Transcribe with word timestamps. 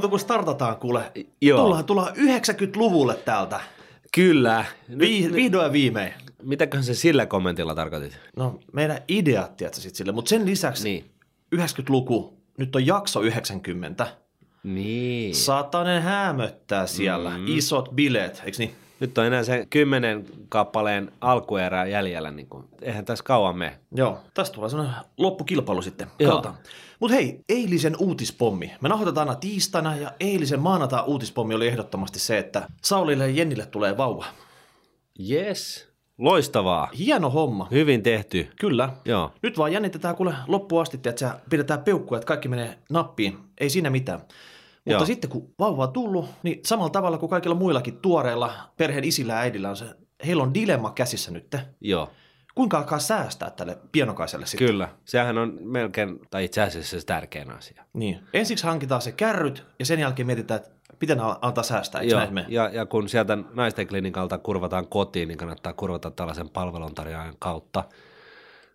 Muuta 0.00 0.08
kuin 0.10 0.20
startataan 0.20 0.76
kuule. 0.76 1.12
Joo. 1.42 1.62
Tullaan, 1.62 1.84
tullaan 1.84 2.16
90-luvulle 2.16 3.14
täältä. 3.14 3.60
Kyllä. 4.14 4.64
Vi, 4.98 5.30
vihdoin 5.32 5.64
ja 5.64 5.72
viimein. 5.72 6.14
mitäköhän 6.42 6.84
se 6.84 6.94
sillä 6.94 7.26
kommentilla 7.26 7.74
tarkoitit? 7.74 8.18
No 8.36 8.58
meidän 8.72 8.98
ideat, 9.08 9.56
tiedätkö 9.56 9.80
sit 9.80 9.94
sille. 9.94 10.12
Mutta 10.12 10.28
sen 10.28 10.46
lisäksi 10.46 10.84
Niin. 10.84 11.04
90-luku, 11.56 12.38
nyt 12.58 12.76
on 12.76 12.86
jakso 12.86 13.20
90. 13.20 14.06
Niin. 14.62 15.34
Satanen 15.34 16.02
hämöttää 16.02 16.86
siellä. 16.86 17.30
Mm. 17.38 17.44
Isot 17.48 17.88
bileet, 17.94 18.42
eikö 18.44 18.58
niin? 18.58 18.74
Nyt 19.00 19.18
on 19.18 19.26
enää 19.26 19.44
se 19.44 19.66
kymmenen 19.70 20.26
kappaleen 20.48 21.12
alkuerä 21.20 21.86
jäljellä. 21.86 22.30
Niin 22.30 22.46
kuin. 22.46 22.64
Eihän 22.82 23.04
tässä 23.04 23.24
kauan 23.24 23.58
mene. 23.58 23.78
Joo, 23.94 24.18
tästä 24.34 24.54
tulee 24.54 24.70
sellainen 24.70 24.96
loppukilpailu 25.16 25.82
sitten. 25.82 26.08
Joo. 26.18 26.54
Mutta 27.00 27.14
hei, 27.16 27.40
eilisen 27.48 27.96
uutispommi. 27.98 28.72
Me 28.80 28.88
nauhoitetaan 28.88 29.28
aina 29.28 29.40
tiistaina 29.40 29.96
ja 29.96 30.12
eilisen 30.20 30.60
maanantai 30.60 31.02
uutispommi 31.06 31.54
oli 31.54 31.68
ehdottomasti 31.68 32.18
se, 32.18 32.38
että 32.38 32.68
Saulille 32.82 33.28
ja 33.28 33.34
Jennille 33.34 33.66
tulee 33.66 33.96
vauva. 33.96 34.24
Yes. 35.30 35.90
Loistavaa. 36.18 36.88
Hieno 36.98 37.30
homma. 37.30 37.68
Hyvin 37.70 38.02
tehty. 38.02 38.48
Kyllä. 38.60 38.88
Joo. 39.04 39.32
Nyt 39.42 39.58
vaan 39.58 39.72
jännitetään 39.72 40.16
kuule 40.16 40.34
loppuun 40.46 40.82
asti, 40.82 40.96
että 41.04 41.40
pidetään 41.50 41.82
peukkuja, 41.82 42.16
että 42.16 42.26
kaikki 42.26 42.48
menee 42.48 42.78
nappiin. 42.90 43.38
Ei 43.58 43.70
siinä 43.70 43.90
mitään. 43.90 44.20
Mutta 44.84 44.92
Joo. 44.92 45.06
sitten 45.06 45.30
kun 45.30 45.54
vauva 45.58 45.82
on 45.82 45.92
tullut, 45.92 46.26
niin 46.42 46.60
samalla 46.64 46.90
tavalla 46.90 47.18
kuin 47.18 47.30
kaikilla 47.30 47.54
muillakin 47.54 47.96
tuoreilla 47.96 48.52
perheen 48.76 49.04
isillä 49.04 49.32
ja 49.32 49.38
äidillä 49.38 49.70
on 49.70 49.76
se, 49.76 49.84
heillä 50.26 50.42
on 50.42 50.54
dilemma 50.54 50.90
käsissä 50.90 51.30
nyt. 51.30 51.56
Joo. 51.80 52.10
Kuinka 52.54 52.78
alkaa 52.78 52.98
säästää 52.98 53.50
tälle 53.50 53.78
pienokaiselle 53.92 54.46
sitten? 54.46 54.68
Kyllä. 54.68 54.88
Sehän 55.04 55.38
on 55.38 55.58
melkein, 55.60 56.18
tai 56.30 56.44
itse 56.44 56.62
asiassa 56.62 57.00
se 57.00 57.06
tärkein 57.06 57.50
asia. 57.50 57.84
Niin. 57.92 58.20
Ensiksi 58.34 58.66
hankitaan 58.66 59.02
se 59.02 59.12
kärryt 59.12 59.66
ja 59.78 59.86
sen 59.86 60.00
jälkeen 60.00 60.26
mietitään, 60.26 60.60
että 60.60 60.70
miten 61.00 61.18
antaa 61.40 61.64
säästää. 61.64 62.00
Eikö 62.00 62.14
Joo, 62.14 62.30
näin 62.30 62.46
ja, 62.48 62.68
ja 62.68 62.86
kun 62.86 63.08
sieltä 63.08 63.38
naisten 63.52 63.86
klinikalta 63.86 64.38
kurvataan 64.38 64.86
kotiin, 64.86 65.28
niin 65.28 65.38
kannattaa 65.38 65.72
kurvata 65.72 66.10
tällaisen 66.10 66.48
palveluntarjoajan 66.48 67.34
kautta, 67.38 67.84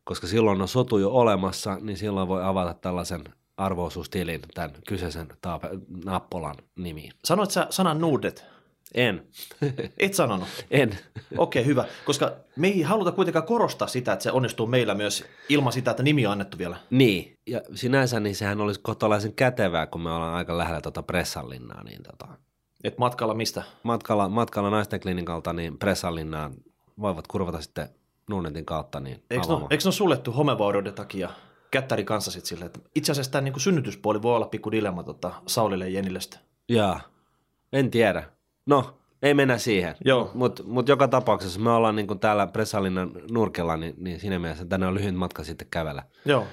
koska 0.03 0.27
silloin 0.27 0.61
on 0.61 0.67
sotu 0.67 0.97
jo 0.97 1.09
olemassa, 1.09 1.77
niin 1.81 1.97
silloin 1.97 2.27
voi 2.27 2.43
avata 2.43 2.73
tällaisen 2.73 3.23
arvoisuustilin 3.57 4.41
tämän 4.53 4.71
kyseisen 4.87 5.27
taape- 5.47 5.79
nappolan 6.05 6.55
nimiin. 6.75 7.11
Sanoit 7.25 7.51
sä 7.51 7.67
sanan 7.69 8.01
nuudet? 8.01 8.45
En. 8.93 9.27
Et 9.97 10.13
sanonut. 10.13 10.47
en. 10.71 10.89
Okei, 11.37 11.61
okay, 11.61 11.65
hyvä. 11.65 11.85
Koska 12.05 12.31
me 12.55 12.67
ei 12.67 12.81
haluta 12.81 13.11
kuitenkaan 13.11 13.45
korostaa 13.45 13.87
sitä, 13.87 14.13
että 14.13 14.23
se 14.23 14.31
onnistuu 14.31 14.67
meillä 14.67 14.95
myös 14.95 15.25
ilman 15.49 15.73
sitä, 15.73 15.91
että 15.91 16.03
nimi 16.03 16.25
on 16.25 16.31
annettu 16.31 16.57
vielä. 16.57 16.77
Niin, 16.89 17.33
ja 17.47 17.61
sinänsä 17.75 18.19
niin 18.19 18.35
sehän 18.35 18.61
olisi 18.61 18.79
kohtalaisen 18.83 19.33
kätevää, 19.33 19.87
kun 19.87 20.01
me 20.01 20.11
ollaan 20.11 20.33
aika 20.33 20.57
lähellä 20.57 20.81
tuota 20.81 21.03
pressallinnaa, 21.03 21.83
niin 21.83 22.03
tota, 22.03 22.27
Et 22.83 22.97
matkalla 22.97 23.33
mistä? 23.33 23.63
matkalla, 23.83 24.29
matkalla 24.29 24.69
naisten 24.69 24.99
klinikalta 24.99 25.53
niin 25.53 25.77
pressallinnaan 25.79 26.53
voivat 27.01 27.27
kurvata 27.27 27.61
sitten 27.61 27.89
Nuunetin 28.29 28.65
kautta 28.65 28.99
niin 28.99 29.23
Eikö 29.29 29.45
avaamaan. 29.45 29.67
eikö 29.73 29.83
ne 29.83 29.87
ole 29.87 29.93
suljettu 29.93 30.31
homevaurioiden 30.31 30.93
takia 30.93 31.29
kättäri 31.75 32.03
kanssa 32.03 32.31
sitten 32.31 32.47
silleen, 32.47 32.65
että 32.65 32.79
itse 32.95 33.11
asiassa 33.11 33.31
tämä 33.31 33.41
niin 33.41 33.59
synnytyspuoli 33.59 34.21
voi 34.21 34.35
olla 34.35 34.47
pikku 34.47 34.71
dilemma 34.71 35.03
tota, 35.03 35.33
Saulille 35.47 35.89
ja 35.89 35.91
Jenille 35.91 36.21
sitten. 36.21 36.39
Jaa, 36.69 37.01
en 37.73 37.91
tiedä. 37.91 38.23
No, 38.65 38.97
ei 39.21 39.33
mennä 39.33 39.57
siihen. 39.57 39.95
Joo. 40.05 40.31
Mutta 40.33 40.63
mut 40.63 40.87
joka 40.87 41.07
tapauksessa 41.07 41.59
me 41.59 41.71
ollaan 41.71 41.95
niin 41.95 42.19
täällä 42.19 42.47
Pressallinnan 42.47 43.11
nurkella, 43.31 43.77
niin, 43.77 43.93
niin 43.97 44.19
siinä 44.19 44.39
mielessä 44.39 44.65
tänne 44.65 44.87
on 44.87 44.93
lyhyt 44.93 45.15
matka 45.15 45.43
sitten 45.43 45.67
kävellä. 45.71 46.03
Joo. 46.25 46.45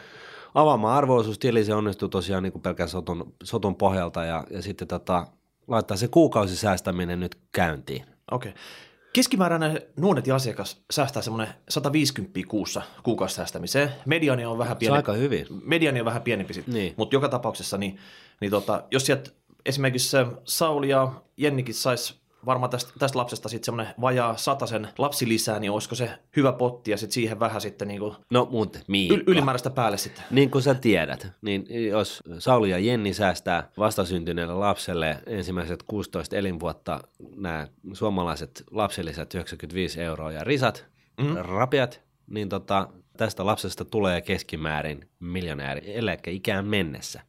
Avaamaan 0.54 0.96
arvoisuustili, 0.96 1.64
se 1.64 1.74
onnistuu 1.74 2.08
tosiaan 2.08 2.42
niin 2.42 2.60
pelkän 2.62 2.88
sotun, 2.88 3.34
sotun 3.42 3.76
pohjalta 3.76 4.24
ja, 4.24 4.44
ja 4.50 4.62
sitten 4.62 4.88
tota, 4.88 5.26
laittaa 5.68 5.96
se 5.96 6.08
kuukausisäästäminen 6.08 7.20
nyt 7.20 7.38
käyntiin. 7.52 8.04
Okei. 8.30 8.50
Okay. 8.50 8.62
Keskimääräinen 9.12 9.82
nuonetin 9.96 10.34
asiakas 10.34 10.82
säästää 10.90 11.22
semmoinen 11.22 11.54
150 11.68 12.40
kuussa 12.48 12.82
kuukausisäästämiseen. 13.02 13.90
Mediani 14.06 14.44
on 14.44 14.58
vähän 14.58 14.76
pienempi. 14.76 14.96
aika 14.96 15.12
hyvin. 15.12 15.46
Mediani 15.64 16.00
on 16.00 16.06
vähän 16.06 16.22
pienempi 16.22 16.54
sitten. 16.54 16.74
Niin. 16.74 16.94
Mutta 16.96 17.16
joka 17.16 17.28
tapauksessa, 17.28 17.78
niin, 17.78 17.98
niin 18.40 18.50
tota, 18.50 18.84
jos 18.90 19.06
sieltä 19.06 19.30
esimerkiksi 19.66 20.16
Sauli 20.44 20.88
ja 20.88 21.12
Jennikin 21.36 21.74
sais 21.74 22.21
varmaan 22.46 22.70
tästä, 22.70 22.92
tästä 22.98 23.18
lapsesta 23.18 23.48
sitten 23.48 23.64
semmoinen 23.64 23.94
vajaa 24.00 24.36
satasen 24.36 24.88
lapsi 24.98 25.28
lisää, 25.28 25.58
niin 25.60 25.70
olisiko 25.70 25.94
se 25.94 26.10
hyvä 26.36 26.52
potti 26.52 26.90
ja 26.90 26.96
sitten 26.96 27.14
siihen 27.14 27.40
vähän 27.40 27.60
sitten 27.60 27.88
niinku 27.88 28.16
No, 28.30 28.48
mutta 28.50 28.78
Miikka. 28.88 29.16
yl- 29.16 29.22
ylimääräistä 29.26 29.70
päälle 29.70 29.98
sitten. 29.98 30.24
Niin 30.30 30.50
kuin 30.50 30.62
sä 30.62 30.74
tiedät, 30.74 31.26
niin 31.42 31.66
jos 31.88 32.22
Sauli 32.38 32.70
ja 32.70 32.78
Jenni 32.78 33.14
säästää 33.14 33.68
vastasyntyneelle 33.78 34.54
lapselle 34.54 35.18
ensimmäiset 35.26 35.82
16 35.82 36.36
elinvuotta 36.36 37.00
nämä 37.36 37.66
suomalaiset 37.92 38.64
lapsilisät 38.70 39.34
95 39.34 40.02
euroa 40.02 40.32
ja 40.32 40.44
risat, 40.44 40.86
mm. 41.20 41.36
rapiat, 41.36 42.00
niin 42.30 42.48
tota, 42.48 42.88
tästä 43.16 43.46
lapsesta 43.46 43.84
tulee 43.84 44.20
keskimäärin 44.20 45.08
miljonääri 45.20 45.96
eläkeikään 45.96 46.66
mennessä. 46.66 47.20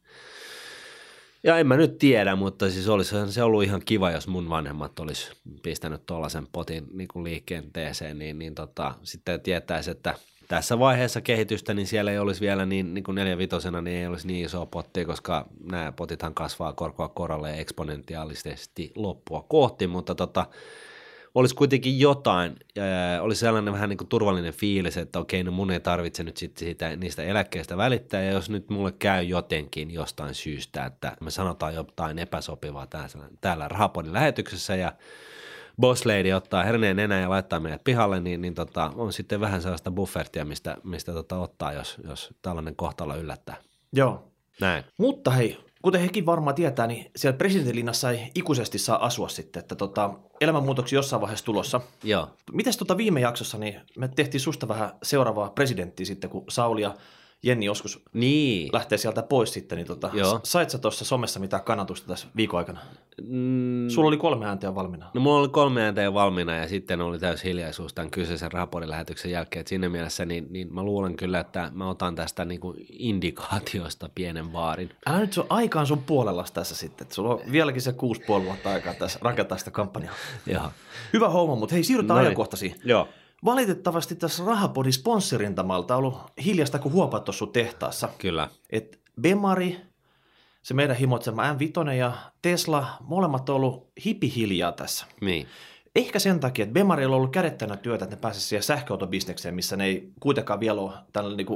Ja 1.44 1.58
en 1.58 1.66
mä 1.66 1.76
nyt 1.76 1.98
tiedä, 1.98 2.36
mutta 2.36 2.70
siis 2.70 2.88
olisi 2.88 3.14
se 3.28 3.42
ollut 3.42 3.64
ihan 3.64 3.82
kiva, 3.84 4.10
jos 4.10 4.28
mun 4.28 4.48
vanhemmat 4.48 5.00
olisi 5.00 5.32
pistänyt 5.62 6.06
tuollaisen 6.06 6.46
potin 6.52 6.86
niin 6.92 7.08
kuin 7.08 7.24
liikenteeseen, 7.24 8.18
niin, 8.18 8.38
niin 8.38 8.54
tota, 8.54 8.94
sitten 9.02 9.40
tietäisi, 9.40 9.90
että 9.90 10.14
tässä 10.48 10.78
vaiheessa 10.78 11.20
kehitystä, 11.20 11.74
niin 11.74 11.86
siellä 11.86 12.10
ei 12.10 12.18
olisi 12.18 12.40
vielä 12.40 12.66
niin, 12.66 12.94
niin 12.94 13.04
kuin 13.04 13.14
neljänvitosena, 13.14 13.80
niin 13.80 13.96
ei 13.96 14.06
olisi 14.06 14.26
niin 14.26 14.44
iso 14.44 14.66
potti, 14.66 15.04
koska 15.04 15.46
nämä 15.64 15.92
potithan 15.92 16.34
kasvaa 16.34 16.72
korkoa 16.72 17.08
korolle 17.08 17.60
eksponentiaalisesti 17.60 18.92
loppua 18.94 19.44
kohti, 19.48 19.86
mutta 19.86 20.14
tota, 20.14 20.46
olisi 21.34 21.54
kuitenkin 21.54 22.00
jotain, 22.00 22.56
olisi 23.20 23.40
sellainen 23.40 23.74
vähän 23.74 23.88
niin 23.88 23.96
kuin 23.96 24.08
turvallinen 24.08 24.52
fiilis, 24.52 24.96
että 24.96 25.18
okei, 25.18 25.44
no 25.44 25.50
mun 25.50 25.70
ei 25.70 25.80
tarvitse 25.80 26.24
nyt 26.24 26.36
sitten 26.36 26.66
siitä, 26.66 26.96
niistä 26.96 27.22
eläkkeistä 27.22 27.76
välittää, 27.76 28.22
ja 28.22 28.32
jos 28.32 28.50
nyt 28.50 28.70
mulle 28.70 28.92
käy 28.92 29.22
jotenkin 29.22 29.90
jostain 29.90 30.34
syystä, 30.34 30.84
että 30.84 31.16
me 31.20 31.30
sanotaan 31.30 31.74
jotain 31.74 32.18
epäsopivaa 32.18 32.86
täällä, 32.86 33.28
täällä 33.40 33.68
Rahapodin 33.68 34.12
lähetyksessä, 34.12 34.76
ja 34.76 34.92
boss 35.80 36.06
lady 36.06 36.32
ottaa 36.32 36.64
herneen 36.64 36.98
enää 36.98 37.20
ja 37.20 37.30
laittaa 37.30 37.60
meidät 37.60 37.84
pihalle, 37.84 38.20
niin, 38.20 38.40
niin 38.40 38.54
tota, 38.54 38.92
on 38.94 39.12
sitten 39.12 39.40
vähän 39.40 39.62
sellaista 39.62 39.90
buffertia, 39.90 40.44
mistä, 40.44 40.76
mistä 40.82 41.12
tota 41.12 41.38
ottaa, 41.38 41.72
jos, 41.72 41.96
jos 42.08 42.30
tällainen 42.42 42.76
kohtalo 42.76 43.16
yllättää. 43.16 43.56
Joo. 43.92 44.30
Näin. 44.60 44.84
Mutta 44.98 45.30
hei, 45.30 45.58
kuten 45.84 46.00
hekin 46.00 46.26
varmaan 46.26 46.54
tietää, 46.54 46.86
niin 46.86 47.10
siellä 47.16 47.36
presidentinlinnassa 47.36 48.10
ei 48.10 48.30
ikuisesti 48.34 48.78
saa 48.78 49.04
asua 49.06 49.28
sitten, 49.28 49.60
että 49.60 49.74
tota, 49.74 50.10
elämänmuutoksia 50.40 50.98
jossain 50.98 51.20
vaiheessa 51.20 51.44
tulossa. 51.44 51.80
Joo. 52.02 52.28
Mites 52.52 52.76
tota 52.76 52.96
viime 52.96 53.20
jaksossa, 53.20 53.58
niin 53.58 53.80
me 53.98 54.08
tehtiin 54.08 54.40
susta 54.40 54.68
vähän 54.68 54.90
seuraavaa 55.02 55.50
presidenttiä 55.50 56.06
sitten, 56.06 56.30
kun 56.30 56.44
Sauli 56.48 56.82
ja 56.82 56.94
Jenni 57.44 57.66
joskus 57.66 58.02
Niin. 58.12 58.70
lähtee 58.72 58.98
sieltä 58.98 59.22
pois 59.22 59.52
sitten, 59.52 59.76
niin 59.76 59.86
tota, 59.86 60.10
Joo. 60.12 60.40
sait 60.42 60.70
sä 60.70 60.78
tuossa 60.78 61.04
somessa 61.04 61.40
mitään 61.40 61.62
kannatusta 61.62 62.06
tässä 62.08 62.26
viikon 62.36 62.58
aikana? 62.58 62.80
Mm, 63.22 63.88
Sulla 63.88 64.08
oli 64.08 64.16
kolme 64.16 64.46
ääntä 64.46 64.74
valmiina. 64.74 65.10
No 65.14 65.20
mulla 65.20 65.38
oli 65.40 65.48
kolme 65.48 65.82
ääntä 65.84 66.02
jo 66.02 66.14
valmiina 66.14 66.56
ja 66.56 66.68
sitten 66.68 67.00
oli 67.00 67.18
täys 67.18 67.44
hiljaisuus 67.44 67.94
tämän 67.94 68.10
kyseisen 68.10 68.52
raportin 68.52 68.90
lähetyksen 68.90 69.30
jälkeen. 69.30 69.60
Et 69.60 69.66
siinä 69.66 69.88
mielessä 69.88 70.24
niin, 70.24 70.46
niin 70.50 70.74
mä 70.74 70.82
luulen 70.82 71.16
kyllä, 71.16 71.40
että 71.40 71.70
mä 71.74 71.88
otan 71.88 72.14
tästä 72.14 72.44
niin 72.44 72.60
kuin 72.60 72.86
indikaatiosta 72.90 74.10
pienen 74.14 74.52
vaarin. 74.52 74.90
Älä 75.06 75.18
nyt 75.18 75.32
sun 75.32 75.46
aikaan 75.48 75.86
sun 75.86 76.02
puolella 76.02 76.44
tässä 76.54 76.74
sitten, 76.76 77.04
että 77.04 77.14
sulla 77.14 77.34
on 77.34 77.40
vieläkin 77.52 77.82
se 77.82 77.92
kuusi 77.92 78.20
puoli 78.26 78.44
vuotta 78.44 78.70
aikaa 78.70 78.94
tässä 78.94 79.18
rakentaa 79.22 79.58
sitä 79.58 79.70
kampanjaa. 79.70 80.14
Joo. 80.46 80.70
Hyvä 81.12 81.28
homma, 81.28 81.54
mutta 81.56 81.74
hei 81.74 81.84
siirrytään 81.84 82.16
Noin. 82.16 82.26
ajankohtaisiin. 82.26 82.74
Joo. 82.84 83.08
Valitettavasti 83.44 84.14
tässä 84.14 84.44
Rahapodin 84.44 84.92
sponsorintamalta 84.92 85.96
on 85.96 85.98
ollut 85.98 86.18
hiljasta 86.44 86.78
kuin 86.78 86.92
huopat 86.92 87.24
tuossa 87.24 87.38
sun 87.38 87.52
tehtaassa. 87.52 88.08
Kyllä. 88.18 88.48
Et 88.70 89.00
Bemari, 89.20 89.80
se 90.62 90.74
meidän 90.74 90.96
himoitsema 90.96 91.52
M5 91.52 91.92
ja 91.92 92.12
Tesla, 92.42 92.86
molemmat 93.00 93.48
on 93.48 93.56
ollut 93.56 93.90
hipihiljaa 94.04 94.72
tässä. 94.72 95.06
Niin. 95.20 95.46
Ehkä 95.96 96.18
sen 96.18 96.40
takia, 96.40 96.62
että 96.62 96.72
Bemarilla 96.72 97.14
on 97.14 97.18
ollut 97.18 97.32
kädettänä 97.32 97.76
työtä, 97.76 98.04
että 98.04 98.16
ne 98.16 98.20
pääsisivät 98.20 98.48
siihen 98.48 98.62
sähköautobisnekseen, 98.62 99.54
missä 99.54 99.76
ne 99.76 99.84
ei 99.84 100.12
kuitenkaan 100.20 100.60
vielä 100.60 100.80
ole 100.80 100.92
tällä 101.12 101.36
niin 101.36 101.46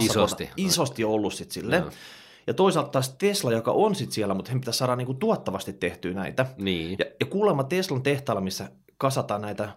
Isosti. 0.00 0.50
isosti 0.56 1.04
ollut 1.04 1.34
sit 1.34 1.50
sille. 1.50 1.76
Joo. 1.76 1.90
Ja 2.46 2.54
toisaalta 2.54 2.90
taas 2.90 3.14
Tesla, 3.18 3.52
joka 3.52 3.70
on 3.70 3.94
sit 3.94 4.12
siellä, 4.12 4.34
mutta 4.34 4.52
he 4.52 4.58
pitäisi 4.58 4.78
saada 4.78 4.96
niin 4.96 5.06
kuin 5.06 5.18
tuottavasti 5.18 5.72
tehtyä 5.72 6.12
näitä. 6.12 6.46
Niin. 6.58 6.96
Ja, 6.98 7.04
ja 7.20 7.26
kuulemma 7.26 7.64
Teslan 7.64 8.02
tehtaalla, 8.02 8.40
missä 8.40 8.70
kasataan 8.98 9.42
näitä 9.42 9.68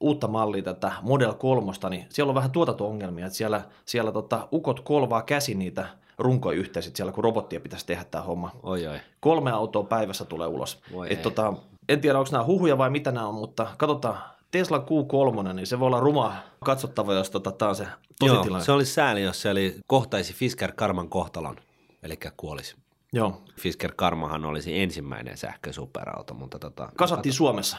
uutta 0.00 0.28
mallia, 0.28 0.62
tätä 0.62 0.92
Model 1.02 1.32
3, 1.34 1.72
niin 1.90 2.06
siellä 2.08 2.30
on 2.30 2.34
vähän 2.34 2.50
tuotanto-ongelmia, 2.50 3.26
että 3.26 3.36
siellä, 3.36 3.62
siellä 3.84 4.12
tota, 4.12 4.48
ukot 4.52 4.80
kolvaa 4.80 5.22
käsi 5.22 5.54
niitä 5.54 5.88
runkoja 6.18 6.58
yhteen 6.58 6.82
siellä, 6.82 7.12
kun 7.12 7.24
robottia 7.24 7.60
pitäisi 7.60 7.86
tehdä 7.86 8.04
tämä 8.04 8.24
homma. 8.24 8.50
Oi 8.62 8.86
oi. 8.86 8.98
Kolme 9.20 9.50
autoa 9.50 9.82
päivässä 9.82 10.24
tulee 10.24 10.46
ulos. 10.46 10.80
Voi 10.92 11.06
Et 11.12 11.18
ei. 11.18 11.22
tota, 11.22 11.52
en 11.88 12.00
tiedä, 12.00 12.18
onko 12.18 12.30
nämä 12.32 12.44
huhuja 12.44 12.78
vai 12.78 12.90
mitä 12.90 13.12
nämä 13.12 13.26
on, 13.26 13.34
mutta 13.34 13.66
katsotaan. 13.76 14.18
Tesla 14.50 14.78
Q3, 14.78 15.52
niin 15.52 15.66
se 15.66 15.80
voi 15.80 15.86
olla 15.86 16.00
ruma 16.00 16.36
katsottava, 16.64 17.14
jos 17.14 17.30
tota, 17.30 17.52
tämä 17.52 17.68
on 17.68 17.76
se 17.76 17.86
Joo, 18.22 18.34
tositilanne. 18.34 18.64
se 18.64 18.72
olisi 18.72 18.92
sääli, 18.92 19.22
jos 19.22 19.42
se 19.42 19.50
oli, 19.50 19.76
kohtaisi 19.86 20.32
Fisker 20.34 20.72
Karman 20.72 21.08
kohtalon, 21.08 21.56
eli 22.02 22.18
kuolisi. 22.36 22.76
Joo. 23.12 23.40
Fisker 23.60 23.92
Karmahan 23.96 24.44
olisi 24.44 24.80
ensimmäinen 24.80 25.36
sähkösuperauto, 25.36 26.34
mutta 26.34 26.58
tota... 26.58 26.88
Kasattiin 26.96 27.32
Suomessa. 27.32 27.76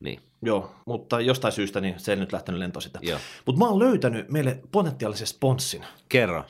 Niin, 0.00 0.20
Joo, 0.42 0.74
mutta 0.86 1.20
jostain 1.20 1.52
syystä 1.52 1.80
niin 1.80 1.94
se 1.98 2.12
ei 2.12 2.16
nyt 2.16 2.32
lähtenyt 2.32 2.58
lentoon 2.58 2.82
sitä. 2.82 3.00
Mutta 3.46 3.58
mä 3.58 3.68
oon 3.68 3.78
löytänyt 3.78 4.28
meille 4.28 4.60
potentiaalisen 4.72 5.26
sponssin. 5.26 5.84
kerro. 6.08 6.44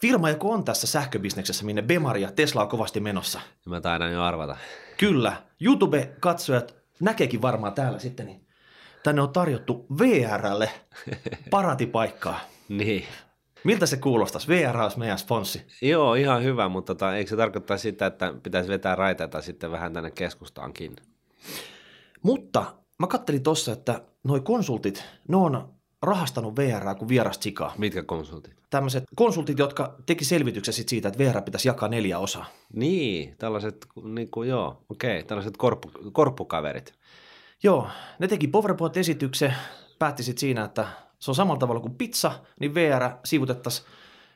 Firma, 0.00 0.30
joka 0.30 0.48
on 0.48 0.64
tässä 0.64 0.86
sähköbisneksessä, 0.86 1.64
minne 1.64 1.82
Bemari 1.82 2.22
ja 2.22 2.32
Tesla 2.32 2.62
on 2.62 2.68
kovasti 2.68 3.00
menossa. 3.00 3.40
Mä 3.66 3.80
taidan 3.80 4.12
jo 4.12 4.22
arvata. 4.22 4.56
Kyllä, 4.96 5.42
YouTube-katsojat 5.60 6.74
näkeekin 7.00 7.42
varmaan 7.42 7.72
täällä 7.72 7.98
sitten, 7.98 8.26
niin 8.26 8.46
tänne 9.02 9.22
on 9.22 9.32
tarjottu 9.32 9.86
VRlle 9.98 10.70
paratipaikkaa. 11.50 12.40
Niin. 12.68 13.04
Miltä 13.64 13.86
se 13.86 13.96
kuulostaisi? 13.96 14.48
VR 14.48 14.76
olisi 14.76 14.98
meidän 14.98 15.18
sponssi. 15.18 15.62
Joo, 15.82 16.14
ihan 16.14 16.42
hyvä, 16.42 16.68
mutta 16.68 16.94
tota, 16.94 17.16
eikö 17.16 17.30
se 17.30 17.36
tarkoittaa 17.36 17.78
sitä, 17.78 18.06
että 18.06 18.34
pitäisi 18.42 18.68
vetää 18.68 18.94
raiteita 18.94 19.42
sitten 19.42 19.70
vähän 19.70 19.92
tänne 19.92 20.10
keskustaankin? 20.10 20.96
Mutta 22.22 22.74
mä 22.98 23.06
kattelin 23.06 23.42
tossa, 23.42 23.72
että 23.72 24.02
noi 24.24 24.40
konsultit, 24.40 25.04
ne 25.28 25.36
on 25.36 25.74
rahastanut 26.02 26.56
VR 26.56 26.94
kuin 26.94 27.08
vierasta 27.08 27.42
sikaa. 27.42 27.74
Mitkä 27.78 28.02
konsultit? 28.02 28.54
Tämmöiset 28.70 29.04
konsultit, 29.16 29.58
jotka 29.58 29.94
teki 30.06 30.24
selvityksen 30.24 30.74
sit 30.74 30.88
siitä, 30.88 31.08
että 31.08 31.24
VR 31.24 31.42
pitäisi 31.42 31.68
jakaa 31.68 31.88
neljä 31.88 32.18
osaa. 32.18 32.46
Niin, 32.72 33.36
tällaiset, 33.38 33.86
niin 34.02 34.30
kuin, 34.30 34.48
joo, 34.48 34.84
okei, 34.88 35.22
tällaiset 35.22 35.56
korppu, 35.56 35.90
korppukaverit. 36.12 36.94
Joo, 37.62 37.88
ne 38.18 38.28
teki 38.28 38.46
PowerPoint-esityksen, 38.46 39.54
päätti 39.98 40.22
sitten 40.22 40.40
siinä, 40.40 40.64
että 40.64 40.86
se 41.18 41.30
on 41.30 41.34
samalla 41.34 41.58
tavalla 41.58 41.80
kuin 41.80 41.94
pizza, 41.94 42.32
niin 42.60 42.74
VR 42.74 43.10
sivutettaisiin 43.24 43.86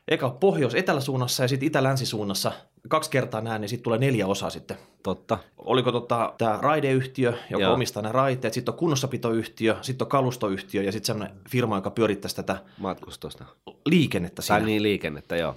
eka 0.08 0.31
pohjois-eteläsuunnassa 0.31 1.44
ja 1.44 1.49
sitten 1.49 1.66
itä-länsisuunnassa 1.66 2.52
kaksi 2.88 3.10
kertaa 3.10 3.40
näin, 3.40 3.60
niin 3.60 3.69
sitten 3.69 3.84
tulee 3.84 3.99
neljä 3.99 4.26
osaa 4.26 4.50
sitten. 4.50 4.76
Totta. 5.02 5.38
Oliko 5.58 5.93
tota, 5.93 6.34
tämä 6.38 6.58
raideyhtiö, 6.62 7.32
joka 7.50 7.62
Joo. 7.62 7.75
omistaa 7.75 8.02
ne 8.02 8.12
raiteet, 8.12 8.54
sitten 8.54 8.72
on 8.72 8.78
kunnossapitoyhtiö, 8.78 9.76
sitten 9.82 10.04
on 10.04 10.08
kalustoyhtiö 10.08 10.82
ja 10.82 10.93
sitten 10.93 11.06
semmoinen 11.06 11.37
firma, 11.50 11.76
joka 11.76 11.90
pyörittäisi 11.90 12.37
tätä 12.37 12.56
Matkustusta. 12.78 13.44
liikennettä 13.87 14.43
siinä. 14.43 14.58
Tai 14.58 14.66
niin 14.66 14.82
liikennettä, 14.82 15.37
joo. 15.37 15.54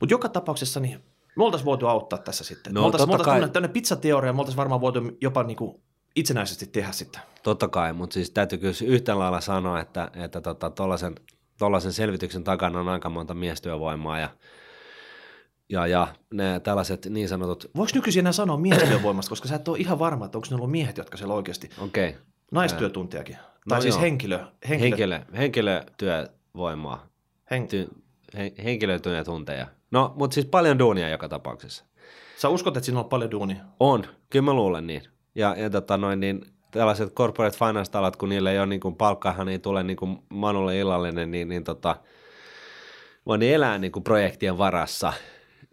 Mutta 0.00 0.12
joka 0.12 0.28
tapauksessa 0.28 0.80
niin 0.80 1.00
me 1.36 1.44
oltaisiin 1.44 1.66
voitu 1.66 1.86
auttaa 1.86 2.18
tässä 2.18 2.44
sitten. 2.44 2.74
No, 2.74 2.80
me 2.80 2.84
oltaisiin 2.86 3.10
totta 3.10 3.24
kai. 3.24 3.48
tuonne 3.48 3.68
pizzateoriaan, 3.68 4.36
me 4.36 4.40
oltaisiin 4.40 4.56
varmaan 4.56 4.80
voitu 4.80 5.00
jopa 5.20 5.42
niinku 5.42 5.80
itsenäisesti 6.16 6.66
tehdä 6.66 6.92
sitten. 6.92 7.22
Totta 7.42 7.68
kai, 7.68 7.92
mutta 7.92 8.14
siis 8.14 8.30
täytyy 8.30 8.58
kyllä 8.58 8.74
yhtä 8.84 9.18
lailla 9.18 9.40
sanoa, 9.40 9.80
että, 9.80 10.10
että 10.14 10.40
tota, 10.40 10.70
tollasen 11.58 11.92
selvityksen 11.92 12.44
takana 12.44 12.80
on 12.80 12.88
aika 12.88 13.08
monta 13.08 13.34
miestyövoimaa 13.34 14.18
ja, 14.18 14.28
ja, 15.68 15.86
ja 15.86 16.08
ne 16.34 16.60
tällaiset 16.60 17.06
niin 17.06 17.28
sanotut, 17.28 17.70
Voiko 17.76 17.92
nykyisin 17.94 18.20
enää 18.20 18.32
sanoa 18.32 18.56
miestyövoimasta, 18.56 19.28
koska 19.28 19.48
sä 19.48 19.54
et 19.54 19.68
ole 19.68 19.78
ihan 19.78 19.98
varma, 19.98 20.24
että 20.24 20.38
onko 20.38 20.48
ne 20.50 20.56
ollut 20.56 20.70
miehet, 20.70 20.96
jotka 20.96 21.16
siellä 21.16 21.34
oikeasti, 21.34 21.70
okei, 21.78 22.08
okay, 22.08 22.20
naistyötuntiakin. 22.52 23.36
No 23.36 23.42
tai 23.68 23.82
siis 23.82 23.94
joo. 23.94 24.02
henkilö, 24.02 24.38
henkilö, 24.68 24.88
henkilö, 24.88 25.20
henkilötyövoimaa, 25.36 27.06
hen, 27.50 27.68
ty, 27.68 27.88
he, 28.36 28.52
henkilötyötunteja. 28.64 29.66
No, 29.90 30.12
mutta 30.16 30.34
siis 30.34 30.46
paljon 30.46 30.78
duunia 30.78 31.08
joka 31.08 31.28
tapauksessa. 31.28 31.84
Sä 32.36 32.48
uskot, 32.48 32.76
että 32.76 32.84
siinä 32.84 33.00
on 33.00 33.08
paljon 33.08 33.30
duunia? 33.30 33.64
On, 33.80 34.04
kyllä 34.30 34.44
mä 34.44 34.52
luulen 34.52 34.86
niin. 34.86 35.02
Ja, 35.34 35.56
ja 35.58 35.70
tota 35.70 35.96
noin, 35.96 36.20
niin 36.20 36.46
tällaiset 36.70 37.14
corporate 37.14 37.58
finance-talat, 37.58 38.16
kun 38.16 38.28
niille 38.28 38.52
ei 38.52 38.58
ole 38.58 38.66
niin 38.66 38.80
kuin 38.80 38.96
palkkahan 38.96 39.48
ei 39.48 39.58
tule 39.58 39.82
niin 39.82 39.96
kuin 39.96 40.18
Manulle 40.28 40.78
illallinen, 40.78 41.30
niin, 41.30 41.48
niin 41.48 41.64
tota, 41.64 41.96
vaan 43.26 43.40
ne 43.40 43.54
elää 43.54 43.78
niin 43.78 43.92
kuin 43.92 44.04
projektien 44.04 44.58
varassa, 44.58 45.12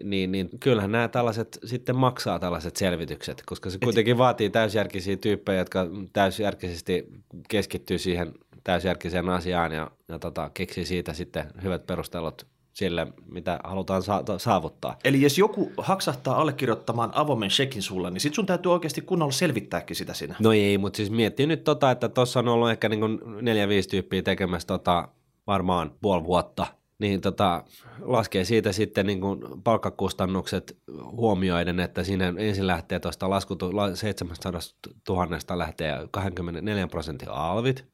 niin, 0.04 0.32
niin 0.32 0.50
kyllähän 0.60 0.92
nämä 0.92 1.08
tällaiset 1.08 1.60
sitten 1.66 1.96
maksaa 1.96 2.40
tällaiset 2.40 2.76
selvitykset, 2.76 3.44
koska 3.46 3.70
se 3.70 3.78
kuitenkin 3.84 4.18
vaatii 4.18 4.50
täysjärkisiä 4.50 5.18
tyyppejä, 5.18 5.60
jotka 5.60 5.88
täysjärkisesti 6.14 7.06
keskittyy 7.50 7.98
siihen 7.98 8.34
täysjärkiseen 8.64 9.30
asiaan 9.30 9.72
ja, 9.72 9.92
ja 10.08 10.20
tota, 10.20 10.52
keksii 10.54 10.86
siitä 10.86 11.14
sitten 11.14 11.52
hyvät 11.64 11.88
perustelut 11.88 12.48
sille, 12.76 13.08
mitä 13.32 13.60
halutaan 13.64 14.04
sa- 14.04 14.24
saavuttaa. 14.38 14.98
Eli 15.04 15.22
jos 15.22 15.38
joku 15.38 15.72
haksahtaa 15.78 16.42
allekirjoittamaan 16.42 17.12
avoimen 17.14 17.52
shekin 17.52 17.82
sulle, 17.82 18.12
niin 18.12 18.22
sit 18.22 18.34
sun 18.34 18.46
täytyy 18.46 18.72
oikeasti 18.72 19.02
kunnolla 19.02 19.32
selvittääkin 19.32 19.96
sitä 19.96 20.14
siinä. 20.14 20.36
No 20.40 20.54
ei, 20.54 20.78
mutta 20.78 20.98
siis 20.98 21.12
miettii 21.12 21.48
nyt 21.48 21.64
tota, 21.64 21.92
että 21.92 22.10
tuossa 22.10 22.40
on 22.40 22.48
ollut 22.48 22.70
ehkä 22.70 22.90
niin 22.90 23.20
neljä-viisi 23.42 23.90
tyyppiä 23.90 24.22
tekemässä 24.22 24.68
tota, 24.68 25.08
varmaan 25.48 25.92
puoli 26.02 26.24
vuotta, 26.24 26.68
niin 27.00 27.22
tota, 27.22 27.64
laskee 28.02 28.46
siitä 28.46 28.72
sitten 28.72 29.06
niin 29.06 29.22
kuin 29.22 29.40
palkkakustannukset 29.64 30.78
huomioiden, 31.12 31.80
että 31.80 32.04
siinä 32.04 32.34
ensin 32.38 32.68
lähtee 32.68 33.00
tuosta 33.00 33.30
laskutu 33.30 33.72
700 33.94 34.62
000 35.10 35.58
lähtee 35.58 36.08
24 36.12 36.88
prosentin 36.88 37.30
alvit, 37.30 37.86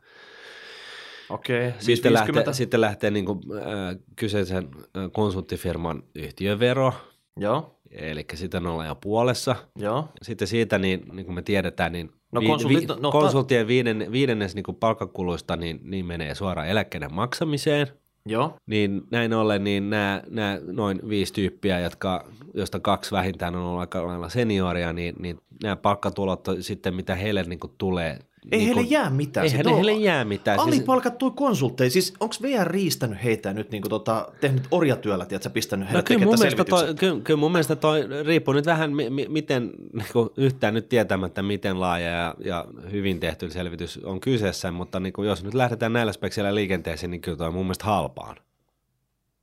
Okei, 1.32 1.68
okay, 1.68 1.82
sitten 1.82 2.14
lähtee, 2.14 2.54
sitten 2.54 2.82
lähtee 2.82 3.12
niin 3.12 3.26
kuin, 3.26 3.40
äh, 3.58 3.96
kyseisen 4.16 4.70
äh, 4.98 5.10
konsulttifirman 5.12 6.04
yhtiövero, 6.16 6.94
Joo, 7.40 7.80
eli 7.92 8.26
sitä 8.34 8.58
ollaan 8.58 8.88
jo 8.88 8.96
puolessa. 8.96 9.56
joo. 9.76 10.10
Sitten 10.22 10.48
siitä, 10.48 10.78
niin, 10.78 11.04
niin 11.14 11.26
kuin 11.26 11.36
me 11.36 11.42
tiedetään, 11.42 11.92
niin 11.92 12.12
No 12.32 12.42
vi- 12.42 12.48
konsultit- 12.48 12.96
vi- 12.96 13.02
no, 13.02 13.12
konsulttien 13.12 13.68
viiden, 13.68 14.12
viidennes 14.12 14.56
niin 14.56 14.64
kuin 14.64 14.78
palkkakuluista 14.78 15.56
niin, 15.56 15.80
niin 15.84 16.06
menee 16.06 16.36
suoraan 16.36 16.68
eläkkeiden 16.68 17.14
maksamiseen. 17.14 17.88
Joo, 18.26 18.56
Niin 18.66 19.02
näin 19.12 19.34
ollen 19.34 19.64
niin 19.64 19.90
nämä, 19.90 20.22
nämä 20.30 20.60
noin 20.72 21.00
viisi 21.10 21.34
tyyppiä, 21.34 21.80
jotka, 21.80 22.26
josta 22.54 22.80
kaksi 22.80 23.12
vähintään 23.12 23.56
on 23.56 23.62
ollut 23.62 23.80
aika 23.80 24.08
lailla 24.08 24.30
senioria, 24.30 24.94
niin, 24.94 25.16
niin 25.20 25.38
nämä 25.64 25.76
palkkatulot 25.76 26.48
sitten, 26.60 26.96
mitä 26.96 27.16
heille 27.16 27.44
niin 27.44 27.60
kuin 27.60 27.74
tulee. 27.78 28.20
Ei 28.52 28.58
niin 28.58 28.66
heille 28.66 28.82
kuin, 28.82 28.92
jää 28.92 29.10
mitään. 29.10 29.48
Ne 29.52 29.70
on 29.70 29.76
heille 29.76 29.94
jää 29.94 30.26
mitään. 30.26 30.60
Siis, 30.60 30.68
Alipalkattuja 30.68 31.32
konsultteja, 31.32 31.90
siis 31.90 32.14
onko 32.20 32.36
VR 32.42 32.68
riistänyt 32.68 33.24
heitä 33.24 33.54
nyt 33.54 33.72
niin 33.72 33.82
kuin 33.82 33.90
tota, 33.90 34.28
tehnyt 34.42 34.64
orjatyöllä, 34.72 35.26
tiedätkö, 35.26 35.50
pistänyt 35.50 35.88
no 35.88 35.92
heidät 35.92 36.06
kyllä, 36.06 36.20
tekemään 36.20 36.40
mun 36.40 36.40
mielestä 36.40 36.64
toi, 36.64 36.96
kyllä, 36.96 37.22
kyllä 37.24 37.40
mun 37.40 37.52
mielestä 37.52 37.76
toi 37.76 38.08
riippuu 38.26 38.54
nyt 38.54 38.66
vähän, 38.66 38.96
mi, 38.96 39.10
mi, 39.10 39.26
miten 39.30 39.72
niin 39.94 40.08
kuin 40.14 40.30
yhtään 40.38 40.74
nyt 40.74 40.90
tietämättä, 40.90 41.42
miten 41.42 41.80
laaja 41.80 42.10
ja, 42.10 42.36
ja 42.46 42.66
hyvin 42.92 43.20
tehty 43.20 43.50
selvitys 43.50 43.98
on 44.04 44.20
kyseessä, 44.20 44.72
mutta 44.72 45.00
niin 45.00 45.14
kuin 45.14 45.28
jos 45.28 45.44
nyt 45.44 45.54
lähdetään 45.54 45.94
näillä 45.94 46.14
spekseillä 46.14 46.56
liikenteeseen, 46.56 47.12
niin 47.12 47.22
kyllä 47.22 47.38
toi 47.38 47.48
on 47.48 47.54
mun 47.54 47.66
mielestä 47.66 47.86
halpaan. 47.86 48.36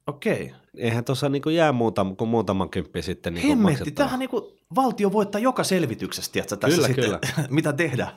Okei. 0.06 0.52
Eihän 0.76 1.04
tuossa 1.04 1.28
niin 1.28 1.42
jää 1.54 1.72
muuta, 1.72 2.06
kuin 2.18 2.30
muutama 2.30 2.66
kymppi 2.66 3.02
sitten 3.02 3.34
niin 3.34 3.48
Hemmetti, 3.48 3.90
tämähän 3.90 4.18
niin 4.18 4.30
kuin 4.30 4.44
valtio 4.74 5.12
voittaa 5.12 5.40
joka 5.40 5.64
selvityksestä, 5.64 6.32
tiedätkö, 6.32 6.56
tässä 6.56 6.74
Kyllä, 6.76 6.86
sitten, 6.86 7.04
kyllä. 7.04 7.48
mitä 7.56 7.72
tehdään. 7.72 8.12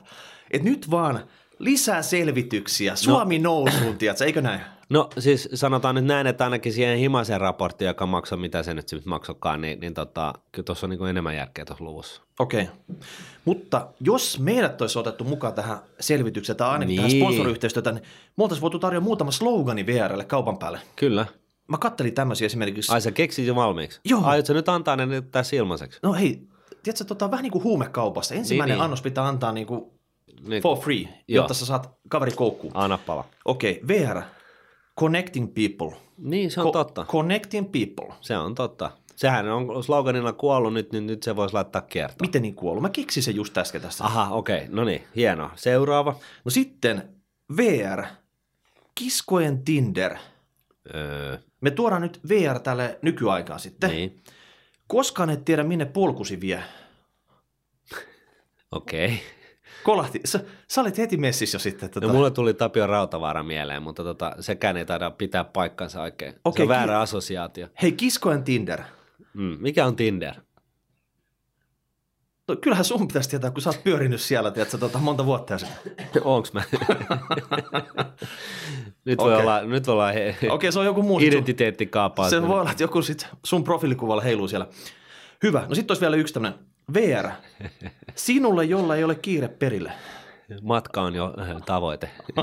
Et 0.52 0.62
nyt 0.62 0.90
vaan 0.90 1.20
lisää 1.58 2.02
selvityksiä, 2.02 2.96
Suomi 2.96 3.38
no. 3.38 3.50
nousuun, 3.50 3.98
tiedätkö, 3.98 4.24
eikö 4.24 4.42
näin? 4.42 4.60
No 4.88 5.08
siis 5.18 5.48
sanotaan 5.54 5.94
nyt 5.94 6.04
näin, 6.04 6.26
että 6.26 6.44
ainakin 6.44 6.72
siihen 6.72 6.98
Himasen 6.98 7.40
raportti, 7.40 7.84
joka 7.84 8.06
maksoi, 8.06 8.38
mitä 8.38 8.62
se 8.62 8.74
nyt 8.74 8.88
sitten 8.88 9.10
maksokaan, 9.10 9.60
niin, 9.60 9.80
niin 9.80 9.94
tota, 9.94 10.34
kyllä 10.52 10.64
tuossa 10.66 10.86
on 10.86 10.90
niin 10.90 11.08
enemmän 11.08 11.36
järkeä 11.36 11.64
tuossa 11.64 11.84
luvussa. 11.84 12.22
Okei. 12.38 12.68
Mutta 13.44 13.88
jos 14.00 14.38
meidät 14.38 14.80
olisi 14.80 14.98
otettu 14.98 15.24
mukaan 15.24 15.54
tähän 15.54 15.78
selvitykseen 16.00 16.56
tai 16.56 16.68
ainakin 16.68 16.88
niin. 16.88 16.96
tähän 16.96 17.10
sponsoriyhteistyötä, 17.10 17.92
niin 17.92 18.04
me 18.36 18.42
oltaisiin 18.44 18.62
voitu 18.62 18.78
tarjota 18.78 19.04
muutama 19.04 19.30
slogani 19.30 19.86
VRlle 19.86 20.24
kaupan 20.24 20.58
päälle. 20.58 20.80
Kyllä. 20.96 21.26
Mä 21.68 21.78
kattelin 21.78 22.14
tämmöisiä 22.14 22.46
esimerkiksi. 22.46 22.92
Ai 22.92 23.00
sä 23.00 23.10
keksit 23.12 23.46
jo 23.46 23.54
valmiiksi? 23.54 24.00
Joo. 24.04 24.24
Aiotko 24.24 24.52
nyt 24.52 24.68
antaa 24.68 24.96
ne 24.96 25.06
nyt 25.06 25.30
tässä 25.30 25.56
ilmaiseksi? 25.56 25.98
No 26.02 26.12
hei, 26.12 26.48
tiedätkö, 26.82 27.04
tota, 27.04 27.30
vähän 27.30 27.42
niin 27.42 27.52
kuin 27.52 27.64
huumekaupassa. 27.64 28.34
Ensimmäinen 28.34 28.76
niin. 28.76 28.84
annos 28.84 29.02
pitää 29.02 29.26
antaa 29.26 29.52
niin 29.52 29.66
kuin 29.66 29.84
Niin, 30.46 30.62
for 30.62 30.78
free, 30.78 31.00
Joo. 31.02 31.14
jotta 31.28 31.54
sä 31.54 31.66
saat 31.66 31.90
kaveri 32.08 32.32
koukkuun. 32.32 32.72
Anna 32.76 32.98
pala. 32.98 33.24
Okei, 33.44 33.80
VR. 33.88 34.22
Connecting 35.00 35.48
people. 35.54 35.98
Niin, 36.18 36.50
se 36.50 36.60
on 36.60 36.66
Co- 36.66 36.72
totta. 36.72 37.04
Connecting 37.08 37.72
people. 37.72 38.14
Se 38.20 38.36
on 38.38 38.54
totta. 38.54 38.90
Sehän 39.16 39.48
on 39.48 39.84
sloganilla 39.84 40.32
kuollut 40.32 40.74
nyt, 40.74 40.92
niin 40.92 41.06
nyt 41.06 41.22
se 41.22 41.36
voisi 41.36 41.54
laittaa 41.54 41.82
kiertoon. 41.82 42.18
Miten 42.28 42.42
niin 42.42 42.54
kuollut? 42.54 42.82
Mä 42.82 42.88
keksin 42.90 43.22
sen 43.22 43.34
just 43.36 43.58
äsken 43.58 43.80
tässä. 43.80 44.04
Aha, 44.04 44.34
okei. 44.34 44.56
Okay. 44.56 44.68
No 44.74 44.84
niin, 44.84 45.02
hienoa. 45.16 45.50
Seuraava. 45.54 46.16
No 46.44 46.50
sitten 46.50 47.08
VR. 47.56 48.04
Kiskojen 48.94 49.64
Tinder. 49.64 50.16
Öö, 50.94 51.38
Me 51.60 51.70
tuodaan 51.70 52.02
nyt 52.02 52.20
VR 52.28 52.58
tälle 52.58 52.98
nykyaikaan 53.02 53.60
sitten. 53.60 53.90
niin, 53.90 54.22
Koskaan 54.86 55.30
et 55.30 55.44
tiedä, 55.44 55.64
minne 55.64 55.84
polkusi 55.84 56.40
vie. 56.40 56.62
okei. 58.72 59.04
Okay. 59.06 59.16
Kolahti. 59.84 60.20
Sä, 60.24 60.40
sä 60.68 60.80
olit 60.80 60.98
heti 60.98 61.16
messissä 61.16 61.56
jo 61.56 61.60
sitten. 61.60 61.90
Tota. 61.90 62.06
No 62.06 62.12
mulle 62.12 62.30
tuli 62.30 62.54
Tapio 62.54 62.86
Rautavaara 62.86 63.42
mieleen, 63.42 63.82
mutta 63.82 64.04
tota, 64.04 64.32
sekään 64.40 64.76
ei 64.76 64.84
taida 64.86 65.10
pitää 65.10 65.44
paikkansa 65.44 66.02
oikein. 66.02 66.34
Okei, 66.44 66.58
se 66.58 66.62
on 66.62 66.68
ki- 66.68 66.80
väärä 66.80 67.00
assosiaatio. 67.00 67.68
Hei, 67.82 67.92
kiskojen 67.92 68.44
Tinder. 68.44 68.80
Mm. 69.34 69.56
Mikä 69.60 69.86
on 69.86 69.96
Tinder? 69.96 70.34
No, 72.48 72.56
kyllähän 72.56 72.84
sun 72.84 73.08
pitäisi 73.08 73.30
tietää, 73.30 73.50
kun 73.50 73.62
sä 73.62 73.70
oot 73.70 73.84
pyörinyt 73.84 74.20
siellä, 74.20 74.50
tiedätkö, 74.50 74.78
tota, 74.78 74.98
monta 74.98 75.26
vuotta 75.26 75.58
sitten. 75.58 76.22
Onks 76.24 76.52
mä? 76.52 76.62
nyt, 79.04 79.18
voi 79.18 79.32
Okei. 79.32 79.42
olla, 79.42 79.62
nyt 79.62 79.86
voi 79.86 79.92
olla 79.92 80.12
he, 80.12 80.36
Okei, 80.50 80.72
se 80.72 80.78
on 80.78 80.84
joku 80.84 81.02
muu. 81.02 81.18
identiteettikaapaus. 81.20 82.30
Se 82.30 82.42
voi 82.48 82.60
olla, 82.60 82.70
että 82.70 82.82
joku 82.82 83.02
sit 83.02 83.26
sun 83.44 83.64
profiilikuvalla 83.64 84.22
heiluu 84.22 84.48
siellä. 84.48 84.66
Hyvä. 85.42 85.66
No 85.68 85.74
sitten 85.74 85.90
olisi 85.90 86.00
vielä 86.00 86.16
yksi 86.16 86.34
tämmöinen 86.34 86.58
VR. 86.94 87.28
Sinulle, 88.14 88.64
jolla 88.64 88.96
ei 88.96 89.04
ole 89.04 89.14
kiire 89.14 89.48
perille. 89.48 89.92
Matka 90.62 91.02
on 91.02 91.14
jo 91.14 91.34
äh, 91.40 91.62
tavoite. 91.66 92.10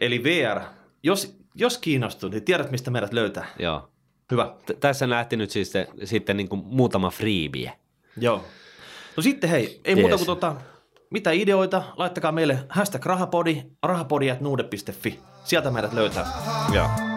Eli 0.00 0.24
VR. 0.24 0.60
Jos, 1.02 1.36
jos 1.54 1.78
kiinnostut, 1.78 2.32
niin 2.32 2.44
tiedät, 2.44 2.70
mistä 2.70 2.90
meidät 2.90 3.12
löytää. 3.12 3.46
Joo. 3.58 3.88
Hyvä. 4.30 4.54
T- 4.66 4.80
tässä 4.80 5.06
nähtiin 5.06 5.38
nyt 5.38 5.50
siis 5.50 5.72
se, 5.72 5.88
sitten 6.04 6.36
niin 6.36 6.48
kuin 6.48 6.62
muutama 6.64 7.10
freebie. 7.10 7.72
Joo. 8.16 8.44
No 9.16 9.22
sitten 9.22 9.50
hei, 9.50 9.80
ei 9.84 9.94
Jees. 9.94 10.00
muuta 10.00 10.16
kuin 10.16 10.26
tota, 10.26 10.54
mitä 11.10 11.30
ideoita, 11.30 11.82
laittakaa 11.96 12.32
meille 12.32 12.58
hashtag 12.68 13.06
rahapodi, 13.06 13.62
rahapodi.nuude.fi. 13.82 15.20
Sieltä 15.44 15.70
meidät 15.70 15.92
löytää. 15.92 16.26
Joo. 16.72 17.13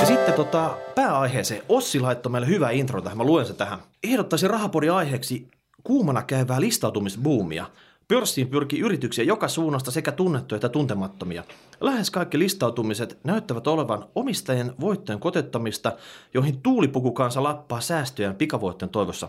Ja 0.00 0.06
sitten 0.06 0.34
tota, 0.34 0.76
pääaiheeseen. 0.94 1.62
Ossi 1.68 2.00
laittoi 2.00 2.32
meille 2.32 2.48
hyvä 2.48 2.70
intro 2.70 3.00
tähän, 3.00 3.18
mä 3.18 3.24
luen 3.24 3.46
se 3.46 3.54
tähän. 3.54 3.78
Ehdottaisin 4.02 4.50
rahapodin 4.50 4.92
aiheeksi 4.92 5.48
kuumana 5.84 6.22
käyvää 6.22 6.60
listautumisbuumia. 6.60 7.66
Pörssiin 8.08 8.48
pyrkii 8.48 8.80
yrityksiä 8.80 9.24
joka 9.24 9.48
suunnasta 9.48 9.90
sekä 9.90 10.12
tunnettuja 10.12 10.56
että 10.56 10.68
tuntemattomia. 10.68 11.44
Lähes 11.80 12.10
kaikki 12.10 12.38
listautumiset 12.38 13.18
näyttävät 13.24 13.66
olevan 13.66 14.04
omistajien 14.14 14.74
voittojen 14.80 15.20
kotettamista, 15.20 15.92
joihin 16.34 16.62
tuulipukukansa 16.62 17.42
lappaa 17.42 17.80
säästöjään 17.80 18.36
pikavoittojen 18.36 18.90
toivossa. 18.90 19.28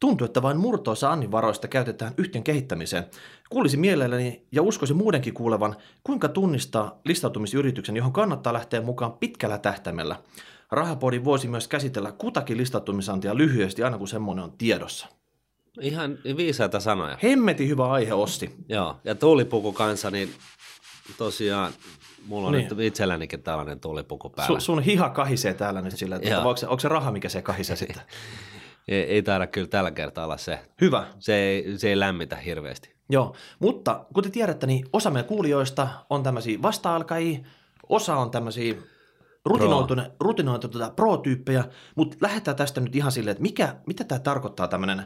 Tuntuu, 0.00 0.24
että 0.24 0.42
vain 0.42 0.56
murtoosa 0.56 1.12
Annin 1.12 1.32
varoista 1.32 1.68
käytetään 1.68 2.14
yhtiön 2.16 2.44
kehittämiseen. 2.44 3.04
Kuulisi 3.50 3.76
mielelläni 3.76 4.46
ja 4.52 4.62
uskoisin 4.62 4.96
muudenkin 4.96 5.34
kuulevan, 5.34 5.76
kuinka 6.04 6.28
tunnistaa 6.28 7.00
listautumisyrityksen, 7.04 7.96
johon 7.96 8.12
kannattaa 8.12 8.52
lähteä 8.52 8.80
mukaan 8.80 9.12
pitkällä 9.12 9.58
tähtäimellä. 9.58 10.16
Rahapodi 10.70 11.24
voisi 11.24 11.48
myös 11.48 11.68
käsitellä 11.68 12.12
kutakin 12.12 12.56
listautumisantia 12.56 13.36
lyhyesti 13.36 13.82
aina 13.82 13.98
kun 13.98 14.08
semmoinen 14.08 14.44
on 14.44 14.52
tiedossa. 14.58 15.06
Ihan 15.80 16.18
viisaita 16.36 16.80
sanoja. 16.80 17.18
Hemmeti 17.22 17.68
hyvä 17.68 17.90
aihe, 17.90 18.14
Ossi. 18.14 18.54
Joo, 18.68 18.96
ja 19.04 19.14
tuulipuku 19.14 19.72
kanssa, 19.72 20.10
niin 20.10 20.30
tosiaan 21.18 21.72
mulla 22.26 22.46
on 22.48 22.52
Niin. 22.54 22.68
nyt 22.68 22.80
itsellänikin 22.80 23.42
tällainen 23.42 23.80
tuulipuku 23.80 24.30
päällä. 24.30 24.60
Su, 24.60 24.64
sun 24.64 24.82
hiha 24.82 25.08
kahisee 25.10 25.54
täällä 25.54 25.82
nyt 25.82 25.96
sillä, 25.98 26.16
että 26.16 26.38
onko 26.38 26.56
se, 26.56 26.66
onko 26.66 26.80
se 26.80 26.88
raha, 26.88 27.12
mikä 27.12 27.28
se 27.28 27.42
kahisee 27.42 27.76
sitten? 27.76 28.02
ei, 28.90 29.02
ei 29.02 29.22
taida 29.22 29.46
kyllä 29.46 29.68
tällä 29.68 29.90
kertaa 29.90 30.24
olla 30.24 30.36
se. 30.36 30.58
Hyvä. 30.80 31.06
Se 31.18 31.34
ei, 31.34 31.78
se 31.78 31.88
ei 31.88 31.98
lämmitä 31.98 32.36
hirveästi. 32.36 32.94
Joo, 33.08 33.34
mutta 33.58 34.04
kuten 34.14 34.32
tiedätte, 34.32 34.66
niin 34.66 34.86
osa 34.92 35.10
meidän 35.10 35.28
kuulijoista 35.28 35.88
on 36.10 36.22
tämmöisiä 36.22 36.62
vasta-alkajia, 36.62 37.38
osa 37.88 38.16
on 38.16 38.30
tämmöisiä 38.30 38.74
rutinoituneita, 39.44 40.14
rutinoituneita 40.20 40.94
pro-tyyppejä, 40.94 41.64
mutta 41.96 42.16
lähdetään 42.20 42.56
tästä 42.56 42.80
nyt 42.80 42.96
ihan 42.96 43.12
silleen, 43.12 43.32
että 43.32 43.42
mikä, 43.42 43.76
mitä 43.86 44.04
tämä 44.04 44.18
tarkoittaa 44.18 44.68
tämmöinen 44.68 45.04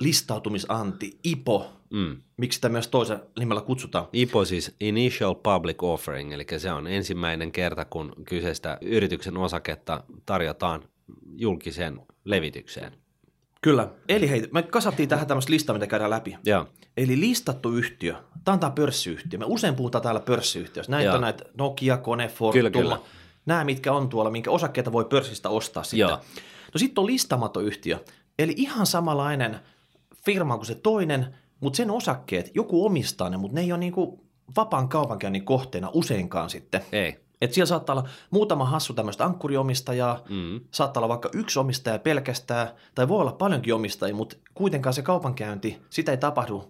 listautumisanti, 0.00 1.18
IPO, 1.24 1.72
Mm. 1.92 2.22
miksi 2.36 2.56
sitä 2.56 2.68
myös 2.68 2.88
toisen 2.88 3.20
nimellä 3.38 3.60
kutsutaan. 3.60 4.06
IPO 4.12 4.44
siis 4.44 4.76
Initial 4.80 5.34
Public 5.34 5.82
Offering, 5.82 6.32
eli 6.32 6.46
se 6.56 6.72
on 6.72 6.86
ensimmäinen 6.86 7.52
kerta, 7.52 7.84
kun 7.84 8.12
kyseistä 8.28 8.78
yrityksen 8.80 9.36
osaketta 9.36 10.04
tarjotaan 10.26 10.82
julkiseen 11.36 12.00
levitykseen. 12.24 12.92
Kyllä. 13.62 13.88
Eli 14.08 14.30
hei, 14.30 14.48
me 14.52 14.62
kasattiin 14.62 15.08
tähän 15.08 15.26
tämmöistä 15.26 15.52
listaa, 15.52 15.74
mitä 15.74 15.86
käydään 15.86 16.10
läpi. 16.10 16.36
Joo, 16.44 16.66
Eli 16.96 17.20
listattu 17.20 17.70
yhtiö. 17.70 18.14
Tämä 18.44 18.52
on 18.52 18.60
tämä 18.60 18.70
pörssiyhtiö. 18.70 19.38
Me 19.38 19.44
usein 19.48 19.74
puhutaan 19.74 20.02
täällä 20.02 20.20
pörssiyhtiöstä. 20.20 20.90
Näitä 20.90 21.06
Joo. 21.06 21.14
on 21.14 21.20
näitä 21.20 21.44
Nokia, 21.58 21.96
Kone, 21.96 22.28
Fortuma. 22.28 22.52
Kyllä, 22.52 22.70
kyllä. 22.70 22.98
Nämä, 23.46 23.64
mitkä 23.64 23.92
on 23.92 24.08
tuolla, 24.08 24.30
minkä 24.30 24.50
osakkeita 24.50 24.92
voi 24.92 25.04
pörssistä 25.04 25.48
ostaa 25.48 25.82
sitten. 25.82 25.98
Joo. 25.98 26.20
No 26.74 26.78
sitten 26.78 27.02
on 27.02 27.06
listamaton 27.06 27.64
yhtiö. 27.64 27.98
Eli 28.38 28.54
ihan 28.56 28.86
samanlainen 28.86 29.60
firma 30.24 30.56
kuin 30.56 30.66
se 30.66 30.74
toinen, 30.74 31.34
mutta 31.60 31.76
sen 31.76 31.90
osakkeet, 31.90 32.50
joku 32.54 32.86
omistaa 32.86 33.30
ne, 33.30 33.36
mutta 33.36 33.54
ne 33.54 33.60
ei 33.60 33.72
ole 33.72 33.78
niinku 33.78 34.24
vapaan 34.56 34.88
kaupankäynnin 34.88 35.44
kohteena 35.44 35.90
useinkaan 35.92 36.50
sitten. 36.50 36.80
ei. 36.92 37.22
Et 37.42 37.52
siellä 37.52 37.66
saattaa 37.68 37.96
olla 37.96 38.08
muutama 38.30 38.64
hassu 38.64 38.94
tämmöistä 38.94 39.24
ankkuriomistajaa, 39.24 40.20
Mm. 40.28 40.60
saattaa 40.70 41.00
olla 41.00 41.08
vaikka 41.08 41.30
yksi 41.34 41.58
omistaja 41.58 41.98
pelkästään, 41.98 42.68
tai 42.94 43.08
voi 43.08 43.20
olla 43.20 43.32
paljonkin 43.32 43.74
omistajia, 43.74 44.14
mutta 44.14 44.36
kuitenkaan 44.54 44.94
se 44.94 45.02
kaupankäynti, 45.02 45.78
sitä 45.90 46.10
ei 46.10 46.18
tapahdu 46.18 46.64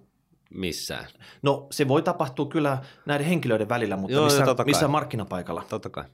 Missään. 0.54 1.06
No 1.42 1.66
se 1.70 1.88
voi 1.88 2.02
tapahtua 2.02 2.46
kyllä 2.46 2.78
näiden 3.06 3.26
henkilöiden 3.26 3.68
välillä, 3.68 3.96
mutta 3.96 4.14
Joo, 4.14 4.24
missään, 4.24 4.46
totta 4.46 4.64
kai. 4.64 4.70
missään 4.70 4.90
markkinapaikalla. 4.90 5.64
Totta 5.68 5.90
kai. 5.90 6.04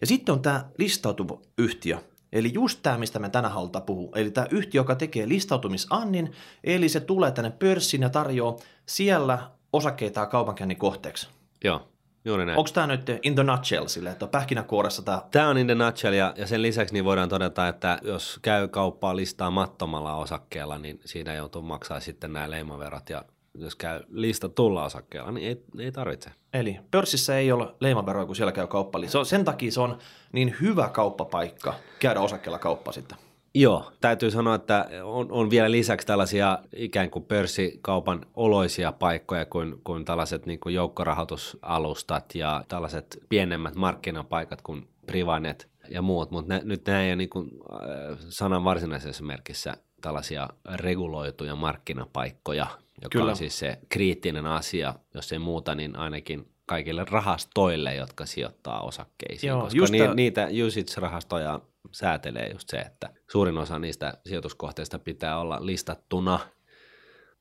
Ja 0.00 0.06
sitten 0.06 0.32
on 0.32 0.42
tämä 0.42 0.64
listautuva 0.78 1.38
yhtiö. 1.58 1.98
Eli 2.32 2.50
just 2.54 2.78
tämä, 2.82 2.98
mistä 2.98 3.18
me 3.18 3.28
tänään 3.28 3.54
halutaan 3.54 3.84
puhua. 3.84 4.10
Eli 4.14 4.30
tämä 4.30 4.46
yhtiö, 4.50 4.78
joka 4.78 4.94
tekee 4.94 5.28
listautumisannin, 5.28 6.32
eli 6.64 6.88
se 6.88 7.00
tulee 7.00 7.30
tänne 7.32 7.50
pörssiin 7.50 8.02
ja 8.02 8.08
tarjoaa 8.10 8.56
siellä 8.86 9.50
osakkeita 9.72 10.26
kaupankäynnin 10.26 10.78
kohteeksi. 10.78 11.28
Joo, 11.64 11.88
juuri 12.24 12.46
näin. 12.46 12.58
Onko 12.58 12.70
tämä 12.74 12.86
nyt 12.86 13.10
in 13.22 13.34
the 13.34 13.44
nutshell 13.44 13.86
sille, 13.86 14.10
että 14.10 14.24
on 14.24 14.30
pähkinäkuoressa 14.30 15.02
tämä 15.02 15.22
Tämä 15.30 15.48
on 15.48 15.58
in 15.58 15.66
the 15.66 15.74
nutshell 15.74 16.14
ja, 16.14 16.34
ja 16.36 16.46
sen 16.46 16.62
lisäksi 16.62 16.94
niin 16.94 17.04
voidaan 17.04 17.28
todeta, 17.28 17.68
että 17.68 17.98
jos 18.02 18.38
käy 18.42 18.68
kauppaa 18.68 19.16
listaamattomalla 19.16 20.14
osakkeella, 20.14 20.78
niin 20.78 21.00
siinä 21.04 21.34
joutuu 21.34 21.62
maksaa 21.62 22.00
sitten 22.00 22.32
nämä 22.32 22.50
leimaverot 22.50 23.10
ja 23.10 23.24
jos 23.54 23.76
käy 23.76 24.00
listatulla 24.10 24.84
osakkeella, 24.84 25.32
niin 25.32 25.48
ei, 25.48 25.84
ei 25.84 25.92
tarvitse. 25.92 26.30
Eli 26.52 26.78
pörssissä 26.90 27.38
ei 27.38 27.52
ole 27.52 27.74
leimaveroa, 27.80 28.26
kun 28.26 28.36
siellä 28.36 28.52
käy 28.52 28.66
kauppa. 28.66 28.98
Eli 28.98 29.08
se 29.08 29.18
on, 29.18 29.26
sen 29.26 29.44
takia 29.44 29.72
se 29.72 29.80
on 29.80 29.98
niin 30.32 30.56
hyvä 30.60 30.88
kauppapaikka 30.88 31.74
käydä 31.98 32.20
osakkeella 32.20 32.58
kauppa 32.58 32.92
sitten. 32.92 33.18
Joo, 33.54 33.92
täytyy 34.00 34.30
sanoa, 34.30 34.54
että 34.54 34.88
on, 35.04 35.32
on 35.32 35.50
vielä 35.50 35.70
lisäksi 35.70 36.06
tällaisia 36.06 36.58
ikään 36.76 37.10
kuin 37.10 37.24
pörssikaupan 37.24 38.26
oloisia 38.34 38.92
paikkoja 38.92 39.46
kuin, 39.46 39.74
kuin 39.84 40.04
tällaiset 40.04 40.46
niin 40.46 40.60
kuin 40.60 40.74
joukkorahoitusalustat 40.74 42.34
ja 42.34 42.64
tällaiset 42.68 43.18
pienemmät 43.28 43.74
markkinapaikat 43.74 44.62
kuin 44.62 44.88
Privanet 45.06 45.68
ja 45.88 46.02
muut, 46.02 46.30
mutta 46.30 46.54
nyt 46.62 46.86
nämä 46.86 47.02
ei 47.02 47.08
ole 47.08 47.16
niin 47.16 47.30
kuin, 47.30 47.50
äh, 47.72 48.18
sanan 48.28 48.64
varsinaisessa 48.64 49.24
merkissä 49.24 49.76
tällaisia 50.00 50.48
reguloituja 50.74 51.56
markkinapaikkoja, 51.56 52.66
joka 53.02 53.18
Kyllä. 53.18 53.30
on 53.30 53.36
siis 53.36 53.58
se 53.58 53.78
kriittinen 53.88 54.46
asia, 54.46 54.94
jos 55.14 55.32
ei 55.32 55.38
muuta, 55.38 55.74
niin 55.74 55.96
ainakin 55.96 56.48
kaikille 56.66 57.04
rahastoille, 57.10 57.94
jotka 57.94 58.26
sijoittaa 58.26 58.80
osakkeisiin, 58.80 59.48
Joo, 59.48 59.60
koska 59.60 59.78
just 59.78 59.92
ni, 59.92 60.14
niitä 60.14 60.48
usage-rahastoja 60.66 61.60
säätelee 61.90 62.50
just 62.52 62.68
se, 62.70 62.76
että 62.76 63.10
suurin 63.30 63.58
osa 63.58 63.78
niistä 63.78 64.14
sijoituskohteista 64.26 64.98
pitää 64.98 65.38
olla 65.38 65.66
listattuna 65.66 66.40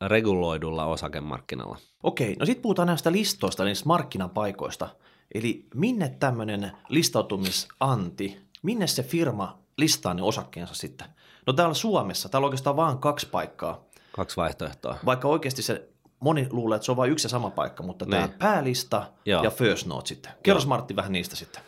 reguloidulla 0.08 0.86
osakemarkkinalla. 0.86 1.78
Okei, 2.04 2.36
no 2.40 2.46
sitten 2.46 2.62
puhutaan 2.62 2.88
näistä 2.88 3.12
listoista, 3.12 3.64
niistä 3.64 3.86
markkinapaikoista. 3.88 4.90
Eli 5.34 5.68
minne 5.76 6.10
tämmöinen 6.20 6.72
listautumisanti, 6.90 8.42
minne 8.64 8.88
se 8.88 9.04
firma 9.04 9.60
listaa 9.78 10.14
ne 10.14 10.22
osakkeensa 10.22 10.74
sitten? 10.74 11.08
No 11.48 11.54
täällä 11.54 11.74
Suomessa, 11.74 12.30
täällä 12.30 12.46
on 12.46 12.50
oikeastaan 12.50 12.76
vain 12.76 12.98
kaksi 12.98 13.28
paikkaa, 13.28 13.86
Kaksi 14.12 14.38
vaihtoehtoa. 14.38 14.98
vaikka 15.06 15.28
oikeasti 15.28 15.62
se 15.62 15.90
moni 16.20 16.48
luulee, 16.52 16.76
että 16.76 16.86
se 16.86 16.92
on 16.92 16.98
vain 16.98 17.12
yksi 17.12 17.26
ja 17.26 17.30
sama 17.30 17.50
paikka, 17.50 17.84
mutta 17.84 18.06
tämä 18.06 18.28
Niin. 18.28 18.38
päälista 18.40 19.04
Joo. 19.26 19.44
ja 19.44 19.52
First 19.52 19.88
Note 19.88 20.08
sitten. 20.08 20.32
Kerros 20.44 20.68
Martti 20.68 20.96
vähän 20.96 21.12
niistä 21.12 21.36
sitten. 21.36 21.62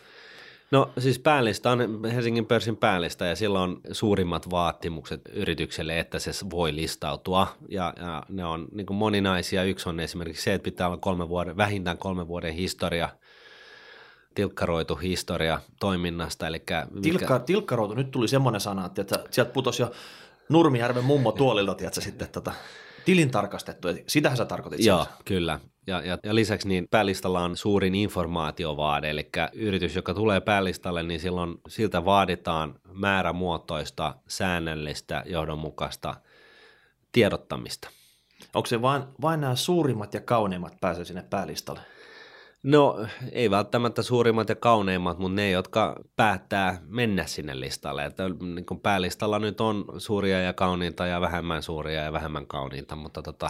No 0.74 0.90
siis 1.00 1.20
päällistä 1.20 1.72
on 1.72 2.06
Helsingin 2.14 2.46
pörssin 2.46 2.78
päällistä 2.78 3.26
ja 3.26 3.36
sillä 3.36 3.62
on 3.62 3.82
suurimmat 3.92 4.50
vaatimukset 4.52 5.22
yritykselle, 5.34 6.00
että 6.00 6.20
se 6.20 6.32
voi 6.52 6.76
listautua 6.76 7.48
ja, 7.70 7.94
ja 7.98 8.24
ne 8.30 8.46
on 8.46 8.68
niin 8.72 8.86
kuin 8.86 8.98
moninaisia. 8.98 9.64
Yksi 9.64 9.90
on 9.90 10.00
esimerkiksi 10.00 10.44
se, 10.44 10.54
että 10.54 10.64
pitää 10.64 10.88
olla 10.88 10.98
kolme 10.98 11.30
vuoden, 11.30 11.58
vähintään 11.58 11.98
kolmen 11.98 12.28
vuoden 12.28 12.54
historia, 12.54 13.10
tilkkaroitu 14.36 14.96
historia 14.96 15.60
toiminnasta. 15.80 16.48
Eli 16.48 16.64
Tilkka, 17.02 17.40
tilkkaroutu, 17.40 17.94
nyt 17.94 18.12
tuli 18.12 18.28
semmoinen 18.28 18.62
sana, 18.62 18.86
että 18.86 19.20
sieltä 19.32 19.52
putosi 19.52 19.82
jo 19.82 19.92
Nurmijärven 20.50 21.04
mummo 21.04 21.32
tuolilta, 21.32 21.76
tiedätkö, 21.76 22.02
sitten 22.02 22.30
tota, 22.30 22.52
tilintarkastettu. 23.06 23.88
Sitähän 24.08 24.38
sä 24.38 24.46
tarkoitit. 24.46 24.86
Joo, 24.86 25.04
siellä. 25.04 25.22
kyllä. 25.26 25.60
Ja, 25.88 26.02
ja, 26.02 26.18
ja 26.24 26.36
lisäksi 26.36 26.68
niin 26.68 26.88
päällistalla 26.92 27.44
on 27.44 27.58
suurin 27.58 27.96
informaatiovaade, 27.96 29.10
eli 29.10 29.30
yritys, 29.54 29.96
joka 29.96 30.14
tulee 30.14 30.42
päällistalle, 30.42 31.04
niin 31.04 31.20
silloin 31.20 31.56
siltä 31.68 32.06
vaaditaan 32.06 32.80
määrämuotoista, 32.94 34.16
säännöllistä, 34.28 35.24
johdonmukaista 35.26 36.16
tiedottamista. 37.12 37.90
Onko 38.54 38.66
se 38.66 38.82
vain, 38.82 39.04
vain 39.22 39.42
nämä 39.42 39.56
suurimmat 39.56 40.14
ja 40.14 40.22
kauneimmat 40.22 40.74
pääsee 40.82 41.06
sinne 41.06 41.24
päälistalle? 41.30 41.80
No 42.64 43.08
ei 43.32 43.52
välttämättä 43.52 44.02
suurimmat 44.02 44.50
ja 44.50 44.56
kauneimmat, 44.56 45.20
mutta 45.20 45.36
ne, 45.36 45.52
jotka 45.52 45.96
päättää 46.16 46.82
mennä 46.88 47.26
sinne 47.26 47.60
listalle. 47.60 48.06
Että 48.06 48.24
niin 48.30 48.66
kuin 48.66 48.80
päälistalla 48.80 49.40
nyt 49.40 49.62
on 49.62 49.86
suuria 49.98 50.42
ja 50.42 50.54
kauniita 50.54 51.06
ja 51.06 51.22
vähemmän 51.22 51.64
suuria 51.64 52.04
ja 52.04 52.14
vähemmän 52.14 52.48
kauniita, 52.48 52.96
mutta 52.96 53.22
tota, 53.22 53.50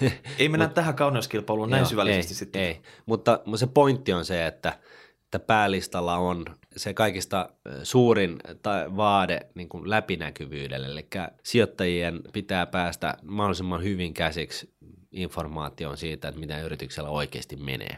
Ei 0.38 0.48
mennä 0.48 0.68
tähän 0.68 0.94
kauneuskilpailuun 0.94 1.70
näin 1.70 1.80
Joo, 1.80 1.88
syvällisesti 1.88 2.34
ei, 2.34 2.38
sitten. 2.38 2.62
Ei, 2.62 2.82
mutta, 3.06 3.40
mutta 3.44 3.58
se 3.58 3.66
pointti 3.66 4.12
on 4.12 4.24
se, 4.24 4.46
että 4.46 4.78
että 5.24 5.46
päälistalla 5.46 6.16
on 6.16 6.44
se 6.76 6.94
kaikista 6.94 7.48
suurin 7.82 8.38
tai 8.62 8.96
vaade 8.96 9.40
niin 9.54 9.68
kuin 9.68 9.90
läpinäkyvyydelle, 9.90 10.86
eli 10.86 11.06
sijoittajien 11.42 12.20
pitää 12.32 12.66
päästä 12.66 13.16
mahdollisimman 13.22 13.82
hyvin 13.82 14.14
käsiksi 14.14 14.74
informaatioon 15.12 15.96
siitä, 15.96 16.28
että 16.28 16.40
mitä 16.40 16.62
yrityksellä 16.62 17.10
oikeasti 17.10 17.56
menee. 17.56 17.96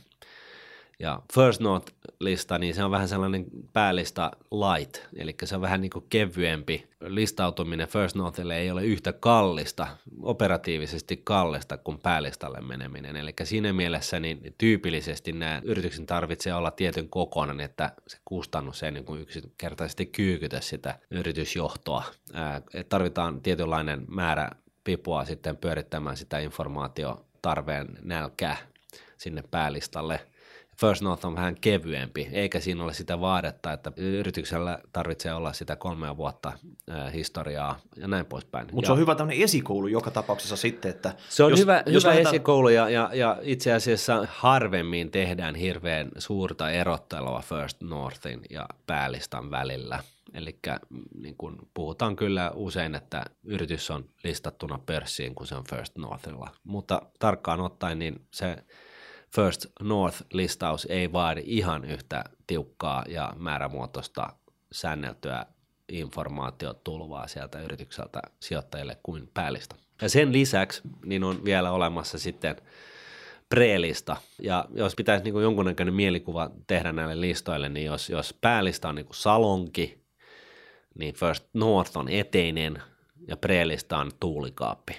Ja 0.99 1.23
First 1.33 1.61
Note-lista, 1.61 2.59
niin 2.59 2.75
se 2.75 2.85
on 2.85 2.91
vähän 2.91 3.09
sellainen 3.09 3.47
päälista 3.73 4.31
light, 4.51 4.97
eli 5.17 5.35
se 5.45 5.55
on 5.55 5.61
vähän 5.61 5.81
niin 5.81 5.91
kuin 5.91 6.05
kevyempi. 6.11 6.87
Listautuminen 7.01 7.89
First 7.89 8.17
Northille 8.17 8.57
ei 8.57 8.71
ole 8.71 8.85
yhtä 8.85 9.13
kallista, 9.13 9.87
operatiivisesti 10.23 11.21
kallista 11.25 11.77
kuin 11.77 11.99
päälistalle 11.99 12.61
meneminen. 12.61 13.17
Eli 13.17 13.35
siinä 13.45 13.73
mielessä 13.73 14.21
niin 14.21 14.55
tyypillisesti 14.59 15.33
nämä 15.33 15.61
yrityksen 15.65 16.07
tarvitsee 16.07 16.55
olla 16.55 16.71
tietyn 16.71 17.09
kokonainen, 17.09 17.65
että 17.65 17.93
se 18.07 18.19
kustannus 18.25 18.83
ei 18.83 18.91
niin 18.93 19.05
kuin 19.05 19.21
yksinkertaisesti 19.21 20.07
kyykytä 20.07 20.61
sitä 20.61 20.99
yritysjohtoa. 21.11 22.05
Ää, 22.33 22.63
tarvitaan 22.89 23.41
tietynlainen 23.41 24.05
määrä 24.09 24.51
pipua 24.85 25.25
sitten 25.25 25.57
pyörittämään 25.57 26.17
sitä 26.17 26.39
informaatiotarveen 26.39 27.87
nälkää 28.03 28.57
sinne 29.17 29.45
päälistalle– 29.51 30.21
First 30.81 31.03
North 31.03 31.27
on 31.27 31.35
vähän 31.35 31.57
kevyempi, 31.61 32.29
eikä 32.33 32.61
siinä 32.61 32.85
ole 32.85 32.95
sitä 32.95 33.21
vaadetta, 33.21 33.73
että 33.73 33.93
yrityksellä 33.97 34.79
tarvitsee 34.93 35.35
olla 35.35 35.53
sitä 35.53 35.77
kolmea 35.77 36.17
vuotta 36.17 36.53
historiaa 37.13 37.81
ja 37.97 38.09
näin 38.09 38.27
poispäin. 38.27 38.67
Mutta 38.73 38.87
se 38.87 38.93
on 38.93 38.99
hyvä 38.99 39.15
tämmöinen 39.15 39.43
esikoulu 39.43 39.87
joka 39.87 40.11
tapauksessa 40.11 40.57
sitten, 40.57 40.91
että 40.91 41.15
Se 41.29 41.45
on 41.45 41.51
jos, 41.51 41.61
hyvä, 41.61 41.83
jos 41.87 42.05
hyvä 42.05 42.11
lähdetään... 42.11 42.35
esikoulu 42.35 42.69
ja, 42.69 42.89
ja, 42.89 43.11
ja 43.13 43.39
itse 43.43 43.73
asiassa 43.73 44.27
harvemmin 44.31 45.11
tehdään 45.11 45.55
hirveän 45.55 46.09
suurta 46.19 46.71
erottelua 46.71 47.43
First 47.49 47.83
Northin 47.83 48.41
ja 48.51 48.69
päälistan 48.87 49.51
välillä. 49.51 49.99
Eli 50.35 50.59
niin 51.21 51.35
kun 51.39 51.69
puhutaan 51.75 52.17
kyllä 52.17 52.51
usein, 52.55 52.95
että 52.95 53.25
yritys 53.45 53.91
on 53.91 54.05
listattuna 54.25 54.79
pörssiin, 54.87 55.35
kun 55.35 55.47
se 55.47 55.55
on 55.55 55.65
First 55.71 55.97
Northilla. 55.97 56.51
Mutta 56.65 57.03
tarkkaan 57.19 57.61
ottaen, 57.61 57.99
niin 57.99 58.21
se 58.31 58.57
First 59.37 59.67
North-listaus 59.81 60.87
ei 60.91 61.13
vaadi 61.13 61.43
ihan 61.45 61.85
yhtä 61.85 62.25
tiukkaa 62.47 63.05
ja 63.09 63.33
määrämuotoista 63.39 64.33
säänneltyä 64.73 65.47
informaatiotulvaa 65.89 67.29
sieltä 67.29 67.61
yritykseltä 67.61 68.23
sijoittajille 68.41 68.99
kuin 69.03 69.31
päällistä. 69.35 69.75
Ja 70.03 70.09
sen 70.09 70.33
lisäksi 70.33 70.81
niin 71.05 71.25
on 71.25 71.45
vielä 71.45 71.71
olemassa 71.71 72.19
sitten 72.19 72.57
pre-lista. 73.55 74.17
Ja 74.43 74.65
jos 74.75 74.95
pitäisi 74.95 75.25
niin 75.25 75.43
jonkunnäköinen 75.43 75.95
mielikuva 75.95 76.51
tehdä 76.67 76.93
näille 76.93 77.21
listoille, 77.21 77.69
niin 77.69 77.87
jos, 77.87 78.11
jos 78.11 78.35
päällista 78.41 78.89
on 78.89 78.95
niin 78.95 79.07
kuin 79.07 79.17
salonki, 79.17 80.05
niin 80.99 81.15
First 81.15 81.45
North 81.55 81.97
on 81.97 82.09
eteinen 82.09 82.83
ja 83.29 83.37
pre-lista 83.37 83.97
on 83.97 84.11
tuulikaappi. 84.21 84.99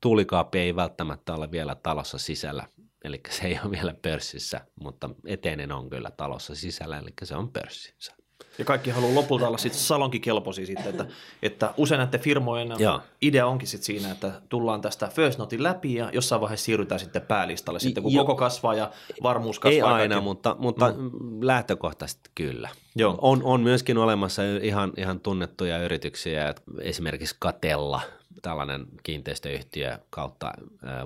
Tuulikaappi 0.00 0.58
ei 0.58 0.76
välttämättä 0.76 1.34
ole 1.34 1.50
vielä 1.50 1.74
talossa 1.74 2.18
sisällä, 2.18 2.66
eli 3.04 3.20
se 3.30 3.46
ei 3.46 3.60
ole 3.64 3.70
vielä 3.70 3.94
pörssissä, 4.02 4.60
mutta 4.80 5.10
eteinen 5.26 5.72
on 5.72 5.90
kyllä 5.90 6.10
talossa 6.10 6.54
sisällä, 6.54 6.98
eli 6.98 7.10
se 7.22 7.36
on 7.36 7.52
pörssissä. 7.52 8.14
Ja 8.58 8.64
kaikki 8.64 8.90
haluaa 8.90 9.14
lopulta 9.14 9.48
olla 9.48 9.58
sitten 9.58 9.80
salonkikelpoisia 9.80 10.66
sitten, 10.66 10.86
että, 10.86 11.06
että 11.42 11.74
usein 11.76 11.98
näiden 11.98 12.20
firmojen 12.20 12.68
Joo. 12.78 13.00
idea 13.22 13.46
onkin 13.46 13.68
sitten 13.68 13.86
siinä, 13.86 14.10
että 14.12 14.32
tullaan 14.48 14.80
tästä 14.80 15.08
First 15.08 15.38
Notein 15.38 15.62
läpi 15.62 15.94
ja 15.94 16.10
jossain 16.12 16.40
vaiheessa 16.40 16.64
siirrytään 16.64 16.98
sitten 16.98 17.22
päälistalle 17.22 17.80
sitten, 17.80 18.02
kun 18.02 18.12
jo. 18.12 18.24
koko 18.24 18.34
kasvaa 18.34 18.74
ja 18.74 18.90
varmuus 19.22 19.58
kasvaa. 19.58 19.72
Ei 19.74 19.82
aina, 19.82 20.14
kaikki. 20.14 20.24
mutta, 20.24 20.56
mutta 20.58 20.92
mm. 20.92 21.10
lähtökohtaisesti 21.40 22.30
kyllä. 22.34 22.68
Joo. 22.96 23.18
On, 23.22 23.42
on 23.42 23.60
myöskin 23.60 23.98
olemassa 23.98 24.42
ihan, 24.62 24.92
ihan 24.96 25.20
tunnettuja 25.20 25.84
yrityksiä, 25.84 26.54
esimerkiksi 26.82 27.36
Katella– 27.38 28.00
tällainen 28.42 28.86
kiinteistöyhtiö 29.02 29.98
kautta 30.10 30.52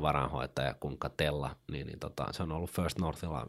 varainhoitaja 0.03 0.75
kuin 0.75 0.99
Katella, 0.99 1.57
niin, 1.71 1.87
niin 1.87 1.99
tota, 1.99 2.27
se 2.33 2.43
on 2.43 2.53
ollut 2.53 2.71
First 2.71 2.99
Northilla 2.99 3.47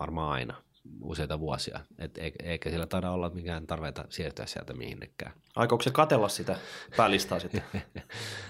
varmaan 0.00 0.32
aina 0.32 0.54
useita 1.02 1.40
vuosia, 1.40 1.80
Et 1.98 2.18
eikä 2.42 2.70
sillä 2.70 2.86
taida 2.86 3.10
olla 3.10 3.30
mikään 3.30 3.66
tarvita 3.66 4.04
siirtyä 4.08 4.46
sieltä 4.46 4.72
mihinkään. 4.72 5.32
Aikooko 5.56 5.82
se 5.82 5.90
katella 5.90 6.28
sitä 6.28 6.56
päälistaa 6.96 7.40
sitten? 7.40 7.62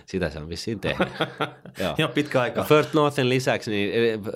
sitä 0.07 0.31
se 0.31 0.39
on 0.39 0.49
vissiin 0.49 0.81
tehnyt. 0.81 1.09
Joo. 1.99 2.09
Pitkä 2.09 2.41
aika. 2.41 2.65
First 2.65 2.95
Northin 2.95 3.29
lisäksi, 3.29 3.71
niin 3.71 3.93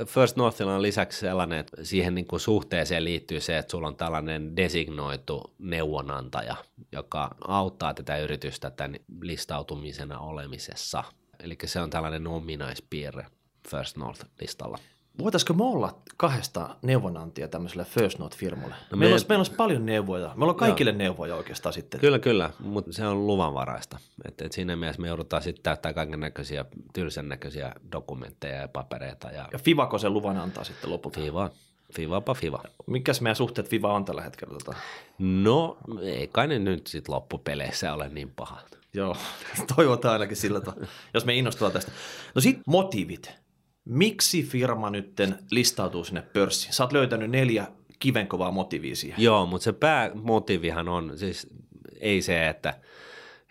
First 0.07 0.37
Northilla 0.37 0.75
on 0.75 0.83
lisäksi 0.83 1.21
sellainen, 1.21 1.59
että 1.59 1.85
siihen 1.85 2.15
niin 2.15 2.27
kuin 2.27 2.41
suhteeseen 2.41 3.05
liittyy 3.05 3.41
se, 3.41 3.59
että 3.59 3.71
sulla 3.71 3.89
on 3.89 3.97
tällainen 3.97 4.57
designoitu 4.57 5.55
neuvonantaja, 5.59 6.57
joka 6.93 7.35
auttaa 7.49 7.95
tätä 7.95 8.19
yritystä 8.19 8.71
tämän 8.71 8.97
listautumisena 9.21 10.19
olemisessa. 10.19 11.05
Eli 11.41 11.57
se 11.65 11.81
on 11.81 11.91
tällainen 11.91 12.27
ominaispiirre 12.27 13.27
First 13.69 13.97
North-listalla. 13.97 14.79
Voitaisiko 15.19 15.55
me 15.55 15.65
olla 15.65 15.99
kahdesta 16.17 16.77
neuvonantia 16.83 17.49
tämmöiselle 17.49 17.85
First 17.85 18.19
Note-firmalle? 18.19 18.75
No 18.91 18.99
meillä, 18.99 19.15
olisi, 19.15 19.27
meillä 19.29 19.41
olisi 19.41 19.55
paljon 19.55 19.87
neuvoja. 19.87 20.33
Meillä 20.37 20.51
on 20.51 20.57
kaikille 20.57 20.91
Joo. 20.91 20.99
neuvoja 20.99 21.37
oikeastaan 21.37 21.73
sitten. 21.73 22.01
Kyllä, 22.01 22.19
kyllä, 22.19 22.51
mutta 22.61 22.93
se 22.93 23.07
on 23.07 23.27
luvanvaraista. 23.27 23.99
Et, 24.25 24.41
et 24.43 24.53
siinä 24.53 24.77
mielessä 24.77 25.03
me 25.03 25.09
joudutaan 25.09 25.43
sitten 25.43 25.63
täyttää 25.63 25.93
kaiken 25.93 26.21
näköisiä, 26.21 26.65
tylsän 26.93 27.29
näköisiä 27.29 27.73
dokumentteja 27.93 28.61
ja 28.61 28.69
papereita. 28.69 29.31
Ja, 29.31 29.49
ja 29.53 29.59
Fivako 29.59 29.99
sen 29.99 30.13
luvan 30.13 30.37
antaa 30.37 30.65
sitten 30.65 30.91
lopulta? 30.91 31.21
Fiva. 31.21 31.51
Fivapa 31.93 32.35
Fiva. 32.35 32.63
Mikäs 32.87 33.21
meidän 33.21 33.37
suhteet 33.37 33.69
Fiva 33.69 33.95
on 33.95 34.05
tällä 34.05 34.23
hetkellä? 34.23 34.59
Tota? 34.65 34.77
No, 35.19 35.77
ei 36.03 36.29
kai 36.33 36.47
ne 36.47 36.59
nyt 36.59 36.87
sitten 36.87 37.15
loppupeleissä 37.15 37.93
ole 37.93 38.09
niin 38.09 38.33
paha. 38.37 38.61
Joo, 38.95 39.17
toivotaan 39.77 40.13
ainakin 40.13 40.37
sillä 40.37 40.61
tavalla, 40.61 40.87
jos 41.15 41.25
me 41.25 41.35
innostutaan 41.35 41.73
tästä. 41.73 41.93
No 42.35 42.41
sitten 42.41 42.63
motiivit 42.67 43.46
miksi 43.87 44.43
firma 44.43 44.91
nytten 44.91 45.39
listautuu 45.51 46.05
sinne 46.05 46.23
pörssiin? 46.23 46.75
Sä 46.75 46.85
oot 46.85 46.93
löytänyt 46.93 47.31
neljä 47.31 47.67
kivenkovaa 47.99 48.51
motiivia 48.51 48.97
siihen. 48.97 49.23
Joo, 49.23 49.47
mutta 49.47 49.65
se 49.65 49.73
päämotiivihan 49.73 50.89
on 50.89 51.13
siis 51.19 51.47
ei 52.01 52.23
se, 52.23 52.49
että 52.49 52.75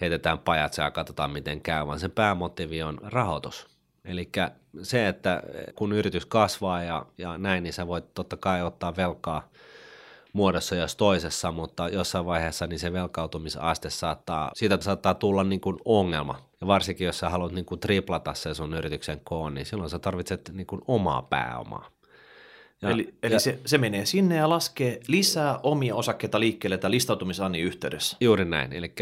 heitetään 0.02 0.40
pajat 0.40 0.78
ja 0.78 0.92
katsotaan 0.92 1.32
miten 1.32 1.62
käy, 1.62 1.88
vaan 1.88 2.00
se 2.00 2.10
päämotiivi 2.10 2.84
on 2.84 2.98
rahoitus. 3.04 3.68
Eli 4.06 4.30
se, 4.82 5.08
että 5.08 5.44
kun 5.76 5.94
yritys 5.94 6.26
kasvaa 6.26 6.84
ja, 6.84 7.06
ja 7.18 7.38
näin, 7.38 7.64
niin 7.64 7.74
sä 7.74 7.88
voit 7.88 8.14
totta 8.14 8.38
kai 8.38 8.64
ottaa 8.64 8.96
velkaa– 8.96 9.50
muodossa 10.36 10.76
jos 10.76 10.96
toisessa, 10.96 11.52
mutta 11.52 11.90
jossain 11.90 12.26
vaiheessa 12.26 12.68
niin 12.68 12.80
se 12.80 12.94
velkautumisaste 12.94 13.90
saattaa, 13.90 14.52
siitä 14.56 14.78
saattaa 14.82 15.14
tulla 15.14 15.44
niin 15.44 15.62
kuin 15.62 15.78
ongelma. 15.86 16.42
Ja 16.62 16.68
varsinkin, 16.68 17.06
jos 17.06 17.20
sä 17.20 17.30
haluat 17.30 17.52
niin 17.52 17.66
kuin 17.66 17.80
triplata 17.80 18.34
sen 18.34 18.56
sun 18.56 18.74
yrityksen 18.74 19.22
koon, 19.24 19.54
niin 19.54 19.66
silloin 19.66 19.90
sä 19.90 20.00
tarvitset 20.00 20.52
niin 20.54 20.68
kuin 20.68 20.82
omaa 20.88 21.22
pääomaa. 21.22 21.90
Ja, 22.82 22.90
eli 22.90 23.14
eli 23.24 23.34
ja, 23.34 23.40
se, 23.40 23.60
se 23.66 23.78
menee 23.78 24.06
sinne 24.06 24.36
ja 24.36 24.50
laskee 24.50 25.00
lisää 25.08 25.60
omia 25.64 25.96
osakkeita 25.96 26.40
liikkeelle 26.40 26.78
tämän 26.78 26.92
listautumisannin 26.92 27.64
yhteydessä. 27.64 28.18
Juuri 28.20 28.46
näin, 28.46 28.74
eli 28.74 28.94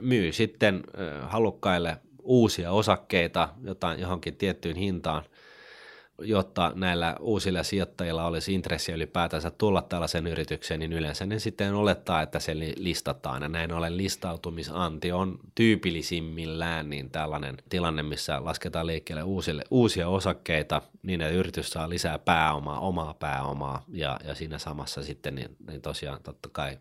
myy 0.00 0.32
sitten 0.32 0.84
halukkaille 1.22 1.96
uusia 2.22 2.72
osakkeita 2.72 3.48
jotain, 3.64 4.00
johonkin 4.00 4.36
tiettyyn 4.36 4.76
hintaan– 4.76 5.24
jotta 6.20 6.72
näillä 6.74 7.16
uusilla 7.20 7.62
sijoittajilla 7.62 8.26
olisi 8.26 8.54
intressiä 8.54 8.94
ylipäätänsä 8.94 9.50
tulla 9.50 9.82
tällaisen 9.82 10.26
yritykseen, 10.26 10.80
niin 10.80 10.92
yleensä 10.92 11.26
ne 11.26 11.38
sitten 11.38 11.74
olettaa, 11.74 12.22
että 12.22 12.38
se 12.38 12.54
listataan. 12.76 13.42
Ja 13.42 13.48
näin 13.48 13.72
ollen 13.72 13.96
listautumisanti 13.96 15.12
on 15.12 15.38
tyypillisimmillään 15.54 16.90
niin 16.90 17.10
tällainen 17.10 17.56
tilanne, 17.68 18.02
missä 18.02 18.44
lasketaan 18.44 18.86
liikkeelle 18.86 19.22
uusille, 19.22 19.64
uusia 19.70 20.08
osakkeita, 20.08 20.82
niin 21.02 21.20
että 21.20 21.34
yritys 21.34 21.70
saa 21.70 21.88
lisää 21.88 22.18
pääomaa, 22.18 22.80
omaa 22.80 23.14
pääomaa, 23.14 23.84
ja, 23.88 24.20
ja 24.24 24.34
siinä 24.34 24.58
samassa 24.58 25.02
sitten 25.02 25.34
niin, 25.34 25.56
niin 25.68 25.82
tosiaan 25.82 26.22
totta 26.22 26.48
kai 26.52 26.78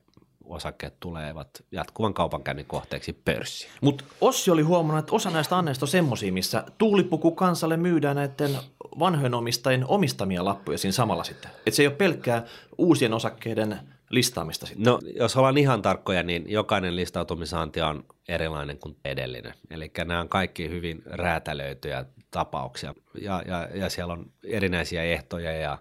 osakkeet 0.49 0.99
tulevat 0.99 1.49
jatkuvan 1.71 2.13
kaupankäynnin 2.13 2.65
kohteeksi 2.65 3.13
pörssiin. 3.13 3.71
Mutta 3.81 4.03
Ossi 4.21 4.51
oli 4.51 4.61
huomannut, 4.61 4.99
että 4.99 5.15
osa 5.15 5.29
näistä 5.29 5.57
anneista 5.57 5.83
on 5.83 5.87
semmoisia, 5.87 6.33
missä 6.33 6.63
tuulipuku 6.77 7.31
kansalle 7.31 7.77
myydään 7.77 8.15
näiden 8.15 8.57
vanhojen 8.99 9.33
omistajien 9.33 9.85
omistamia 9.87 10.45
lappuja 10.45 10.77
siinä 10.77 10.91
samalla 10.91 11.23
sitten. 11.23 11.51
Että 11.51 11.71
se 11.71 11.83
ei 11.83 11.87
ole 11.87 11.95
pelkkää 11.95 12.45
uusien 12.77 13.13
osakkeiden 13.13 13.79
listaamista 14.09 14.65
sitten. 14.65 14.85
No, 14.85 14.99
jos 15.15 15.37
ollaan 15.37 15.57
ihan 15.57 15.81
tarkkoja, 15.81 16.23
niin 16.23 16.45
jokainen 16.47 16.95
listautumisaanti 16.95 17.81
on 17.81 18.05
erilainen 18.27 18.77
kuin 18.77 18.97
edellinen. 19.05 19.53
Eli 19.69 19.91
nämä 20.05 20.21
on 20.21 20.29
kaikki 20.29 20.69
hyvin 20.69 21.01
räätälöityjä 21.05 22.05
tapauksia 22.31 22.93
ja, 23.21 23.43
ja, 23.47 23.67
ja 23.73 23.89
siellä 23.89 24.13
on 24.13 24.31
erinäisiä 24.43 25.03
ehtoja 25.03 25.51
ja 25.51 25.77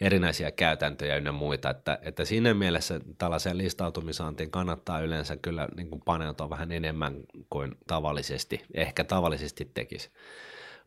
erinäisiä 0.00 0.50
käytäntöjä 0.50 1.16
ynnä 1.16 1.32
muita, 1.32 1.70
että, 1.70 1.98
että 2.02 2.24
siinä 2.24 2.54
mielessä 2.54 3.00
tällaiseen 3.18 3.58
listautumisaantiin 3.58 4.50
kannattaa 4.50 5.00
yleensä 5.00 5.36
kyllä 5.36 5.68
niin 5.76 5.90
kuin 5.90 6.02
paneutua 6.04 6.50
vähän 6.50 6.72
enemmän 6.72 7.14
kuin 7.50 7.74
tavallisesti, 7.86 8.64
ehkä 8.74 9.04
tavallisesti 9.04 9.70
tekisi. 9.74 10.10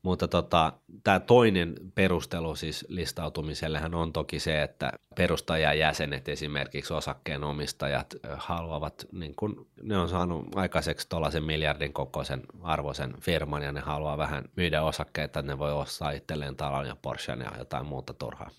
Mutta 0.03 0.27
tota, 0.27 0.73
tämä 1.03 1.19
toinen 1.19 1.75
perustelu 1.95 2.55
siis 2.55 2.85
listautumisellehän 2.89 3.95
on 3.95 4.13
toki 4.13 4.39
se, 4.39 4.61
että 4.61 4.91
perustajajäsenet 5.15 6.29
esimerkiksi 6.29 6.93
osakkeenomistajat 6.93 8.15
haluavat, 8.37 9.07
niin 9.11 9.35
kun 9.35 9.67
ne 9.81 9.97
on 9.97 10.09
saanut 10.09 10.55
aikaiseksi 10.55 11.09
tuollaisen 11.09 11.43
miljardin 11.43 11.93
kokoisen 11.93 12.41
arvoisen 12.61 13.13
firman 13.19 13.63
ja 13.63 13.71
ne 13.71 13.79
haluaa 13.79 14.17
vähän 14.17 14.43
myydä 14.55 14.81
osakkeita, 14.83 15.39
että 15.39 15.51
ne 15.51 15.59
voi 15.59 15.73
ostaa 15.73 16.11
itselleen 16.11 16.55
talon 16.55 16.87
ja 16.87 16.95
Porschen 17.01 17.39
ja 17.39 17.51
jotain 17.57 17.85
muuta 17.85 18.13
turhaa. 18.13 18.49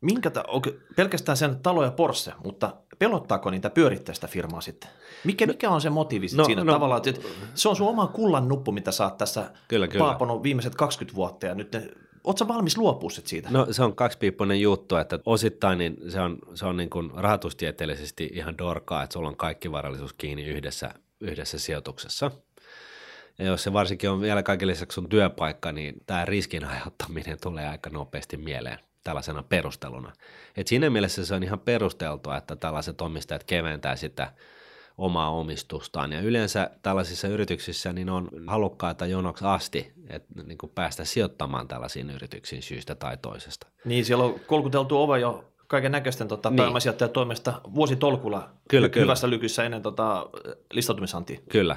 Minkä 0.00 0.30
ta- 0.30 0.44
okay, 0.48 0.72
pelkästään 0.96 1.36
sen 1.36 1.58
talo 1.62 1.84
ja 1.84 1.90
Porsche, 1.90 2.32
mutta 2.44 2.76
pelottaako 2.98 3.50
niitä 3.50 3.70
pyörittää 3.70 4.14
sitä 4.14 4.26
firmaa 4.26 4.60
sitten? 4.60 4.90
Mikä, 5.24 5.46
no, 5.46 5.52
mikä 5.52 5.70
on 5.70 5.80
se 5.80 5.90
motiivi 5.90 6.26
no, 6.34 6.44
siinä 6.44 6.64
no, 6.64 6.72
tavallaan? 6.72 7.02
Että 7.06 7.28
se 7.54 7.68
on 7.68 7.76
sun 7.76 7.88
oma 7.88 8.06
kullan 8.06 8.48
nuppu, 8.48 8.72
mitä 8.72 8.92
sä 8.92 9.04
oot 9.04 9.18
tässä 9.18 9.50
kyllä, 9.68 9.88
kyllä. 9.88 10.04
paaponut 10.04 10.42
viimeiset 10.42 10.74
20 10.74 11.16
vuotta 11.16 11.46
ja 11.46 11.54
nyt 11.54 11.72
ne, 11.72 11.88
Oletko 12.24 12.48
valmis 12.48 12.78
luopua 12.78 13.10
siitä? 13.10 13.48
No 13.50 13.66
se 13.70 13.82
on 13.82 13.96
kaksipiippunen 13.96 14.60
juttu, 14.60 14.96
että 14.96 15.18
osittain 15.26 15.78
niin 15.78 15.96
se 16.08 16.20
on, 16.20 16.38
se 16.54 16.66
on 16.66 16.76
niin 16.76 16.90
kuin 16.90 17.10
rahoitustieteellisesti 17.14 18.30
ihan 18.32 18.58
dorkaa, 18.58 19.02
että 19.02 19.14
sulla 19.14 19.28
on 19.28 19.36
kaikki 19.36 19.72
varallisuus 19.72 20.12
kiinni 20.12 20.44
yhdessä, 20.44 20.94
yhdessä 21.20 21.58
sijoituksessa. 21.58 22.30
Ja 23.38 23.44
jos 23.44 23.62
se 23.62 23.72
varsinkin 23.72 24.10
on 24.10 24.20
vielä 24.20 24.42
kaiken 24.42 24.68
lisäksi 24.68 24.94
sun 24.94 25.08
työpaikka, 25.08 25.72
niin 25.72 25.94
tämä 26.06 26.24
riskin 26.24 26.64
aiheuttaminen 26.64 27.38
tulee 27.42 27.68
aika 27.68 27.90
nopeasti 27.90 28.36
mieleen 28.36 28.78
tällaisena 29.06 29.42
perusteluna. 29.42 30.12
Et 30.56 30.66
siinä 30.66 30.90
mielessä 30.90 31.26
se 31.26 31.34
on 31.34 31.42
ihan 31.42 31.60
perusteltua, 31.60 32.36
että 32.36 32.56
tällaiset 32.56 33.00
omistajat 33.00 33.44
keventää 33.44 33.96
sitä 33.96 34.32
omaa 34.98 35.30
omistustaan. 35.30 36.12
Ja 36.12 36.20
yleensä 36.20 36.70
tällaisissa 36.82 37.28
yrityksissä 37.28 37.92
niin 37.92 38.10
on 38.10 38.28
halukkaita 38.46 39.06
jonoksi 39.06 39.44
asti, 39.44 39.92
että 40.08 40.42
niin 40.42 40.58
kuin 40.58 40.72
päästä 40.74 41.04
sijoittamaan 41.04 41.68
tällaisiin 41.68 42.10
yrityksiin 42.10 42.62
syystä 42.62 42.94
tai 42.94 43.16
toisesta. 43.16 43.66
Niin, 43.84 44.04
siellä 44.04 44.24
on 44.24 44.40
kolkuteltu 44.46 45.02
ove 45.02 45.18
jo 45.18 45.44
kaiken 45.66 45.92
näköisten 45.92 46.28
tota, 46.28 46.50
niin. 46.50 47.12
toimesta 47.12 47.60
vuositolkulla 47.74 48.50
kyllä, 48.68 48.88
hyvässä 48.96 49.26
kyllä. 49.26 49.34
lykyssä 49.34 49.64
ennen 49.64 49.82
tota, 49.82 50.26
listautumisantia. 50.72 51.40
Kyllä, 51.50 51.76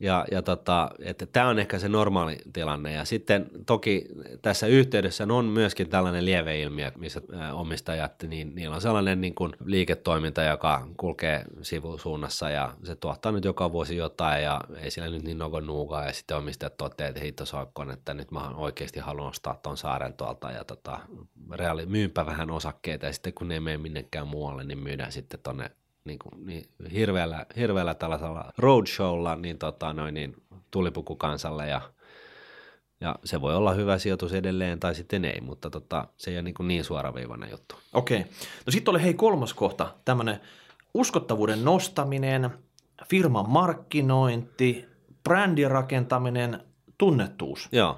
ja, 0.00 0.24
ja 0.30 0.42
tota, 0.42 0.90
että 0.98 1.26
tämä 1.26 1.48
on 1.48 1.58
ehkä 1.58 1.78
se 1.78 1.88
normaali 1.88 2.38
tilanne. 2.52 2.92
Ja 2.92 3.04
sitten 3.04 3.50
toki 3.66 4.04
tässä 4.42 4.66
yhteydessä 4.66 5.26
on 5.30 5.44
myöskin 5.44 5.88
tällainen 5.88 6.24
lieveilmiö, 6.24 6.92
missä 6.96 7.20
omistajat, 7.52 8.22
niin 8.22 8.54
niillä 8.54 8.74
on 8.74 8.80
sellainen 8.80 9.20
niin 9.20 9.34
kuin 9.34 9.52
liiketoiminta, 9.64 10.42
joka 10.42 10.88
kulkee 10.96 11.44
sivusuunnassa 11.62 12.50
ja 12.50 12.74
se 12.84 12.96
tuottaa 12.96 13.32
nyt 13.32 13.44
joka 13.44 13.72
vuosi 13.72 13.96
jotain 13.96 14.42
ja 14.42 14.60
ei 14.76 14.90
sillä 14.90 15.08
nyt 15.08 15.22
niin 15.22 15.38
nogo 15.38 15.60
nuukaa 15.60 16.06
ja 16.06 16.12
sitten 16.12 16.36
omistajat 16.36 16.76
toteavat, 16.76 17.16
että 17.16 17.24
hitto 17.24 17.46
soikkoon, 17.46 17.90
että 17.90 18.14
nyt 18.14 18.30
mä 18.30 18.50
oikeasti 18.50 19.00
haluan 19.00 19.28
ostaa 19.28 19.60
tuon 19.62 19.76
saaren 19.76 20.12
tuolta 20.12 20.50
ja 20.50 20.64
tota, 20.64 21.00
reaali, 21.52 21.86
myynpä 21.86 22.26
vähän 22.26 22.50
osakkeita 22.50 23.06
ja 23.06 23.12
sitten 23.12 23.34
kun 23.34 23.48
ne 23.48 23.54
ei 23.54 23.60
mene 23.60 23.78
minnekään 23.78 24.28
muualle, 24.28 24.64
niin 24.64 24.78
myydään 24.78 25.12
sitten 25.12 25.40
tuonne 25.42 25.70
niin, 26.08 26.18
kuin, 26.18 26.46
niin 26.46 26.64
hirveällä, 26.92 27.46
hirveällä 27.56 27.94
tällaisella 27.94 28.52
roadshowlla 28.58 29.36
niin, 29.36 29.58
tota, 29.58 29.92
noin, 29.92 30.14
niin 30.14 30.36
tulipukukansalle 30.70 31.68
ja, 31.68 31.80
ja 33.00 33.16
se 33.24 33.40
voi 33.40 33.56
olla 33.56 33.74
hyvä 33.74 33.98
sijoitus 33.98 34.34
edelleen 34.34 34.80
tai 34.80 34.94
sitten 34.94 35.24
ei, 35.24 35.40
mutta 35.40 35.70
tota, 35.70 36.08
se 36.16 36.30
ei 36.30 36.36
ole 36.36 36.42
niin, 36.42 36.54
kuin 36.54 36.68
niin 36.68 36.84
suoraviivainen 36.84 37.50
juttu. 37.50 37.74
Okei. 37.92 38.20
No 38.66 38.70
sitten 38.70 38.92
oli 38.92 39.02
hei 39.02 39.14
kolmas 39.14 39.54
kohta, 39.54 39.94
tämmöinen 40.04 40.40
uskottavuuden 40.94 41.64
nostaminen, 41.64 42.50
firman 43.10 43.50
markkinointi, 43.50 44.84
brändin 45.24 45.70
rakentaminen, 45.70 46.60
tunnettuus. 46.98 47.68
Joo. 47.72 47.96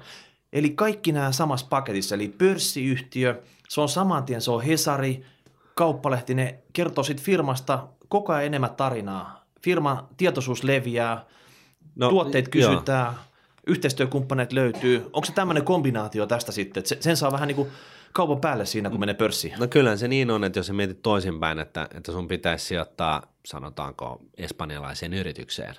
Eli 0.53 0.69
kaikki 0.69 1.11
nämä 1.11 1.31
samassa 1.31 1.67
paketissa, 1.69 2.15
eli 2.15 2.27
pörssiyhtiö, 2.37 3.43
se 3.69 3.81
on 3.81 3.89
saman 3.89 4.23
tien, 4.23 4.41
se 4.41 4.51
on 4.51 4.63
Hesari, 4.63 5.25
kauppalehti, 5.75 6.33
ne 6.33 6.59
kertoo 6.73 7.03
siitä 7.03 7.21
firmasta 7.21 7.87
koko 8.11 8.33
ajan 8.33 8.45
enemmän 8.45 8.75
tarinaa. 8.75 9.45
Firman 9.61 10.07
tietoisuus 10.17 10.63
leviää, 10.63 11.25
no, 11.95 12.09
tuotteet 12.09 12.47
kysytään, 12.47 13.05
joo. 13.05 13.23
yhteistyökumppaneet 13.67 14.53
löytyy. 14.53 15.09
Onko 15.13 15.25
se 15.25 15.33
tämmöinen 15.33 15.65
kombinaatio 15.65 16.25
tästä 16.25 16.51
sitten, 16.51 16.83
että 16.83 17.03
sen 17.03 17.17
saa 17.17 17.31
vähän 17.31 17.47
niin 17.47 17.55
kuin 17.55 17.69
kaupan 18.13 18.41
päälle 18.41 18.65
siinä, 18.65 18.89
kun 18.89 18.99
menee 18.99 19.15
pörssiin? 19.15 19.53
No 19.59 19.67
kyllä 19.67 19.97
se 19.97 20.07
niin 20.07 20.31
on, 20.31 20.43
että 20.43 20.59
jos 20.59 20.67
sä 20.67 20.73
mietit 20.73 21.01
toisinpäin, 21.01 21.59
että, 21.59 21.87
että 21.95 22.11
sun 22.11 22.27
pitäisi 22.27 22.65
sijoittaa, 22.65 23.23
sanotaanko, 23.45 24.21
espanjalaiseen 24.37 25.13
yritykseen, 25.13 25.75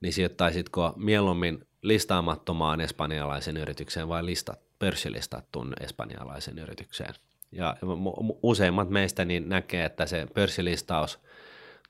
niin 0.00 0.12
sijoittaisitko 0.12 0.92
mieluummin 0.96 1.66
listaamattomaan 1.82 2.80
espanjalaisen 2.80 3.56
yritykseen 3.56 4.08
vai 4.08 4.26
listat, 4.26 4.60
pörssilistattuun 4.78 5.72
espanjalaisen 5.80 6.58
yritykseen? 6.58 7.14
Ja 7.54 7.76
useimmat 8.42 8.90
meistä 8.90 9.24
niin 9.24 9.48
näkee, 9.48 9.84
että 9.84 10.06
se 10.06 10.26
pörssilistaus 10.34 11.18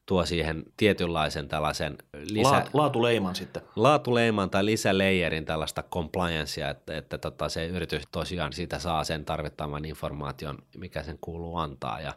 tuo 0.06 0.26
siihen 0.26 0.64
tietynlaisen 0.76 1.48
tällaisen 1.48 1.98
lisä... 2.30 2.66
laatuleiman 2.72 3.34
sitten. 3.34 3.62
Laatuleiman 3.76 4.50
tai 4.50 4.64
lisäleijerin 4.64 5.44
tällaista 5.44 5.82
compliancea, 5.82 6.70
että, 6.70 6.96
että 6.96 7.18
tota, 7.18 7.48
se 7.48 7.66
yritys 7.66 8.02
tosiaan 8.12 8.52
siitä 8.52 8.78
saa 8.78 9.04
sen 9.04 9.24
tarvittavan 9.24 9.84
informaation, 9.84 10.58
mikä 10.76 11.02
sen 11.02 11.18
kuuluu 11.20 11.56
antaa. 11.56 12.00
Ja 12.00 12.12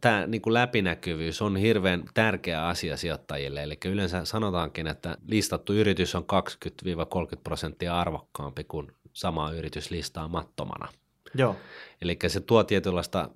tämä 0.00 0.26
niin 0.26 0.42
kuin 0.42 0.54
läpinäkyvyys 0.54 1.42
on 1.42 1.56
hirveän 1.56 2.04
tärkeä 2.14 2.66
asia 2.66 2.96
sijoittajille, 2.96 3.62
eli 3.62 3.78
yleensä 3.84 4.24
sanotaankin, 4.24 4.86
että 4.86 5.16
listattu 5.26 5.72
yritys 5.72 6.14
on 6.14 6.24
20-30 6.66 7.38
prosenttia 7.44 8.00
arvokkaampi 8.00 8.64
kuin 8.64 8.92
sama 9.12 9.50
yritys 9.50 9.90
listaamattomana. 9.90 10.88
Joo. 11.34 11.56
Eli 12.02 12.18
se 12.26 12.40
tuo 12.40 12.64
tietynlaista 12.64 13.30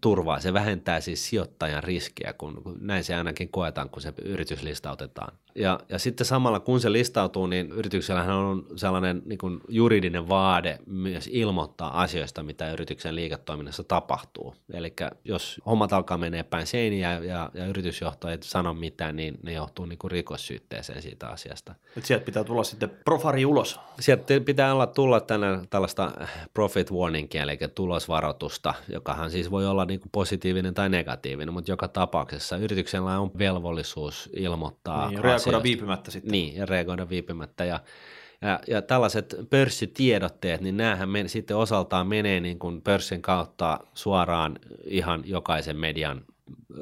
turvaa. 0.00 0.40
Se 0.40 0.52
vähentää 0.52 1.00
siis 1.00 1.28
sijoittajan 1.28 1.84
riskiä, 1.84 2.32
kun, 2.32 2.62
näin 2.80 3.04
se 3.04 3.14
ainakin 3.14 3.48
koetaan, 3.48 3.90
kun 3.90 4.02
se 4.02 4.12
yritys 4.22 4.62
listautetaan. 4.62 5.38
Ja, 5.58 5.80
ja 5.88 5.98
sitten 5.98 6.26
samalla 6.26 6.60
kun 6.60 6.80
se 6.80 6.92
listautuu, 6.92 7.46
niin 7.46 7.72
yrityksellähän 7.72 8.36
on 8.36 8.66
sellainen 8.76 9.22
niin 9.24 9.38
kuin 9.38 9.60
juridinen 9.68 10.28
vaade 10.28 10.78
myös 10.86 11.28
ilmoittaa 11.32 12.02
asioista, 12.02 12.42
mitä 12.42 12.72
yrityksen 12.72 13.14
liiketoiminnassa 13.14 13.84
tapahtuu. 13.84 14.54
Eli 14.72 14.92
jos 15.24 15.60
hommat 15.66 15.92
alkaa 15.92 16.18
menee 16.18 16.42
päin 16.42 16.66
seiniä 16.66 17.18
ja, 17.18 17.50
ja 17.54 17.66
yritysjohto 17.66 18.28
ei 18.28 18.38
sano 18.40 18.74
mitään, 18.74 19.16
niin 19.16 19.38
ne 19.42 19.52
johtuu 19.52 19.84
niin 19.84 19.98
kuin 19.98 20.10
rikossyytteeseen 20.10 21.02
siitä 21.02 21.28
asiasta. 21.28 21.74
Et 21.96 22.04
sieltä 22.04 22.24
pitää 22.24 22.44
tulla 22.44 22.64
sitten 22.64 22.90
profari 23.04 23.46
ulos. 23.46 23.80
Sieltä 24.00 24.40
pitää 24.44 24.74
olla 24.74 24.86
tulla 24.86 25.20
tänne 25.20 25.46
tällaista 25.70 26.12
profit 26.54 26.92
warningia, 26.92 27.42
eli 27.42 27.58
tulosvaroitusta, 27.74 28.74
jokahan 28.92 29.30
siis 29.30 29.50
voi 29.50 29.66
olla 29.66 29.84
niin 29.84 30.00
kuin 30.00 30.10
positiivinen 30.12 30.74
tai 30.74 30.88
negatiivinen, 30.88 31.54
mutta 31.54 31.70
joka 31.70 31.88
tapauksessa 31.88 32.56
yrityksellä 32.56 33.18
on 33.18 33.30
velvollisuus 33.38 34.30
ilmoittaa 34.32 35.10
niin, 35.10 35.22
reagoida 35.52 35.62
viipymättä 35.62 36.10
sitten. 36.10 36.32
Niin, 36.32 36.56
ja 36.56 36.66
reagoida 36.66 37.08
viipymättä. 37.08 37.64
Ja, 37.64 37.80
ja, 38.42 38.60
ja 38.68 38.82
tällaiset 38.82 39.36
pörssitiedotteet, 39.50 40.60
niin 40.60 40.76
näähän 40.76 41.08
men, 41.08 41.28
sitten 41.28 41.56
osaltaan 41.56 42.06
menee 42.06 42.40
niin 42.40 42.58
kuin 42.58 42.82
pörssin 42.82 43.22
kautta 43.22 43.80
suoraan 43.94 44.58
ihan 44.84 45.22
jokaisen 45.26 45.76
median 45.76 46.24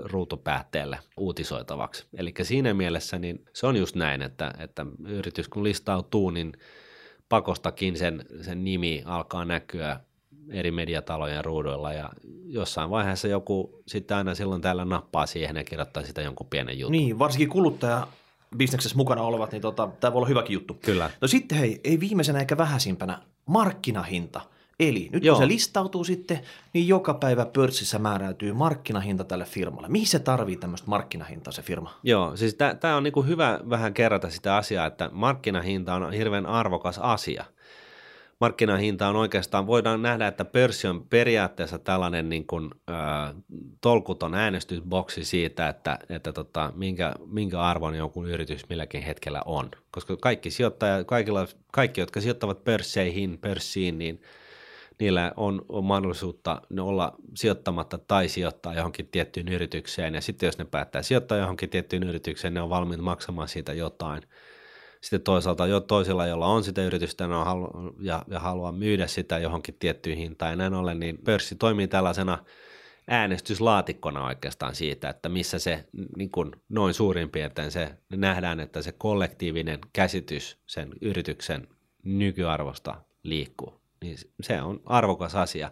ruutupäätteelle 0.03 0.99
uutisoitavaksi. 1.17 2.07
Eli 2.17 2.35
siinä 2.43 2.75
mielessä 2.75 3.19
niin 3.19 3.45
se 3.53 3.67
on 3.67 3.77
just 3.77 3.97
näin, 3.97 4.23
että, 4.23 4.55
että 4.59 4.87
yritys 5.09 5.49
kun 5.49 5.65
listautuu, 5.65 6.31
niin 6.31 6.53
pakostakin 7.29 7.99
sen, 7.99 8.25
sen 8.43 8.65
nimi 8.65 9.03
alkaa 9.05 9.45
näkyä 9.45 10.01
eri 10.51 10.71
mediatalojen 10.71 11.45
ruuduilla 11.45 11.93
ja 11.93 12.11
jossain 12.47 12.91
vaiheessa 12.91 13.29
joku 13.29 13.83
sitten 13.87 14.17
aina 14.17 14.35
silloin 14.35 14.63
täällä 14.63 14.85
nappaa 14.85 15.27
siihen 15.27 15.57
ja 15.57 15.65
kirjoittaa 15.65 16.03
sitä 16.03 16.23
jonkun 16.23 16.47
pienen 16.47 16.79
jutun. 16.79 16.93
Niin, 16.93 17.19
varsinkin 17.19 17.49
kuluttaja 17.49 18.07
bisneksessä 18.57 18.97
mukana 18.97 19.23
olevat, 19.23 19.53
niin 19.53 19.63
tota, 19.63 19.89
tämä 20.01 20.13
voi 20.13 20.19
olla 20.19 20.29
hyväkin 20.29 20.55
juttu. 20.55 20.75
Kyllä. 20.75 21.11
No 21.21 21.29
sitten 21.29 21.59
hei, 21.59 21.81
ei 21.85 22.01
viimeisenä 22.01 22.39
eikä 22.39 22.59
vähäisimpänä, 22.59 23.23
markkinahinta. 23.47 24.41
Eli 24.81 25.09
nyt 25.13 25.25
Joo. 25.25 25.37
kun 25.37 25.45
se 25.45 25.49
listautuu 25.49 26.05
sitten, 26.05 26.41
niin 26.73 26.89
joka 26.89 27.15
päivä 27.15 27.47
pörssissä 27.47 27.99
määräytyy 27.99 28.53
markkinahinta 28.53 29.25
tälle 29.25 29.45
firmalle. 29.45 29.89
Mihin 29.89 30.07
se 30.07 30.19
tarvii 30.19 30.57
tämmöistä 30.57 30.91
markkinahintaa 30.91 31.53
se 31.53 31.63
firma? 31.63 31.99
Joo, 32.03 32.37
siis 32.37 32.57
tämä 32.81 32.97
on 32.97 33.03
niinku 33.03 33.23
hyvä 33.23 33.61
vähän 33.71 33.95
kerrata 33.95 34.31
sitä 34.31 34.57
asiaa, 34.57 34.87
että 34.87 35.11
markkinahinta 35.13 35.95
on 35.95 36.13
hirveän 36.13 36.47
arvokas 36.47 36.99
asia– 36.99 37.45
markkinahinta 38.41 39.09
on 39.09 39.17
oikeastaan, 39.17 39.67
voidaan 39.67 40.03
nähdä, 40.03 40.27
että 40.27 40.45
pörssi 40.45 40.89
on 40.89 41.07
periaatteessa 41.07 41.79
tällainen 41.79 42.29
niin 42.29 42.47
kuin, 42.47 42.71
ö, 42.91 42.93
tolkuton 43.81 44.35
äänestysboksi 44.35 45.25
siitä, 45.25 45.69
että, 45.69 45.99
että 46.09 46.33
tota, 46.33 46.73
minkä, 46.75 47.15
minkä 47.27 47.61
arvon 47.61 47.95
joku 47.95 48.25
yritys 48.25 48.69
milläkin 48.69 49.03
hetkellä 49.03 49.43
on. 49.47 49.71
Koska 49.91 50.17
kaikki, 50.17 50.51
sijoittaja, 50.51 51.05
kaikilla, 51.05 51.47
kaikki 51.73 52.01
jotka 52.01 52.21
sijoittavat 52.21 52.65
pörsseihin, 52.65 53.39
pörssiin, 53.39 53.99
niin 53.99 54.23
niillä 55.01 55.33
on, 55.37 55.65
on 55.69 55.85
mahdollisuutta 55.85 56.63
olla 56.81 57.17
sijoittamatta 57.35 57.99
tai 57.99 58.29
sijoittaa 58.29 58.75
johonkin 58.75 59.09
tiettyyn 59.09 59.49
yritykseen. 59.49 60.15
Ja 60.15 60.21
sitten 60.21 60.47
jos 60.47 60.59
ne 60.59 60.65
päättää 60.65 61.03
sijoittaa 61.03 61.39
johonkin 61.39 61.71
tiettyyn 61.71 62.03
yritykseen, 62.03 62.55
ne 62.55 62.63
on 62.63 62.71
valmiit 62.71 63.01
maksamaan 63.01 63.49
siitä 63.49 63.73
jotain– 63.73 64.23
sitten 65.07 65.23
toisaalta 65.23 65.67
jo 65.67 65.81
toisilla, 65.81 66.27
joilla 66.27 66.47
on 66.47 66.65
sitä 66.65 66.83
yritystä 66.83 67.27
no, 67.27 67.45
halu- 67.45 67.97
ja, 68.01 68.25
ja 68.31 68.41
haluaa 68.41 68.73
myydä 68.73 69.07
sitä 69.07 69.39
johonkin 69.39 69.77
tiettyyn 69.79 70.17
hintaan 70.17 70.53
ja 70.53 70.57
näin 70.57 70.75
ollen, 70.75 71.01
niin 71.01 71.19
pörssi 71.25 71.55
toimii 71.55 71.89
tällaisena 71.89 72.39
äänestyslaatikkona 73.09 74.27
oikeastaan 74.27 74.75
siitä, 74.75 75.09
että 75.09 75.29
missä 75.29 75.59
se 75.59 75.85
niin 76.17 76.31
kuin 76.31 76.53
noin 76.69 76.95
suurin 76.95 77.31
piirtein 77.31 77.71
se 77.71 77.91
nähdään, 78.13 78.61
että 78.61 78.83
se 78.83 78.93
kollektiivinen 78.93 79.79
käsitys 79.93 80.59
sen 80.67 80.91
yrityksen 81.01 81.69
nykyarvosta 82.05 82.95
liikkuu. 83.23 83.81
Niin 84.03 84.17
se 84.41 84.63
on 84.63 84.81
arvokas 84.87 85.35
asia. 85.35 85.71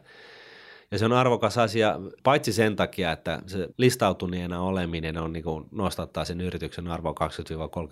Ja 0.91 0.99
se 0.99 1.05
on 1.05 1.13
arvokas 1.13 1.59
asia 1.59 2.01
paitsi 2.23 2.53
sen 2.53 2.77
takia, 2.77 3.13
että 3.13 3.43
se 3.47 3.69
listautuneena 3.79 4.63
oleminen 4.63 5.19
on 5.19 5.33
niin 5.33 5.45
kuin 5.45 5.65
nostattaa 5.71 6.25
sen 6.25 6.41
yrityksen 6.41 6.89
arvoa 6.89 7.15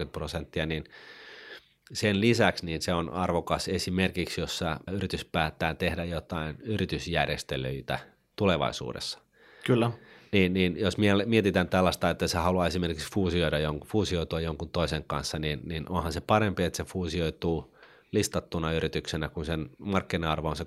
20-30 0.05 0.09
prosenttia, 0.13 0.67
niin 0.67 0.85
sen 1.93 2.21
lisäksi 2.21 2.67
niin 2.67 2.83
se 2.83 2.95
on 2.95 3.11
arvokas 3.11 3.69
esimerkiksi, 3.69 4.41
jos 4.41 4.61
yritys 4.93 5.25
päättää 5.25 5.75
tehdä 5.75 6.05
jotain 6.05 6.57
yritysjärjestelyitä 6.63 7.99
tulevaisuudessa. 8.37 9.19
Kyllä. 9.67 9.91
Niin, 10.33 10.53
niin 10.53 10.77
jos 10.81 10.97
mietitään 11.27 11.69
tällaista, 11.69 12.11
että 12.11 12.29
se 12.29 12.39
haluaa 12.39 12.67
esimerkiksi 12.67 13.13
fuusioida 13.13 13.59
jonkun, 13.59 13.89
fuusioitua 13.89 14.41
jonkun 14.41 14.69
toisen 14.69 15.05
kanssa, 15.07 15.39
niin, 15.39 15.61
niin 15.65 15.89
onhan 15.89 16.13
se 16.13 16.21
parempi, 16.21 16.65
että 16.65 16.77
se 16.77 16.85
fuusioituu 16.85 17.77
listattuna 18.13 18.73
yrityksenä, 18.73 19.29
kun 19.29 19.45
sen 19.45 19.71
markkina-arvo 19.79 20.49
on 20.49 20.57
se 20.57 20.67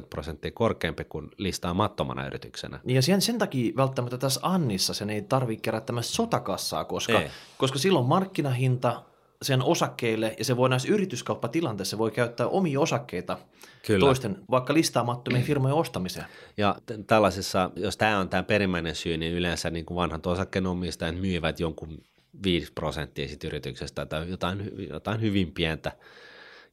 20-30 0.00 0.06
prosenttia 0.10 0.50
korkeampi 0.50 1.04
kuin 1.04 1.30
listaamattomana 1.36 2.26
yrityksenä. 2.26 2.80
Niin 2.84 2.96
ja 2.96 3.02
sen, 3.02 3.20
sen 3.20 3.38
takia 3.38 3.72
välttämättä 3.76 4.18
tässä 4.18 4.40
Annissa 4.42 4.94
sen 4.94 5.10
ei 5.10 5.22
tarvitse 5.22 5.62
kerätä 5.62 5.92
sotakassaa, 6.00 6.84
koska, 6.84 7.22
koska 7.58 7.78
silloin 7.78 8.06
markkinahinta 8.06 9.02
sen 9.42 9.62
osakkeille, 9.62 10.34
ja 10.38 10.44
se 10.44 10.56
voi 10.56 10.68
näissä 10.68 10.88
yrityskauppatilanteissa 10.88 11.98
voi 11.98 12.10
käyttää 12.10 12.46
omia 12.46 12.80
osakkeita 12.80 13.38
Kyllä. 13.86 14.00
toisten 14.00 14.36
vaikka 14.50 14.74
listaamattomien 14.74 15.44
firmojen 15.44 15.76
ostamiseen. 15.76 16.26
Ja 16.56 16.76
t- 16.86 17.06
tällaisessa, 17.06 17.70
jos 17.76 17.96
tämä 17.96 18.18
on 18.18 18.28
tämä 18.28 18.42
perimmäinen 18.42 18.94
syy, 18.94 19.16
niin 19.16 19.34
yleensä 19.34 19.70
niin 19.70 19.86
kuin 19.86 19.96
vanhat 19.96 20.26
osakkeenomistajat 20.26 21.20
myyvät 21.20 21.60
jonkun 21.60 21.98
5 22.44 22.72
prosenttia 22.72 23.28
yrityksestä 23.44 24.06
tai 24.06 24.30
jotain, 24.30 24.70
jotain 24.88 25.20
hyvin 25.20 25.52
pientä 25.52 25.92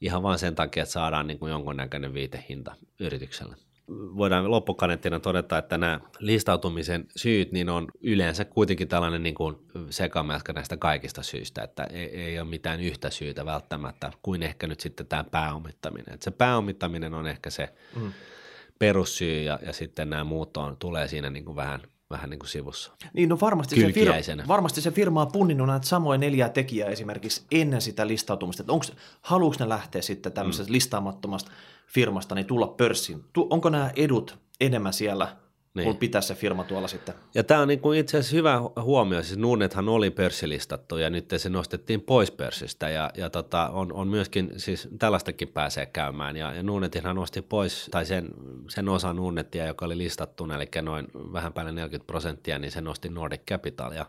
ihan 0.02 0.24
vain 0.24 0.40
sen 0.40 0.56
takia, 0.56 0.84
että 0.84 0.94
saadaan 0.94 1.28
niin 1.28 1.40
kuin 1.40 1.50
jonkunnäköinen 1.50 2.14
viitehinta 2.14 2.76
yritykselle 3.00 3.56
voidaan 3.88 4.52
loppukaneettina 4.52 5.20
todeta, 5.20 5.58
että 5.58 5.78
nämä 5.78 6.00
listautumisen 6.20 7.08
syyt 7.16 7.52
niin 7.52 7.70
on 7.70 7.88
yleensä 8.02 8.46
kuitenkin 8.46 8.88
tällainen 8.88 9.24
niin 9.24 9.36
kuin 9.36 9.56
sekamelska 9.90 10.54
näistä 10.54 10.78
kaikista 10.78 11.24
syistä, 11.24 11.64
että 11.64 11.84
ei, 11.84 12.22
ei 12.22 12.40
ole 12.40 12.50
mitään 12.50 12.80
yhtä 12.80 13.10
syytä 13.10 13.46
välttämättä 13.46 14.12
kuin 14.22 14.44
ehkä 14.44 14.68
nyt 14.68 14.80
sitten 14.80 15.08
tämä 15.08 15.24
pääomittaminen. 15.24 16.14
Että 16.14 16.24
se 16.24 16.32
pääomittaminen 16.32 17.14
on 17.14 17.28
ehkä 17.28 17.50
se 17.50 17.70
mm. 17.96 18.12
perussyy 18.80 19.42
ja, 19.42 19.60
ja 19.66 19.74
sitten 19.74 20.10
nämä 20.10 20.24
muut 20.24 20.58
on, 20.58 20.78
tulee 20.78 21.08
siinä 21.08 21.30
niin 21.30 21.46
kuin 21.46 21.56
vähän 21.56 21.82
vähän 22.10 22.30
niin 22.30 22.40
kuin 22.40 22.50
sivussa. 22.50 22.92
Niin, 23.14 23.30
no 23.30 23.38
varmasti 23.42 23.82
se, 23.82 23.92
firma, 23.92 24.48
varmasti 24.48 24.82
se 24.82 24.92
firma 24.92 25.22
on 25.22 25.32
punninnut 25.32 25.68
näitä 25.68 25.86
samoja 25.86 26.18
neljää 26.18 26.50
tekijää 26.50 26.90
esimerkiksi 26.90 27.44
ennen 27.52 27.82
sitä 27.82 28.08
listautumista. 28.08 28.64
Että 28.64 28.74
onko, 28.74 28.86
haluuko 29.22 29.56
ne 29.60 29.70
lähteä 29.70 30.02
sitten 30.02 30.32
tämmöisestä 30.32 30.70
mm. 30.70 30.74
listaamattomasta 30.74 31.52
firmasta 31.88 32.36
niin 32.36 32.46
tulla 32.46 32.68
pörssiin? 32.68 33.24
Onko 33.38 33.70
nämä 33.70 33.92
edut 33.96 34.38
enemmän 34.60 34.94
siellä 34.94 35.38
niin. 35.76 35.86
kun 35.86 35.98
pitää 35.98 36.22
se 36.22 36.36
firma 36.36 36.64
tuolla 36.64 36.88
sitten. 36.88 37.16
Ja 37.36 37.44
tämä 37.44 37.62
on 37.62 37.68
niin 37.68 37.80
kuin 37.80 38.00
itse 38.00 38.18
asiassa 38.18 38.36
hyvä 38.36 38.62
huomio, 38.82 39.24
siis 39.24 39.40
Nuunethan 39.40 39.90
oli 39.90 40.12
pörssilistattu 40.12 40.98
ja 40.98 41.10
nyt 41.10 41.34
se 41.38 41.50
nostettiin 41.50 42.02
pois 42.02 42.32
pörssistä 42.32 42.90
ja, 42.90 43.12
ja 43.18 43.30
tota, 43.30 43.70
on, 43.70 43.94
on, 43.94 44.08
myöskin, 44.08 44.52
siis 44.58 44.88
tällaistakin 45.00 45.48
pääsee 45.48 45.86
käymään 45.86 46.36
ja, 46.36 46.54
ja 46.54 46.64
Nuunethan 46.64 47.16
nosti 47.16 47.42
pois, 47.42 47.88
tai 47.92 48.06
sen, 48.06 48.28
sen 48.70 48.90
osa 48.90 49.14
Nuunetia, 49.14 49.68
joka 49.68 49.86
oli 49.86 49.98
listattuna, 49.98 50.56
eli 50.56 50.70
noin 50.82 51.08
vähän 51.34 51.54
päälle 51.54 51.72
40 51.72 52.08
prosenttia, 52.08 52.60
niin 52.60 52.72
se 52.72 52.82
nosti 52.82 53.10
Nordic 53.10 53.42
Capital 53.50 53.92
ja 53.92 54.06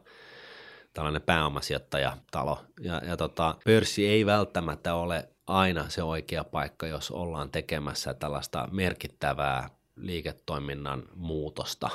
tällainen 0.97 1.23
pääomasijoittajatalo. 1.23 2.59
Ja, 2.81 3.03
ja 3.07 3.17
tota, 3.17 3.57
pörssi 3.65 4.07
ei 4.07 4.27
välttämättä 4.27 4.95
ole 4.95 5.29
aina 5.47 5.89
se 5.89 6.03
oikea 6.03 6.45
paikka, 6.45 6.87
jos 6.87 7.11
ollaan 7.11 7.51
tekemässä 7.51 8.15
tällaista 8.15 8.69
merkittävää 8.73 9.71
liiketoiminnan 9.97 11.03
muutosta, 11.15 11.91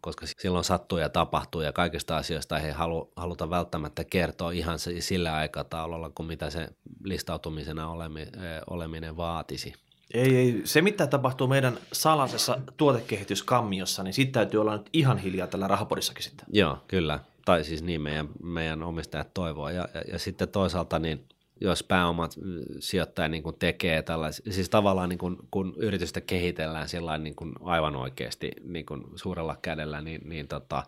koska 0.00 0.26
silloin 0.38 0.64
sattuu 0.64 0.98
ja 0.98 1.08
tapahtuu 1.08 1.60
ja 1.60 1.72
kaikista 1.72 2.16
asioista 2.16 2.58
ei 2.58 2.72
halu, 2.72 3.12
haluta 3.16 3.50
välttämättä 3.50 4.04
kertoa 4.04 4.50
ihan 4.50 4.78
sillä 4.98 5.34
aikataululla 5.34 6.10
kuin 6.14 6.26
mitä 6.26 6.50
se 6.50 6.68
listautumisena 7.04 7.88
olemi, 7.88 8.22
eh, 8.22 8.28
oleminen 8.70 9.16
vaatisi. 9.16 9.74
Ei, 10.14 10.36
ei. 10.36 10.60
Se, 10.64 10.82
mitä 10.82 11.06
tapahtuu 11.06 11.46
meidän 11.46 11.78
salaisessa 11.92 12.58
tuotekehityskammiossa, 12.76 14.02
niin 14.02 14.14
sitten 14.14 14.32
täytyy 14.32 14.60
olla 14.60 14.76
nyt 14.76 14.90
ihan 14.92 15.18
hiljaa 15.18 15.46
tällä 15.46 15.68
rahapodissakin 15.68 16.22
sitten. 16.22 16.46
Joo, 16.52 16.78
kyllä. 16.88 17.20
Tai 17.46 17.64
siis 17.64 17.82
niin 17.82 18.00
meidän, 18.00 18.28
meidän 18.42 18.82
omistajat 18.82 19.34
toivoo. 19.34 19.68
Ja, 19.68 19.88
ja, 19.94 20.00
ja 20.12 20.18
sitten 20.18 20.48
toisaalta 20.48 20.98
niin 20.98 21.28
jos 21.60 21.82
pääomat 21.82 22.34
sijoittaja 22.78 23.28
niin 23.28 23.42
kuin 23.42 23.56
tekee 23.58 24.02
tällaisia, 24.02 24.52
siis 24.52 24.68
tavallaan 24.68 25.08
niin 25.08 25.18
kuin, 25.18 25.36
kun 25.50 25.74
yritystä 25.76 26.20
kehitellään 26.20 26.88
niin 27.22 27.34
kuin 27.36 27.52
aivan 27.60 27.96
oikeasti 27.96 28.50
niin 28.64 28.86
kuin 28.86 29.04
suurella 29.14 29.56
kädellä, 29.62 30.00
niin, 30.00 30.20
niin 30.24 30.48
tota, 30.48 30.82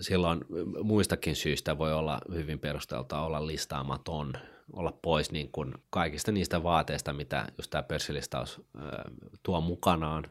silloin 0.00 0.40
muistakin 0.82 1.36
syistä 1.36 1.78
voi 1.78 1.92
olla 1.92 2.20
hyvin 2.34 2.58
perustelta 2.58 3.20
olla 3.20 3.46
listaamaton, 3.46 4.32
olla 4.72 4.92
pois 5.02 5.32
niin 5.32 5.48
kuin 5.52 5.74
kaikista 5.90 6.32
niistä 6.32 6.62
vaateista, 6.62 7.12
mitä 7.12 7.46
just 7.58 7.70
tämä 7.70 7.82
pörssilistaus 7.82 8.62
tuo 9.42 9.60
mukanaan, 9.60 10.24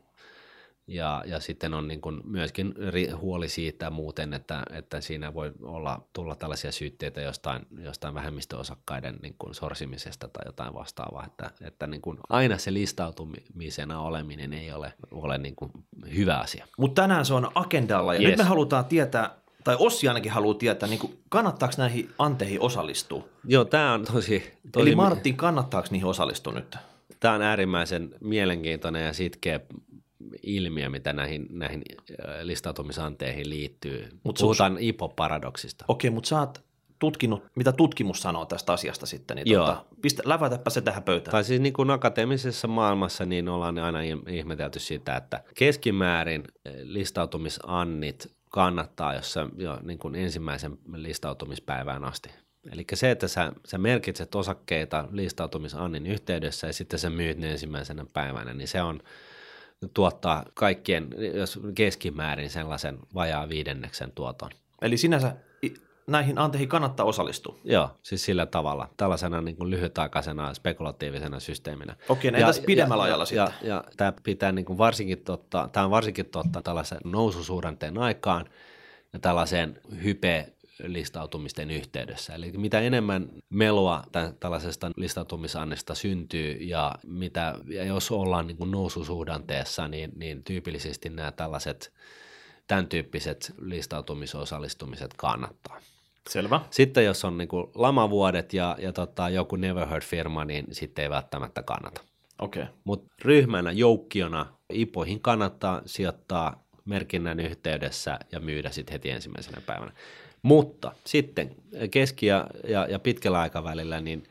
ja, 0.89 1.23
ja 1.25 1.39
sitten 1.39 1.73
on 1.73 1.87
niin 1.87 2.01
kuin 2.01 2.21
myöskin 2.23 2.73
huoli 3.21 3.49
siitä 3.49 3.89
muuten, 3.89 4.33
että, 4.33 4.63
että 4.73 5.01
siinä 5.01 5.33
voi 5.33 5.51
olla 5.61 6.01
tulla 6.13 6.35
tällaisia 6.35 6.71
syytteitä 6.71 7.21
jostain, 7.21 7.67
jostain 7.81 8.13
vähemmistöosakkaiden 8.13 9.19
niin 9.21 9.35
kuin 9.39 9.55
sorsimisesta 9.55 10.27
tai 10.27 10.43
jotain 10.45 10.73
vastaavaa, 10.73 11.25
että, 11.25 11.51
että 11.61 11.87
niin 11.87 12.01
kuin 12.01 12.17
aina 12.29 12.57
se 12.57 12.73
listautumisena 12.73 14.01
oleminen 14.01 14.53
ei 14.53 14.71
ole, 14.71 14.93
ole 15.11 15.37
niin 15.37 15.55
kuin 15.55 15.71
hyvä 16.15 16.37
asia. 16.37 16.67
Mutta 16.77 17.01
tänään 17.01 17.25
se 17.25 17.33
on 17.33 17.51
agendalla 17.55 18.13
ja 18.13 18.19
yes. 18.19 18.29
nyt 18.29 18.37
me 18.37 18.43
halutaan 18.43 18.85
tietää, 18.85 19.35
tai 19.63 19.75
Ossi 19.79 20.07
ainakin 20.07 20.31
haluaa 20.31 20.57
tietää, 20.57 20.89
niin 20.89 20.99
kuin, 20.99 21.19
kannattaako 21.29 21.75
näihin 21.77 22.09
anteihin 22.17 22.61
osallistua? 22.61 23.25
Joo, 23.43 23.65
tämä 23.65 23.93
on 23.93 24.05
tosi, 24.05 24.53
tosi... 24.71 24.81
Eli 24.81 24.95
Martin, 24.95 25.37
kannattaako 25.37 25.87
niihin 25.91 26.07
osallistua 26.07 26.53
nyt? 26.53 26.77
Tämä 27.19 27.33
on 27.33 27.41
äärimmäisen 27.41 28.15
mielenkiintoinen 28.21 29.05
ja 29.05 29.13
sitkeä 29.13 29.59
ilmiö, 30.43 30.89
mitä 30.89 31.13
näihin, 31.13 31.47
näihin 31.49 31.83
listautumisanteihin 32.41 33.49
liittyy. 33.49 34.09
Mut 34.23 34.37
Puhutaan 34.39 34.71
sus... 34.71 34.81
IPO-paradoksista. 34.81 35.85
Okei, 35.87 36.09
mutta 36.09 36.27
sä 36.27 36.39
oot 36.39 36.63
tutkinut, 36.99 37.43
mitä 37.55 37.71
tutkimus 37.71 38.21
sanoo 38.21 38.45
tästä 38.45 38.73
asiasta 38.73 39.05
sitten, 39.05 39.35
niin 39.35 39.51
Joo. 39.51 39.65
Tuota, 39.65 39.85
pistä, 40.01 40.23
lävätäpä 40.25 40.69
se 40.69 40.81
tähän 40.81 41.03
pöytään. 41.03 41.31
Tai 41.31 41.43
siis 41.43 41.61
niin 41.61 41.73
kuin 41.73 41.89
akateemisessa 41.89 42.67
maailmassa 42.67 43.25
niin 43.25 43.49
ollaan 43.49 43.79
aina 43.79 43.99
ihmetelty 44.27 44.79
sitä, 44.79 45.15
että 45.15 45.43
keskimäärin 45.55 46.43
listautumisannit 46.83 48.31
kannattaa, 48.49 49.15
jos 49.15 49.33
sä 49.33 49.47
jo 49.57 49.79
niin 49.83 49.99
kuin 49.99 50.15
ensimmäisen 50.15 50.77
listautumispäivään 50.93 52.03
asti. 52.03 52.29
Eli 52.71 52.85
se, 52.93 53.11
että 53.11 53.27
sä, 53.27 53.51
sä 53.65 53.77
merkitset 53.77 54.35
osakkeita 54.35 55.07
listautumisannin 55.11 56.07
yhteydessä 56.07 56.67
ja 56.67 56.73
sitten 56.73 56.99
sä 56.99 57.09
myyt 57.09 57.37
ne 57.37 57.51
ensimmäisenä 57.51 58.05
päivänä, 58.13 58.53
niin 58.53 58.67
se 58.67 58.81
on– 58.81 58.99
tuottaa 59.93 60.45
kaikkien, 60.53 61.09
jos 61.33 61.59
keskimäärin 61.75 62.49
sellaisen 62.49 62.99
vajaa 63.15 63.49
viidenneksen 63.49 64.11
tuoton. 64.11 64.49
Eli 64.81 64.97
sinänsä 64.97 65.35
näihin 66.07 66.37
anteihin 66.37 66.69
kannattaa 66.69 67.05
osallistua. 67.05 67.55
Joo, 67.63 67.89
siis 68.01 68.25
sillä 68.25 68.45
tavalla, 68.45 68.89
tällaisena 68.97 69.41
niin 69.41 69.55
kuin 69.55 69.69
lyhytaikaisena 69.69 70.53
spekulatiivisena 70.53 71.39
systeeminä. 71.39 71.95
Okei, 72.09 72.29
okay, 72.29 72.41
entäs 72.41 72.59
pidemmällä 72.59 73.03
ajalla 73.03 73.25
sitten? 73.25 73.43
Ja, 73.45 73.51
ja, 73.61 73.67
ja 73.67 73.83
tämä 73.97 74.13
pitää 74.23 74.51
niin 74.51 74.65
kuin 74.65 74.77
varsinkin 74.77 75.23
totta, 75.23 75.69
tämä 75.71 75.85
on 75.85 75.91
varsinkin 75.91 76.25
totta 76.25 76.61
tällaisen 76.61 76.99
noususuhdanteen 77.03 77.97
aikaan 77.97 78.45
ja 79.13 79.19
tällaiseen 79.19 79.81
hype 80.03 80.53
listautumisten 80.83 81.71
yhteydessä. 81.71 82.35
Eli 82.35 82.51
mitä 82.51 82.79
enemmän 82.79 83.29
melua 83.49 84.03
tällaisesta 84.39 84.91
listautumisannesta 84.97 85.95
syntyy 85.95 86.51
ja, 86.51 86.95
mitä, 87.07 87.55
ja 87.65 87.83
jos 87.83 88.11
ollaan 88.11 88.47
niin 88.47 88.57
kuin 88.57 88.71
noususuhdanteessa, 88.71 89.87
niin, 89.87 90.11
niin 90.15 90.43
tyypillisesti 90.43 91.09
nämä 91.09 91.31
tällaiset 91.31 91.93
tämän 92.67 92.87
tyyppiset 92.87 93.53
listautumisosallistumiset 93.61 95.13
kannattaa. 95.17 95.79
Selvä. 96.29 96.61
Sitten 96.69 97.05
jos 97.05 97.25
on 97.25 97.37
niin 97.37 97.47
kuin 97.47 97.67
lamavuodet 97.75 98.53
ja, 98.53 98.77
ja 98.79 98.93
tota, 98.93 99.29
joku 99.29 99.55
Never 99.55 99.87
Heard-firma, 99.87 100.45
niin 100.45 100.65
sitten 100.71 101.03
ei 101.03 101.09
välttämättä 101.09 101.63
kannata. 101.63 102.01
Okay. 102.39 102.65
Mutta 102.83 103.07
ryhmänä, 103.21 103.71
joukkiona, 103.71 104.45
IPOihin 104.73 105.19
kannattaa 105.19 105.81
sijoittaa 105.85 106.63
merkinnän 106.85 107.39
yhteydessä 107.39 108.19
ja 108.31 108.39
myydä 108.39 108.69
sitten 108.71 108.93
heti 108.93 109.09
ensimmäisenä 109.09 109.61
päivänä. 109.65 109.91
Mutta 110.41 110.91
sitten 111.05 111.55
keski- 111.91 112.25
ja, 112.25 112.47
ja, 112.67 112.87
ja 112.89 112.99
pitkällä 112.99 113.39
aikavälillä, 113.39 114.01
niin 114.01 114.23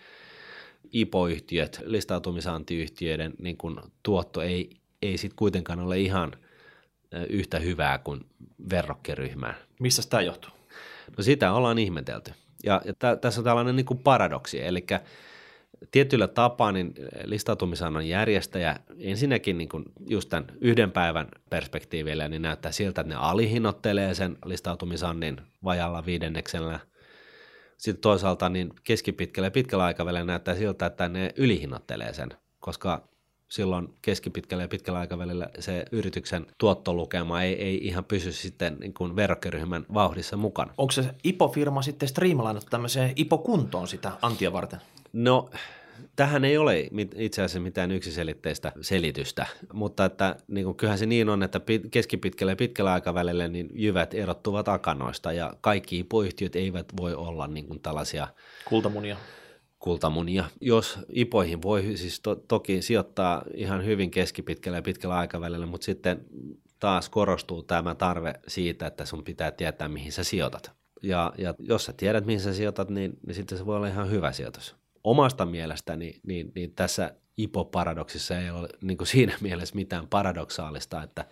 IPO-yhtiöt, 0.93 1.81
listautumisantiyhtiöiden 1.85 3.35
niin 3.39 3.57
kuin 3.57 3.77
tuotto 4.03 4.43
ei, 4.43 4.71
ei 5.03 5.19
sitten 5.19 5.37
kuitenkaan 5.37 5.81
ole 5.81 6.01
ihan 6.01 6.33
yhtä 7.29 7.59
hyvää 7.59 7.99
kuin 7.99 8.27
verrokkiryhmään. 8.71 9.55
Missä 9.81 10.03
tämä 10.11 10.21
johtuu? 10.21 10.51
No 11.17 11.23
sitä 11.23 11.53
ollaan 11.53 11.79
ihmetelty. 11.79 12.33
Ja, 12.65 12.83
ja 12.85 12.95
tä, 12.99 13.17
tässä 13.17 13.41
on 13.41 13.45
tällainen 13.45 13.77
niin 13.77 13.87
kuin 13.87 13.99
paradoksi, 13.99 14.65
eli 14.65 14.87
tietyllä 15.91 16.29
tapaa 16.29 16.73
niin 16.73 16.95
listautumisannon 17.25 18.09
järjestäjä 18.09 18.77
ensinnäkin 18.99 19.59
niin 19.59 19.69
kuin 19.69 19.85
just 20.07 20.29
tämän 20.29 20.47
yhden 20.61 20.93
päivän 20.93 21.29
perspektiivillä 21.51 22.29
niin 22.29 22.43
näyttää 22.43 22.73
siltä, 22.73 23.01
että 23.01 23.15
ne 23.15 23.21
alihinnoittelee 23.21 24.15
sen 24.15 24.39
listautumisannin 24.45 25.41
vajalla 25.65 26.07
viidenneksellä. 26.07 26.81
Sitten 27.77 28.01
toisaalta 28.01 28.49
niin 28.49 28.71
keskipitkällä 28.85 29.47
ja 29.47 29.51
pitkällä 29.51 29.85
aikavälillä 29.85 30.25
näyttää 30.25 30.55
siltä, 30.55 30.87
että 30.87 31.09
ne 31.09 31.33
ylihinnoittelee 31.37 32.13
sen, 32.13 32.29
koska 32.61 33.09
silloin 33.49 33.89
keskipitkällä 34.03 34.65
ja 34.65 34.69
pitkällä 34.69 34.99
aikavälillä 34.99 35.49
se 35.59 35.85
yrityksen 35.93 36.47
tuottolukema 36.59 37.43
ei, 37.43 37.63
ei 37.63 37.87
ihan 37.87 38.05
pysy 38.05 38.33
sitten 38.33 38.77
niin 38.81 38.95
kuin 38.95 39.17
verrokkiryhmän 39.17 39.87
vauhdissa 39.95 40.37
mukana. 40.37 40.75
Onko 40.79 40.93
se 40.93 41.15
IPO-firma 41.25 41.83
sitten 41.83 42.09
striimalainut 42.09 42.67
tämmöiseen 42.71 43.13
IPO-kuntoon 43.17 43.89
sitä 43.89 44.13
antia 44.23 44.53
varten? 44.53 44.81
No 45.13 45.51
tähän 46.17 46.45
ei 46.45 46.59
ole 46.59 46.89
itse 47.17 47.43
asiassa 47.43 47.61
mitään 47.61 47.91
yksiselitteistä 47.91 48.73
selitystä, 48.81 49.47
mutta 49.73 50.05
että 50.05 50.37
niin 50.49 50.65
kuin, 50.65 50.77
kyllähän 50.77 50.99
se 50.99 51.07
niin 51.07 51.29
on, 51.29 51.43
että 51.43 51.61
keskipitkällä 51.91 52.53
ja 52.53 52.57
pitkällä 52.57 52.93
aikavälillä 52.93 53.49
niin 53.49 53.69
jyvät 53.75 54.15
erottuvat 54.15 54.69
akanoista 54.69 55.33
ja 55.33 55.53
kaikki 55.61 55.99
IPO-yhtiöt 55.99 56.57
eivät 56.57 56.87
voi 56.97 57.15
olla 57.15 57.47
niin 57.47 57.67
kuin 57.67 57.81
tällaisia 57.81 58.29
kultamunia 58.65 59.17
kultamunia. 59.79 60.45
Jos 60.61 60.99
ipoihin 61.13 61.63
voi 61.63 61.97
siis 61.97 62.21
to, 62.21 62.35
toki 62.35 62.83
sijoittaa 62.83 63.43
ihan 63.55 63.85
hyvin 63.85 64.11
keskipitkällä 64.11 64.79
ja 64.79 64.83
pitkällä 64.83 65.17
aikavälillä, 65.17 65.67
mutta 65.67 65.85
sitten 65.85 66.25
taas 66.81 67.09
korostuu 67.09 67.63
tämä 67.63 67.95
tarve 67.95 68.35
siitä, 68.49 68.87
että 68.87 69.05
sun 69.05 69.25
pitää 69.25 69.51
tietää, 69.51 69.89
mihin 69.89 70.13
sä 70.13 70.25
sijoitat. 70.25 70.71
Ja, 71.03 71.33
ja 71.39 71.55
jos 71.59 71.85
sä 71.85 71.93
tiedät, 71.93 72.27
mihin 72.27 72.41
sä 72.41 72.55
sijoitat, 72.55 72.91
niin, 72.91 73.19
niin 73.27 73.35
sitten 73.35 73.59
se 73.59 73.67
voi 73.67 73.77
olla 73.77 73.89
ihan 73.89 74.11
hyvä 74.11 74.33
sijoitus. 74.33 74.77
Omasta 75.09 75.47
mielestäni 75.47 76.21
niin, 76.27 76.53
niin 76.55 76.75
tässä 76.75 77.15
IPO-paradoksissa 77.37 78.39
ei 78.39 78.51
ole 78.51 78.69
niin 78.81 78.99
kuin 78.99 79.09
siinä 79.09 79.33
mielessä 79.41 79.75
mitään 79.75 80.07
paradoksaalista, 80.09 81.03
että 81.03 81.25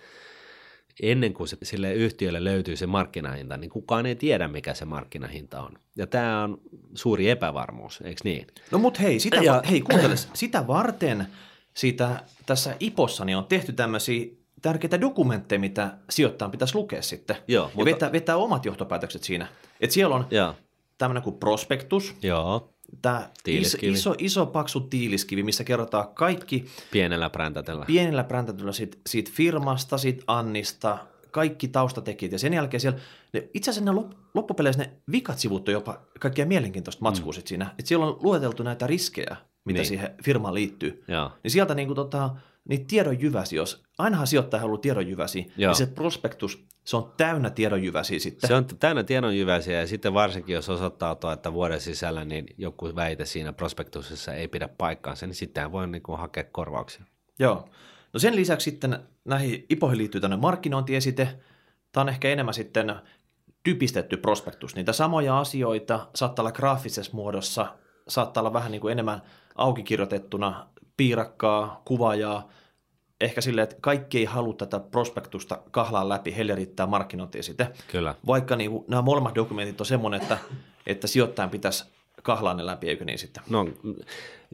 ennen 1.03 1.35
kuin 1.35 1.49
se, 1.49 1.57
sille 1.63 1.95
yhtiölle 1.95 2.45
löytyy 2.45 2.77
se 2.77 2.87
markkinahinta, 2.87 3.57
niin 3.57 3.71
kukaan 3.71 4.07
ei 4.07 4.17
tiedä, 4.17 4.49
mikä 4.49 4.75
se 4.75 4.85
markkinahinta 4.85 5.63
on. 5.63 5.79
Ja 5.97 6.07
tämä 6.07 6.43
on 6.43 6.61
suuri 6.95 7.31
epävarmuus, 7.31 8.01
eikö 8.01 8.21
niin? 8.25 8.47
No 8.71 8.79
mut 8.79 9.01
hei, 9.01 9.21
sitä, 9.21 9.37
ja, 9.37 9.63
hei 9.71 9.81
kuuntele, 9.81 10.15
sitä 10.17 10.67
varten 10.67 11.27
siitä, 11.75 12.23
tässä 12.47 12.77
IPOssa 12.81 13.25
niin 13.25 13.37
on 13.37 13.47
tehty 13.47 13.73
tämmöisiä 13.73 14.27
tärkeitä 14.63 15.01
dokumentteja, 15.01 15.59
mitä 15.59 15.91
sijoittajan 16.11 16.51
pitäisi 16.51 16.75
lukea 16.75 17.03
sitten. 17.03 17.37
Joo, 17.49 17.65
ja 17.65 17.71
mutta... 17.75 17.85
vetää, 17.85 18.13
vetää 18.13 18.37
omat 18.37 18.65
johtopäätökset 18.65 19.23
siinä. 19.23 19.47
Et 19.81 19.91
siellä 19.91 20.15
on 20.15 20.27
Joo. 20.31 20.55
tämmöinen 20.99 21.23
kuin 21.23 21.37
prospektus, 21.37 22.15
Joo. 22.23 22.76
Tämä 23.03 23.31
iso, 23.47 23.79
iso, 23.83 24.15
iso 24.19 24.47
paksu 24.47 24.81
tiiliskivi, 24.81 25.43
missä 25.43 25.65
kerrotaan 25.65 26.09
kaikki. 26.15 26.65
Pienellä 26.91 27.31
präntätellä. 27.31 27.85
Pienellä 27.87 28.25
präntätellä 28.25 28.73
siitä, 28.73 28.97
siitä 29.07 29.31
firmasta, 29.35 29.99
siitä 29.99 30.25
Annista, 30.27 30.99
kaikki 31.31 31.69
taustatekijät. 31.69 32.33
Ja 32.33 32.39
sen 32.39 32.55
jälkeen 32.55 32.81
siellä, 32.81 32.99
ne, 33.33 33.49
itse 33.55 33.71
asiassa 33.71 33.93
ne 33.93 34.01
loppupeleissä 34.35 34.83
ne 34.83 34.91
vikat 35.13 35.39
sivut 35.39 35.69
on 35.69 35.73
jopa 35.73 36.01
kaikkia 36.21 36.47
mielenkiintoista 36.47 37.03
matskua 37.03 37.33
mm. 37.33 37.43
siinä. 37.45 37.67
Että 37.71 37.89
siellä 37.89 38.07
on 38.07 38.19
lueteltu 38.23 38.63
näitä 38.63 38.87
riskejä, 38.87 39.37
mitä 39.65 39.79
niin. 39.79 39.87
siihen 39.87 40.15
firmaan 40.25 40.55
liittyy. 40.55 41.05
Joo. 41.09 41.33
Niin 41.43 41.51
sieltä 41.51 41.75
niin 41.75 41.89
kuin, 41.89 41.97
tota, 41.97 42.31
niitä 42.69 42.85
tiedonjyväsi, 42.89 43.57
jos 43.57 43.85
ainahan 43.99 44.27
sijoittaja 44.27 44.61
haluaa 44.61 44.79
tiedonjyväsi, 44.79 45.53
niin 45.57 45.75
se 45.75 45.87
prospektus, 45.87 46.67
se 46.85 46.97
on 46.97 47.13
täynnä 47.17 47.51
tiedonjyväsiä 47.51 48.19
sitten. 48.19 48.49
Se 48.49 48.55
on 48.55 48.67
täynnä 48.67 49.03
tiedonjyväsiä 49.03 49.81
ja 49.81 49.87
sitten 49.87 50.15
varsinkin, 50.15 50.55
jos 50.55 50.69
osoittautuu, 50.69 51.31
että 51.31 51.53
vuoden 51.53 51.81
sisällä 51.81 52.25
niin 52.25 52.47
joku 52.59 52.93
väite 52.97 53.25
siinä 53.25 53.53
prospektuksessa 53.53 54.35
ei 54.35 54.49
pidä 54.49 54.69
paikkaansa, 54.69 55.27
niin 55.27 55.35
sitten 55.35 55.73
voi 55.73 55.87
niin 55.87 56.03
kuin 56.03 56.19
hakea 56.19 56.45
korvauksia. 56.45 57.05
Joo. 57.39 57.69
No 58.13 58.21
sen 58.21 58.37
lisäksi 58.37 58.71
sitten 58.71 58.99
näihin 59.25 59.67
IPOihin 59.71 59.99
liittyy 59.99 60.21
tämmöinen 60.21 60.43
markkinointiesite. 60.43 61.29
Tämä 61.93 62.03
on 62.03 62.09
ehkä 62.09 62.29
enemmän 62.29 62.55
sitten 62.55 62.95
typistetty 63.63 64.17
prospektus. 64.17 64.75
Niitä 64.75 64.93
samoja 64.93 65.41
asioita 65.41 66.09
saattaa 66.15 66.43
olla 66.43 66.53
graafisessa 66.53 67.13
muodossa, 67.15 67.67
saattaa 68.09 68.41
olla 68.41 68.53
vähän 68.53 68.73
niin 68.73 68.81
kuin 68.81 68.93
enemmän 68.93 69.23
aukikirjoitettuna, 69.55 70.69
piirakkaa, 70.97 71.83
kuvaajaa, 71.85 72.49
ehkä 73.21 73.41
silleen, 73.41 73.63
että 73.63 73.77
kaikki 73.81 74.19
ei 74.19 74.25
halua 74.25 74.55
tätä 74.55 74.81
prospektusta 74.81 75.63
kahlaa 75.71 76.09
läpi, 76.09 76.37
heille 76.37 76.55
riittää 76.55 76.87
markkinointiesite. 76.87 77.69
Kyllä. 77.93 78.15
Vaikka 78.27 78.57
niin 78.57 78.71
kuin, 78.71 78.85
nämä 78.89 79.03
molemmat 79.03 79.35
dokumentit 79.35 79.81
on 79.81 79.87
semmoinen, 79.87 80.23
että, 80.23 80.39
että 80.87 81.07
sijoittajan 81.07 81.51
pitäisi 81.51 81.85
kahlaa 82.23 82.55
ne 82.55 82.67
läpi, 82.67 82.89
eikö 82.89 83.05
niin 83.05 83.19
sitten? 83.19 83.43
No, 83.51 83.69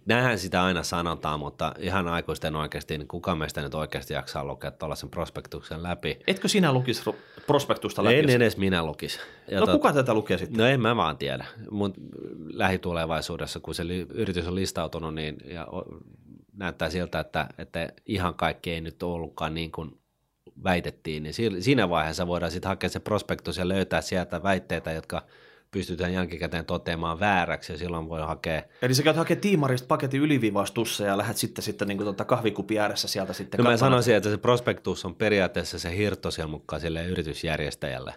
näinhän 0.07 0.39
sitä 0.39 0.65
aina 0.65 0.83
sanotaan, 0.83 1.41
mutta 1.41 1.75
ihan 1.79 2.09
aikuisten 2.09 2.57
oikeasti, 2.57 2.99
niin 2.99 3.09
kuka 3.09 3.35
meistä 3.35 3.63
nyt 3.63 3.75
oikeasti 3.75 4.15
jaksaa 4.15 4.45
lukea 4.45 4.71
tuollaisen 4.71 5.11
prospektuksen 5.11 5.83
läpi? 5.83 6.19
Etkö 6.27 6.49
sinä 6.49 6.73
lukisi 6.73 7.03
prospektusta 7.47 8.05
läpi? 8.05 8.19
En 8.19 8.31
edes 8.31 8.57
minä 8.57 8.85
lukisi. 8.85 9.19
Ja 9.51 9.61
no 9.61 9.67
tot... 9.67 9.73
kuka 9.73 9.93
tätä 9.93 10.15
lukee 10.15 10.39
sitten? 10.39 10.59
No 10.59 10.67
en 10.67 10.81
mä 10.81 10.97
vaan 10.97 11.19
tiedä, 11.19 11.47
mutta 11.71 12.01
lähitulevaisuudessa, 12.53 13.61
kun 13.61 13.75
se 13.75 13.83
yritys 14.15 14.47
on 14.47 14.55
listautunut, 14.55 15.15
niin 15.15 15.37
ja 15.45 15.67
näyttää 16.53 16.91
siltä, 16.91 17.21
että, 17.21 17.49
että 17.59 17.89
ihan 18.07 18.35
kaikki 18.35 18.71
ei 18.71 18.81
nyt 18.81 19.03
ollutkaan 19.03 19.55
niin 19.55 19.73
kuin 19.73 20.01
väitettiin, 20.65 21.23
niin 21.23 21.35
siinä 21.63 21.89
vaiheessa 21.89 22.27
voidaan 22.27 22.53
sitten 22.53 22.69
hakea 22.69 22.89
se 22.89 23.01
prospektus 23.01 23.57
ja 23.57 23.69
löytää 23.69 24.01
sieltä 24.01 24.43
väitteitä, 24.43 24.93
jotka– 24.93 25.23
pystytään 25.73 26.13
jälkikäteen 26.13 26.65
toteamaan 26.65 27.21
vääräksi 27.21 27.73
ja 27.73 27.79
silloin 27.79 28.09
voi 28.09 28.21
hakea. 28.21 28.63
Eli 28.83 28.95
sä 28.95 29.03
käyt 29.03 29.17
hakea 29.17 29.37
tiimarista 29.37 29.87
paketin 29.87 30.21
yliviivaustussa 30.21 31.05
ja 31.05 31.19
lähdet 31.19 31.37
sitten, 31.37 31.65
sitten 31.65 31.89
niin 31.89 31.99
tota 31.99 32.25
kahvikupi 32.25 32.79
ääressä 32.79 33.09
sieltä 33.09 33.33
sitten 33.33 33.59
no 33.59 33.71
mä 33.71 33.77
sanoisin, 33.77 34.15
että 34.15 34.31
se 34.31 34.37
prospektus 34.37 35.05
on 35.05 35.15
periaatteessa 35.15 35.79
se 35.79 35.97
hirto 35.97 36.31
siellä 36.31 36.51
mukaan 36.51 36.81
sille 36.81 37.07
yritysjärjestäjälle. 37.07 38.15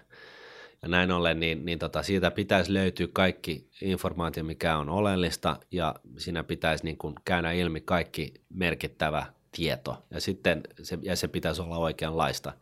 Ja 0.81 0.87
näin 0.87 1.11
ollen, 1.11 1.39
niin, 1.39 1.65
niin 1.65 1.79
tota, 1.79 2.03
siitä 2.03 2.31
pitäisi 2.31 2.73
löytyä 2.73 3.07
kaikki 3.13 3.69
informaatio, 3.81 4.43
mikä 4.43 4.77
on 4.77 4.89
oleellista, 4.89 5.59
ja 5.71 5.95
siinä 6.17 6.43
pitäisi 6.43 6.83
niin 6.83 6.97
kuin 6.97 7.15
käydä 7.25 7.51
ilmi 7.51 7.81
kaikki 7.81 8.33
merkittävä 8.49 9.25
tieto, 9.51 10.05
ja, 10.11 10.21
sitten 10.21 10.61
se, 10.83 10.97
ja 11.01 11.15
se 11.15 11.27
pitäisi 11.27 11.61
olla 11.61 11.77
oikeanlaista. 11.77 12.53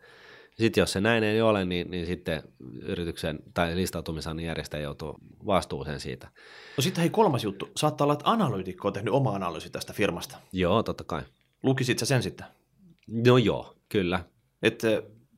Sitten 0.58 0.82
jos 0.82 0.92
se 0.92 1.00
näin 1.00 1.24
ei 1.24 1.42
ole, 1.42 1.64
niin, 1.64 1.90
niin 1.90 2.06
sitten 2.06 2.42
yrityksen 2.82 3.38
tai 3.54 3.76
listautumisen 3.76 4.40
järjestäjä 4.40 4.82
joutuu 4.82 5.14
vastuuseen 5.46 6.00
siitä. 6.00 6.28
No 6.76 6.82
sitten 6.82 7.00
hei 7.00 7.10
kolmas 7.10 7.44
juttu. 7.44 7.70
Saattaa 7.76 8.04
olla, 8.04 8.12
että 8.12 8.30
analyytikko 8.30 8.88
on 8.88 8.94
tehnyt 8.94 9.14
oma 9.14 9.34
analyysi 9.34 9.70
tästä 9.70 9.92
firmasta. 9.92 10.36
Joo, 10.52 10.82
totta 10.82 11.04
kai. 11.04 11.22
Lukisit 11.62 11.98
sä 11.98 12.06
sen 12.06 12.22
sitten? 12.22 12.46
No 13.06 13.38
joo, 13.38 13.76
kyllä. 13.88 14.24
Että 14.62 14.88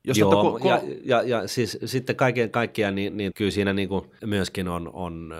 jos 0.06 0.18
Joo, 0.18 0.32
ko- 0.32 0.58
ko- 0.60 0.68
ja, 0.68 0.82
ja, 1.04 1.22
ja 1.22 1.48
siis 1.48 1.78
sitten 1.84 2.16
kaiken 2.16 2.50
kaikkiaan, 2.50 2.94
niin, 2.94 3.16
niin 3.16 3.32
kyllä 3.36 3.50
siinä 3.50 3.72
niin 3.72 3.88
kuin 3.88 4.04
myöskin 4.24 4.68
on, 4.68 4.90
on 4.92 5.34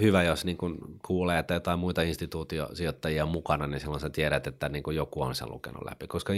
hyvä, 0.00 0.22
jos 0.22 0.44
niin 0.44 0.56
kuin 0.56 0.78
kuulee, 1.06 1.38
että 1.38 1.54
jotain 1.54 1.78
muita 1.78 2.02
instituutiosijoittajia 2.02 3.24
on 3.24 3.30
mukana, 3.30 3.66
niin 3.66 3.80
silloin 3.80 4.00
sä 4.00 4.10
tiedät, 4.10 4.46
että 4.46 4.68
niin 4.68 4.82
kuin 4.82 4.96
joku 4.96 5.22
on 5.22 5.34
sen 5.34 5.50
lukenut 5.50 5.82
läpi, 5.84 6.06
koska 6.06 6.32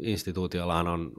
instituutiollahan 0.00 0.88
on 0.88 1.12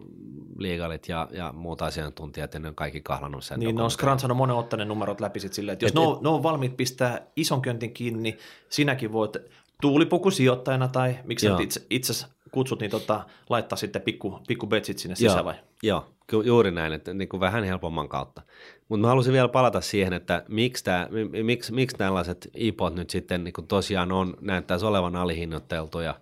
liigalit 0.58 1.10
ja, 1.10 1.28
ja 1.32 1.54
muut 1.54 1.82
asiantuntijat, 1.82 2.54
ja 2.54 2.60
ne 2.60 2.68
on 2.68 2.76
kaikki 2.76 3.02
kahlannut 3.02 3.44
sen. 3.44 3.60
Niin, 3.60 3.76
ne 3.76 3.84
on 3.84 3.92
skrantsannut 3.92 4.38
monen 4.38 4.56
ottaneen 4.56 4.88
numerot 4.88 5.22
läpi 5.22 5.40
sitten 5.40 5.56
silleen, 5.56 5.74
että 5.74 5.86
jos 5.86 5.92
et, 5.92 5.96
ne, 5.96 6.02
on, 6.02 6.18
ne 6.22 6.30
on 6.30 6.44
valmiit 6.44 6.78
pistää 6.78 7.22
ison 7.36 7.62
köntin 7.62 7.94
kiinni, 7.94 8.22
niin 8.22 8.38
sinäkin 8.70 9.12
voit 9.12 9.38
tuulipukusijoittajana 9.82 10.88
tai 10.88 11.16
miksi 11.24 11.48
itse, 11.62 11.86
itse 11.90 12.26
kutsut, 12.54 12.80
niin 12.80 12.92
tota, 12.92 13.26
laittaa 13.50 13.78
sitten 13.78 14.02
pikku, 14.02 14.40
pikku 14.48 14.68
betsit 14.68 14.98
sinne 14.98 15.16
sisään 15.16 15.38
joo, 15.38 15.46
vai? 15.46 15.56
Joo, 15.84 16.06
juuri 16.44 16.72
näin, 16.72 16.94
että 16.94 17.14
niin 17.14 17.30
kuin 17.30 17.40
vähän 17.40 17.64
helpomman 17.64 18.10
kautta. 18.10 18.42
Mutta 18.90 19.02
mä 19.02 19.08
haluaisin 19.08 19.34
vielä 19.34 19.48
palata 19.48 19.82
siihen, 19.82 20.14
että 20.14 20.46
miksi, 20.48 20.84
tää, 20.84 21.10
miksi, 21.44 21.74
miksi 21.74 21.98
tällaiset 21.98 22.50
IPOt 22.56 22.96
nyt 22.96 23.10
sitten 23.10 23.44
niin 23.44 23.54
kuin 23.54 23.68
tosiaan 23.68 24.12
on, 24.12 24.38
näyttäisi 24.42 24.86
olevan 24.86 25.16
alihinnoitteltuja 25.16 26.16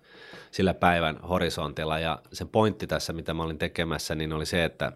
sillä 0.50 0.74
päivän 0.74 1.18
horisontilla. 1.28 1.98
Ja 1.98 2.18
se 2.32 2.44
pointti 2.44 2.86
tässä, 2.86 3.12
mitä 3.12 3.34
mä 3.34 3.42
olin 3.42 3.58
tekemässä, 3.58 4.14
niin 4.14 4.32
oli 4.32 4.46
se, 4.46 4.64
että 4.64 4.92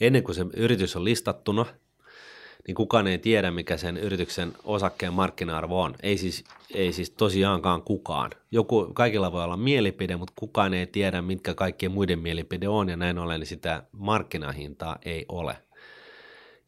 ennen 0.00 0.22
kuin 0.22 0.34
se 0.34 0.46
yritys 0.56 0.96
on 0.96 1.04
listattuna– 1.04 1.66
niin 2.66 2.74
kukaan 2.74 3.06
ei 3.06 3.18
tiedä, 3.18 3.50
mikä 3.50 3.76
sen 3.76 3.96
yrityksen 3.96 4.52
osakkeen 4.64 5.12
markkina-arvo 5.12 5.82
on. 5.82 5.94
Ei 6.02 6.18
siis, 6.18 6.44
ei 6.74 6.92
siis 6.92 7.10
tosiaankaan 7.10 7.82
kukaan. 7.82 8.30
Joku, 8.50 8.90
kaikilla 8.94 9.32
voi 9.32 9.44
olla 9.44 9.56
mielipide, 9.56 10.16
mutta 10.16 10.32
kukaan 10.36 10.74
ei 10.74 10.86
tiedä, 10.86 11.22
mitkä 11.22 11.54
kaikkien 11.54 11.92
muiden 11.92 12.18
mielipide 12.18 12.68
on, 12.68 12.88
ja 12.88 12.96
näin 12.96 13.18
ollen 13.18 13.46
sitä 13.46 13.82
markkinahintaa 13.92 14.98
ei 15.04 15.26
ole. 15.28 15.56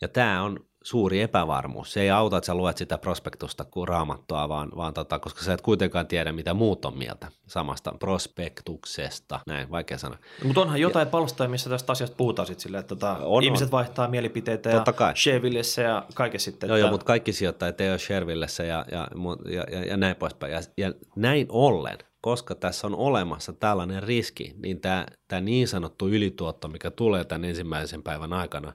Ja 0.01 0.09
tämä 0.09 0.42
on 0.42 0.68
suuri 0.89 1.20
epävarmuus. 1.22 1.93
Se 1.93 2.01
ei 2.01 2.11
auta, 2.11 2.36
että 2.36 2.47
sä 2.47 2.55
luet 2.55 2.76
sitä 2.76 2.99
prospektusta 2.99 3.64
kuin 3.64 3.89
raamattua, 3.89 4.49
vaan, 4.49 4.72
vaan 4.76 4.95
tota, 4.95 5.18
koska 5.18 5.43
sä 5.43 5.53
et 5.53 5.61
kuitenkaan 5.61 6.07
tiedä, 6.07 6.32
mitä 6.32 6.55
muut 6.55 6.84
on 6.84 6.99
mieltä 6.99 7.28
samasta 7.47 7.93
prospektuksesta. 7.99 9.41
Näin, 9.47 9.70
vaikea 9.70 9.99
sana. 9.99 10.18
Mutta 10.45 10.61
onhan 10.61 10.80
jotain 10.80 11.07
ja, 11.07 11.11
palstoja, 11.11 11.49
missä 11.49 11.70
tästä 11.70 11.93
asiasta 11.93 12.16
puhutaan 12.16 12.47
sitten 12.47 12.62
silleen, 12.62 12.80
että 12.80 12.95
tota, 12.95 13.16
on, 13.22 13.43
ihmiset 13.43 13.66
on. 13.66 13.72
vaihtaa 13.72 14.09
mielipiteitä 14.09 14.70
Totta 14.70 14.89
ja 14.89 14.93
kai. 14.93 15.16
Sharevillessä 15.16 15.82
ja 15.82 16.07
kaikessa 16.14 16.51
sitten. 16.51 16.68
Joo, 16.68 16.76
että... 16.76 16.86
joo, 16.86 16.91
mutta 16.91 17.07
kaikki 17.07 17.32
sijoittajat 17.32 17.80
ei 17.80 17.91
ole 17.91 17.99
Sharevillessä 17.99 18.64
ja, 18.64 18.84
ja, 18.93 19.09
ja, 19.51 19.64
ja, 19.70 19.84
ja 19.84 19.97
näin 19.97 20.16
poispäin. 20.16 20.53
Ja, 20.53 20.61
ja 20.76 20.93
näin 21.16 21.47
ollen 21.49 21.99
koska 22.20 22.55
tässä 22.55 22.86
on 22.86 22.95
olemassa 22.95 23.53
tällainen 23.53 24.03
riski, 24.03 24.55
niin 24.62 24.80
tämä, 24.80 25.07
tämä 25.28 25.41
niin 25.41 25.68
sanottu 25.68 26.09
ylituotto, 26.09 26.68
mikä 26.68 26.91
tulee 26.91 27.24
tämän 27.24 27.45
ensimmäisen 27.45 28.03
päivän 28.03 28.32
aikana, 28.32 28.72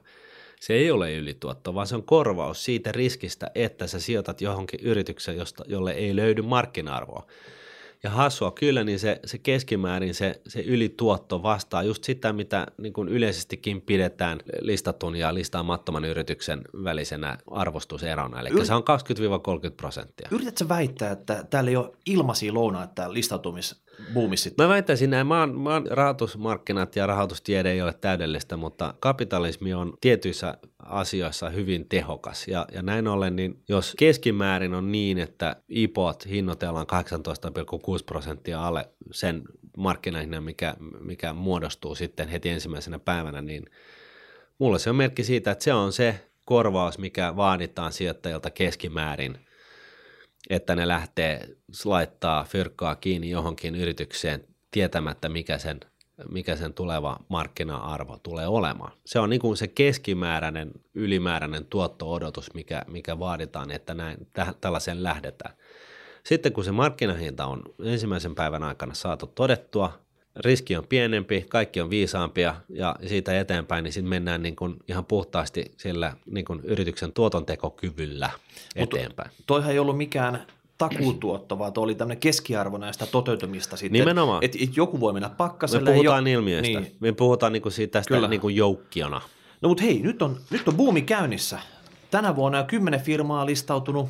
se 0.64 0.74
ei 0.74 0.90
ole 0.90 1.14
ylituotto, 1.14 1.74
vaan 1.74 1.86
se 1.86 1.94
on 1.94 2.02
korvaus 2.02 2.64
siitä 2.64 2.92
riskistä, 2.92 3.50
että 3.54 3.86
sä 3.86 4.00
sijoitat 4.00 4.40
johonkin 4.40 4.80
yritykseen, 4.80 5.38
josta, 5.38 5.64
jolle 5.66 5.90
ei 5.90 6.16
löydy 6.16 6.42
markkina-arvoa. 6.42 7.26
Ja 8.02 8.10
hassua 8.10 8.50
kyllä, 8.50 8.84
niin 8.84 8.98
se, 8.98 9.20
se 9.24 9.38
keskimäärin 9.38 10.14
se, 10.14 10.40
se 10.48 10.60
ylituotto 10.60 11.42
vastaa 11.42 11.82
just 11.82 12.04
sitä, 12.04 12.32
mitä 12.32 12.66
niin 12.78 12.92
kuin 12.92 13.08
yleisestikin 13.08 13.82
pidetään 13.82 14.40
listatun 14.60 15.16
ja 15.16 15.34
listaamattoman 15.34 16.04
yrityksen 16.04 16.62
välisenä 16.84 17.38
arvostuserona. 17.50 18.40
Eli 18.40 18.48
Yrit... 18.48 18.66
se 18.66 18.74
on 18.74 18.82
20-30 19.68 19.70
prosenttia. 19.76 20.28
Yritätkö 20.30 20.68
väittää, 20.68 21.10
että 21.10 21.44
täällä 21.50 21.70
ei 21.70 21.76
ole 21.76 21.92
ilmaisia 22.06 22.54
lounaita 22.54 22.94
täällä 22.94 23.14
listautumis 23.14 23.83
buumissa 24.14 24.50
Mä 24.58 24.68
väittäisin 24.68 25.10
näin, 25.10 25.26
maan, 25.26 25.54
maan 25.54 25.86
rahoitusmarkkinat 25.90 26.96
ja 26.96 27.06
rahoitustiede 27.06 27.72
ei 27.72 27.82
ole 27.82 27.92
täydellistä, 27.92 28.56
mutta 28.56 28.94
kapitalismi 29.00 29.74
on 29.74 29.94
tietyissä 30.00 30.58
asioissa 30.78 31.50
hyvin 31.50 31.88
tehokas. 31.88 32.48
Ja, 32.48 32.66
ja 32.72 32.82
näin 32.82 33.08
ollen, 33.08 33.36
niin 33.36 33.62
jos 33.68 33.94
keskimäärin 33.98 34.74
on 34.74 34.92
niin, 34.92 35.18
että 35.18 35.56
IPOt 35.68 36.26
hinnoitellaan 36.28 36.86
18,6 36.86 38.04
prosenttia 38.06 38.66
alle 38.66 38.88
sen 39.12 39.42
markkinahinnan, 39.76 40.44
mikä, 40.44 40.74
mikä 41.00 41.32
muodostuu 41.32 41.94
sitten 41.94 42.28
heti 42.28 42.48
ensimmäisenä 42.48 42.98
päivänä, 42.98 43.42
niin 43.42 43.64
mulle 44.58 44.78
se 44.78 44.90
on 44.90 44.96
merkki 44.96 45.24
siitä, 45.24 45.50
että 45.50 45.64
se 45.64 45.72
on 45.74 45.92
se 45.92 46.20
korvaus, 46.44 46.98
mikä 46.98 47.36
vaaditaan 47.36 47.92
sijoittajilta 47.92 48.50
keskimäärin– 48.50 49.38
että 50.50 50.76
ne 50.76 50.88
lähtee 50.88 51.48
laittaa 51.84 52.44
fyrkkaa 52.44 52.94
kiinni 52.94 53.30
johonkin 53.30 53.74
yritykseen 53.74 54.44
tietämättä, 54.70 55.28
mikä 55.28 55.58
sen, 55.58 55.80
mikä 56.30 56.56
sen 56.56 56.74
tuleva 56.74 57.16
markkina-arvo 57.28 58.18
tulee 58.22 58.46
olemaan. 58.46 58.92
Se 59.06 59.18
on 59.18 59.30
niin 59.30 59.40
kuin 59.40 59.56
se 59.56 59.68
keskimääräinen, 59.68 60.70
ylimääräinen 60.94 61.66
tuotto-odotus, 61.66 62.54
mikä, 62.54 62.82
mikä 62.88 63.18
vaaditaan, 63.18 63.70
että 63.70 63.94
näin, 63.94 64.28
täh, 64.32 64.54
tällaisen 64.60 65.02
lähdetään. 65.02 65.54
Sitten 66.24 66.52
kun 66.52 66.64
se 66.64 66.72
markkinahinta 66.72 67.46
on 67.46 67.62
ensimmäisen 67.84 68.34
päivän 68.34 68.62
aikana 68.62 68.94
saatu 68.94 69.26
todettua, 69.26 70.03
riski 70.36 70.76
on 70.76 70.86
pienempi, 70.88 71.46
kaikki 71.48 71.80
on 71.80 71.90
viisaampia 71.90 72.54
ja 72.68 72.96
siitä 73.06 73.40
eteenpäin, 73.40 73.84
niin 73.84 73.92
sitten 73.92 74.08
mennään 74.08 74.42
niin 74.42 74.56
kuin 74.56 74.76
ihan 74.88 75.04
puhtaasti 75.04 75.72
sillä 75.76 76.16
niin 76.26 76.44
kuin 76.44 76.60
yrityksen 76.64 77.12
tuotontekokyvyllä 77.12 78.30
eteenpäin. 78.76 79.30
Mutta 79.30 79.44
toihan 79.46 79.72
ei 79.72 79.78
ollut 79.78 79.96
mikään 79.96 80.46
takuutuotto, 80.78 81.58
vaan 81.58 81.72
oli 81.76 81.94
tämmöinen 81.94 82.20
keskiarvo 82.20 82.78
näistä 82.78 83.06
toteutumista 83.06 83.76
sitten. 83.76 83.98
Nimenomaan. 84.00 84.44
Että 84.44 84.58
et 84.60 84.76
joku 84.76 85.00
voi 85.00 85.12
mennä 85.12 85.28
pakkaselle. 85.28 85.90
Me 85.90 85.94
puhutaan 85.94 86.26
jo... 86.26 86.38
ilmiöistä. 86.38 86.80
Niin. 86.80 86.96
Me 87.00 87.12
puhutaan 87.12 87.52
niin 87.52 87.62
kuin 87.62 87.72
siitä 87.72 87.92
tästä 87.92 88.14
Kyllä. 88.14 88.28
niin 88.28 88.40
kuin 88.40 88.56
joukkiona. 88.56 89.20
No 89.60 89.68
mutta 89.68 89.82
hei, 89.82 90.00
nyt 90.02 90.22
on, 90.22 90.40
nyt 90.50 90.68
on 90.68 90.76
buumi 90.76 91.02
käynnissä. 91.02 91.58
Tänä 92.10 92.36
vuonna 92.36 92.58
on 92.58 92.66
kymmenen 92.66 93.00
firmaa 93.00 93.46
listautunut. 93.46 94.08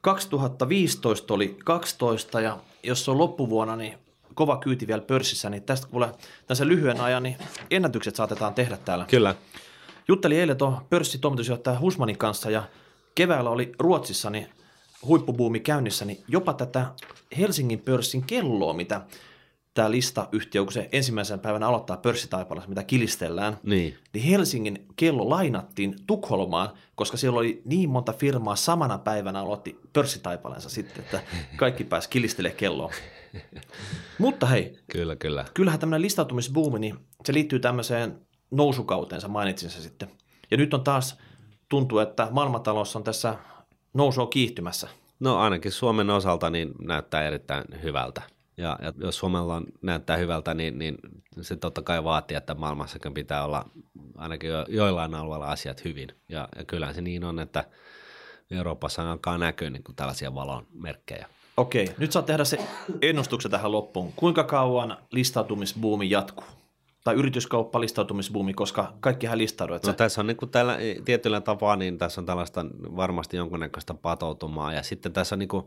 2015 0.00 1.34
oli 1.34 1.56
12 1.64 2.40
ja 2.40 2.58
jos 2.82 3.08
on 3.08 3.18
loppuvuonna, 3.18 3.76
niin 3.76 3.94
kova 4.34 4.56
kyyti 4.56 4.86
vielä 4.86 5.02
pörssissä, 5.02 5.50
niin 5.50 5.62
tästä 5.62 5.86
kuule 5.86 6.12
tässä 6.46 6.66
lyhyen 6.66 7.00
ajan, 7.00 7.22
niin 7.22 7.36
ennätykset 7.70 8.16
saatetaan 8.16 8.54
tehdä 8.54 8.76
täällä. 8.76 9.04
Kyllä. 9.10 9.34
Jutteli 10.08 10.38
eilen 10.38 10.56
tuon 10.56 10.78
pörssitoimitusjohtaja 10.90 11.80
Husmanin 11.80 12.18
kanssa 12.18 12.50
ja 12.50 12.62
keväällä 13.14 13.50
oli 13.50 13.72
Ruotsissa 13.78 14.30
niin 14.30 14.48
huippubuumi 15.06 15.60
käynnissä, 15.60 16.04
niin 16.04 16.24
jopa 16.28 16.52
tätä 16.52 16.86
Helsingin 17.38 17.80
pörssin 17.80 18.22
kelloa, 18.22 18.72
mitä 18.72 19.00
tämä 19.74 19.90
listayhtiö, 19.90 20.62
kun 20.64 20.72
se 20.72 20.88
ensimmäisen 20.92 21.40
päivänä 21.40 21.68
aloittaa 21.68 21.96
pörssitaipalassa, 21.96 22.68
mitä 22.68 22.84
kilistellään, 22.84 23.58
niin. 23.62 23.98
niin 24.14 24.24
Helsingin 24.24 24.86
kello 24.96 25.30
lainattiin 25.30 25.96
Tukholmaan, 26.06 26.70
koska 26.94 27.16
siellä 27.16 27.38
oli 27.38 27.62
niin 27.64 27.90
monta 27.90 28.12
firmaa 28.12 28.56
samana 28.56 28.98
päivänä 28.98 29.40
aloitti 29.40 29.80
pörssitaipalensa 29.92 30.68
sitten, 30.68 31.04
että 31.04 31.20
kaikki 31.56 31.84
pääsi 31.84 32.08
kilistele 32.08 32.50
kelloa. 32.50 32.92
Mutta 34.18 34.46
hei, 34.46 34.78
kyllä, 34.92 35.16
kyllä. 35.16 35.44
kyllähän 35.54 35.80
tämmöinen 35.80 36.02
listautumisbuumi, 36.02 36.78
niin 36.78 36.98
se 37.24 37.34
liittyy 37.34 37.60
tämmöiseen 37.60 38.20
nousukauteen, 38.50 39.22
mainitsin 39.28 39.70
se 39.70 39.82
sitten. 39.82 40.10
Ja 40.50 40.56
nyt 40.56 40.74
on 40.74 40.84
taas, 40.84 41.18
tuntuu, 41.68 41.98
että 41.98 42.28
maailmantalous 42.30 42.96
on 42.96 43.04
tässä 43.04 43.34
nousua 43.94 44.26
kiihtymässä. 44.26 44.88
No 45.20 45.38
ainakin 45.38 45.72
Suomen 45.72 46.10
osalta 46.10 46.50
niin 46.50 46.72
näyttää 46.80 47.26
erittäin 47.26 47.64
hyvältä. 47.82 48.22
Ja, 48.60 48.78
ja 48.82 48.92
jos 48.98 49.18
Suomella 49.18 49.56
on, 49.56 49.66
näyttää 49.82 50.16
hyvältä, 50.16 50.54
niin, 50.54 50.78
niin 50.78 50.98
se 51.40 51.56
totta 51.56 51.82
kai 51.82 52.04
vaatii, 52.04 52.36
että 52.36 52.54
maailmassakin 52.54 53.14
pitää 53.14 53.44
olla 53.44 53.64
ainakin 54.16 54.50
jo, 54.50 54.64
joillain 54.68 55.14
alueilla 55.14 55.46
asiat 55.46 55.84
hyvin. 55.84 56.08
Ja, 56.28 56.48
ja 56.56 56.64
kyllähän 56.64 56.94
se 56.94 57.00
niin 57.00 57.24
on, 57.24 57.38
että 57.38 57.64
Euroopassa 58.50 59.12
alkaa 59.12 59.38
näkyä 59.38 59.70
niin 59.70 59.82
kuin 59.82 59.96
tällaisia 59.96 60.34
valon 60.34 60.66
merkkejä. 60.72 61.26
Okei, 61.56 61.94
nyt 61.98 62.12
saa 62.12 62.22
tehdä 62.22 62.44
se 62.44 62.58
ennustuksen 63.02 63.50
tähän 63.50 63.72
loppuun. 63.72 64.12
Kuinka 64.16 64.44
kauan 64.44 64.96
listautumisbuumi 65.10 66.10
jatkuu? 66.10 66.44
Tai 67.04 67.14
yrityskauppa 67.14 67.80
listautumisbuumi, 67.80 68.54
koska 68.54 68.92
kaikkihan 69.00 69.38
listautuu. 69.38 69.78
No 69.86 69.92
tässä 69.92 70.20
on 70.20 70.26
niin 70.26 70.36
kuin 70.36 70.50
tällä, 70.50 70.78
tietyllä 71.04 71.40
tapaa, 71.40 71.76
niin 71.76 71.98
tässä 71.98 72.20
on 72.20 72.26
tällaista 72.26 72.66
varmasti 72.96 73.36
jonkunnäköistä 73.36 73.94
patoutumaa. 73.94 74.72
Ja 74.72 74.82
sitten 74.82 75.12
tässä 75.12 75.34
on 75.34 75.38
niin 75.38 75.48
kuin, 75.48 75.66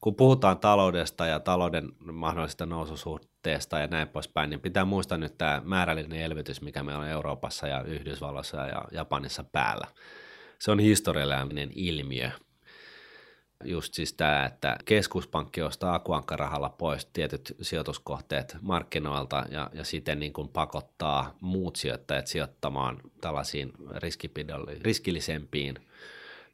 kun 0.00 0.16
puhutaan 0.16 0.58
taloudesta 0.58 1.26
ja 1.26 1.40
talouden 1.40 1.88
mahdollisesta 2.12 2.66
noususuhteesta 2.66 3.78
ja 3.78 3.86
näin 3.86 4.08
poispäin, 4.08 4.50
niin 4.50 4.60
pitää 4.60 4.84
muistaa 4.84 5.18
nyt 5.18 5.38
tämä 5.38 5.62
määrällinen 5.64 6.20
elvytys, 6.20 6.62
mikä 6.62 6.82
meillä 6.82 7.00
on 7.00 7.08
Euroopassa 7.08 7.66
ja 7.66 7.82
Yhdysvalloissa 7.82 8.56
ja 8.56 8.84
Japanissa 8.92 9.44
päällä. 9.44 9.86
Se 10.58 10.70
on 10.70 10.78
historiallinen 10.78 11.70
ilmiö 11.74 12.30
just 13.64 13.94
siis 13.94 14.12
tämä, 14.12 14.44
että 14.44 14.76
keskuspankki 14.84 15.62
ostaa 15.62 15.94
akuankkarahalla 15.94 16.68
pois 16.68 17.06
tietyt 17.06 17.56
sijoituskohteet 17.60 18.56
markkinoilta 18.60 19.44
ja, 19.50 19.70
ja 19.72 19.84
siten 19.84 20.18
niin 20.18 20.32
kuin 20.32 20.48
pakottaa 20.48 21.36
muut 21.40 21.76
sijoittajat 21.76 22.26
sijoittamaan 22.26 23.00
tällaisiin 23.20 23.72
riskillisempiin 24.82 25.78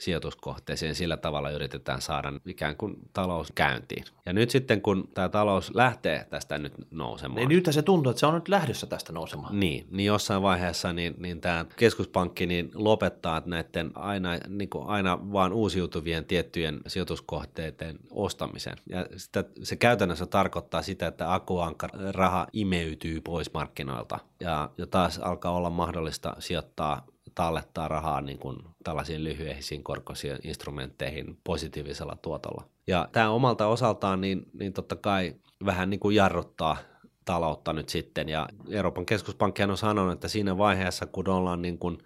sijoituskohteeseen. 0.02 0.94
Sillä 0.94 1.16
tavalla 1.16 1.50
yritetään 1.50 2.00
saada 2.00 2.32
ikään 2.46 2.76
kuin 2.76 2.96
talous 3.12 3.52
käyntiin. 3.54 4.04
Ja 4.26 4.32
nyt 4.32 4.50
sitten 4.50 4.82
kun 4.82 5.08
tämä 5.14 5.28
talous 5.28 5.74
lähtee 5.74 6.26
tästä 6.30 6.58
nyt 6.58 6.72
nousemaan. 6.90 7.48
Niin 7.48 7.48
nyt 7.48 7.74
se 7.74 7.82
tuntuu, 7.82 8.10
että 8.10 8.20
se 8.20 8.26
on 8.26 8.34
nyt 8.34 8.48
lähdössä 8.48 8.86
tästä 8.86 9.12
nousemaan. 9.12 9.60
Niin, 9.60 9.86
niin 9.90 10.06
jossain 10.06 10.42
vaiheessa 10.42 10.92
niin, 10.92 11.14
niin 11.18 11.40
tämä 11.40 11.66
keskuspankki 11.76 12.46
niin 12.46 12.70
lopettaa 12.74 13.42
näiden 13.46 13.90
aina, 13.94 14.30
niin 14.48 14.70
kuin 14.70 14.88
aina 14.88 15.32
vaan 15.32 15.52
uusiutuvien 15.52 16.24
tiettyjen 16.24 16.80
sijoituskohteiden 16.86 17.98
ostamisen. 18.10 18.76
Ja 18.88 19.06
sitä, 19.16 19.44
se 19.62 19.76
käytännössä 19.76 20.26
tarkoittaa 20.26 20.82
sitä, 20.82 21.06
että 21.06 21.34
akuankka 21.34 21.88
raha 22.12 22.46
imeytyy 22.52 23.20
pois 23.20 23.52
markkinoilta 23.54 24.18
ja, 24.40 24.70
ja 24.78 24.86
taas 24.86 25.18
alkaa 25.18 25.52
olla 25.52 25.70
mahdollista 25.70 26.36
sijoittaa 26.38 27.06
tallettaa 27.34 27.88
rahaa 27.88 28.20
niin 28.20 28.38
kuin 28.38 28.58
tällaisiin 28.84 29.24
lyhyisiin 29.24 29.84
korkoisiin 29.84 30.38
instrumentteihin 30.44 31.38
positiivisella 31.44 32.16
tuotolla. 32.22 32.64
Ja 32.86 33.08
tämä 33.12 33.30
omalta 33.30 33.66
osaltaan 33.66 34.20
niin, 34.20 34.42
niin 34.52 34.72
totta 34.72 34.96
kai 34.96 35.34
vähän 35.64 35.90
niin 35.90 36.00
kuin 36.00 36.16
jarruttaa 36.16 36.76
taloutta 37.24 37.72
nyt 37.72 37.88
sitten. 37.88 38.28
Ja 38.28 38.48
Euroopan 38.70 39.06
keskuspankki 39.06 39.62
on 39.62 39.76
sanonut, 39.76 40.12
että 40.12 40.28
siinä 40.28 40.58
vaiheessa, 40.58 41.06
kun 41.06 41.28
ollaan 41.28 41.62
niin 41.62 41.78
kuin 41.78 41.98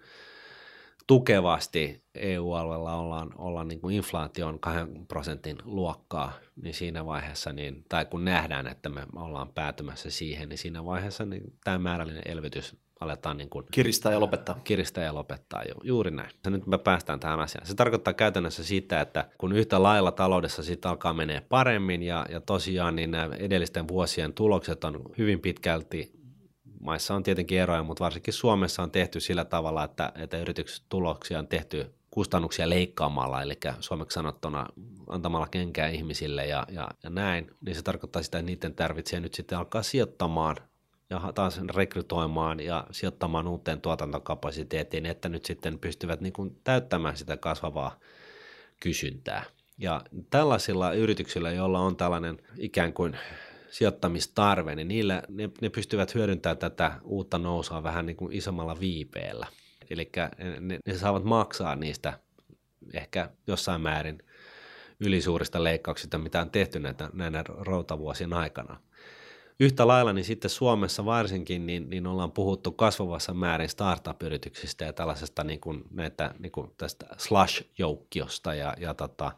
tukevasti 1.07 2.03
EU-alueella 2.15 2.95
ollaan, 2.95 3.31
ollaan 3.37 3.67
niin 3.67 3.81
kuin 3.81 3.95
inflaation 3.95 4.59
2 4.59 4.79
prosentin 5.07 5.57
luokkaa, 5.63 6.33
niin 6.61 6.73
siinä 6.73 7.05
vaiheessa, 7.05 7.53
niin, 7.53 7.85
tai 7.89 8.05
kun 8.05 8.25
nähdään, 8.25 8.67
että 8.67 8.89
me 8.89 9.01
ollaan 9.15 9.49
päätymässä 9.53 10.09
siihen, 10.09 10.49
niin 10.49 10.57
siinä 10.57 10.85
vaiheessa 10.85 11.25
niin 11.25 11.53
tämä 11.63 11.77
määrällinen 11.77 12.23
elvytys 12.25 12.75
aletaan 12.99 13.37
niin 13.37 13.49
kuin 13.49 13.65
kiristää 13.71 14.11
ja 14.11 14.19
lopettaa. 14.19 14.59
Kiristää 14.63 15.03
ja 15.03 15.15
lopettaa, 15.15 15.63
ju, 15.63 15.73
juuri 15.83 16.11
näin. 16.11 16.29
Ja 16.45 16.51
nyt 16.51 16.67
me 16.67 16.77
päästään 16.77 17.19
tähän 17.19 17.39
asiaan. 17.39 17.67
Se 17.67 17.75
tarkoittaa 17.75 18.13
käytännössä 18.13 18.63
sitä, 18.63 19.01
että 19.01 19.29
kun 19.37 19.53
yhtä 19.53 19.83
lailla 19.83 20.11
taloudessa 20.11 20.63
sitten 20.63 20.91
alkaa 20.91 21.13
menee 21.13 21.41
paremmin 21.41 22.03
ja, 22.03 22.25
ja 22.29 22.41
tosiaan 22.41 22.95
niin 22.95 23.11
nämä 23.11 23.35
edellisten 23.35 23.87
vuosien 23.87 24.33
tulokset 24.33 24.83
on 24.83 25.01
hyvin 25.17 25.39
pitkälti 25.39 26.17
maissa 26.79 27.15
on 27.15 27.23
tietenkin 27.23 27.59
eroja, 27.59 27.83
mutta 27.83 28.03
varsinkin 28.03 28.33
Suomessa 28.33 28.83
on 28.83 28.91
tehty 28.91 29.19
sillä 29.19 29.45
tavalla, 29.45 29.83
että, 29.83 30.11
että 30.15 30.37
yrityksen 30.37 30.85
tuloksia 30.89 31.39
on 31.39 31.47
tehty 31.47 31.93
kustannuksia 32.11 32.69
leikkaamalla, 32.69 33.41
eli 33.41 33.53
suomeksi 33.79 34.15
sanottuna 34.15 34.65
antamalla 35.09 35.47
kenkää 35.47 35.87
ihmisille 35.87 36.45
ja, 36.45 36.65
ja, 36.69 36.87
ja 37.03 37.09
näin, 37.09 37.51
niin 37.61 37.75
se 37.75 37.81
tarkoittaa 37.81 38.23
sitä, 38.23 38.39
että 38.39 38.51
niiden 38.51 38.75
tarvitsee 38.75 39.19
nyt 39.19 39.33
sitten 39.33 39.57
alkaa 39.57 39.83
sijoittamaan 39.83 40.55
ja 41.09 41.31
taas 41.35 41.61
rekrytoimaan 41.75 42.59
ja 42.59 42.87
sijoittamaan 42.91 43.47
uuteen 43.47 43.81
tuotantokapasiteettiin, 43.81 45.05
että 45.05 45.29
nyt 45.29 45.45
sitten 45.45 45.79
pystyvät 45.79 46.21
niin 46.21 46.33
kuin 46.33 46.59
täyttämään 46.63 47.17
sitä 47.17 47.37
kasvavaa 47.37 47.99
kysyntää. 48.79 49.43
Ja 49.77 50.01
tällaisilla 50.29 50.93
yrityksillä, 50.93 51.51
joilla 51.51 51.79
on 51.79 51.95
tällainen 51.95 52.37
ikään 52.57 52.93
kuin 52.93 53.17
sijoittamistarve, 53.69 54.75
niin 54.75 54.87
niillä, 54.87 55.23
ne, 55.29 55.49
ne 55.61 55.69
pystyvät 55.69 56.15
hyödyntämään 56.15 56.57
tätä 56.57 56.91
uutta 57.03 57.37
nousua 57.37 57.83
vähän 57.83 58.05
niin 58.05 58.17
kuin 58.17 58.33
isommalla 58.33 58.79
viipeellä. 58.79 59.47
Eli 59.89 60.11
ne, 60.59 60.79
ne 60.85 60.97
saavat 60.97 61.23
maksaa 61.23 61.75
niistä 61.75 62.19
ehkä 62.93 63.29
jossain 63.47 63.81
määrin 63.81 64.23
ylisuurista 64.99 65.63
leikkauksista, 65.63 66.17
mitä 66.17 66.41
on 66.41 66.49
tehty 66.49 66.79
näitä, 66.79 67.09
näinä 67.13 67.43
routavuosien 67.47 68.33
aikana. 68.33 68.79
Yhtä 69.59 69.87
lailla 69.87 70.13
niin 70.13 70.25
sitten 70.25 70.49
Suomessa 70.49 71.05
varsinkin 71.05 71.67
niin, 71.67 71.89
niin 71.89 72.07
ollaan 72.07 72.31
puhuttu 72.31 72.71
kasvavassa 72.71 73.33
määrin 73.33 73.69
startup-yrityksistä 73.69 74.85
ja 74.85 74.93
tällaisesta 74.93 75.43
niin 75.43 75.59
kuin, 75.59 75.83
näitä, 75.91 76.35
niin 76.39 76.51
kuin 76.51 76.71
tästä 76.77 77.05
slash-joukkiosta 77.17 78.53
ja, 78.53 78.73
ja 78.79 78.93
tota, 78.93 79.31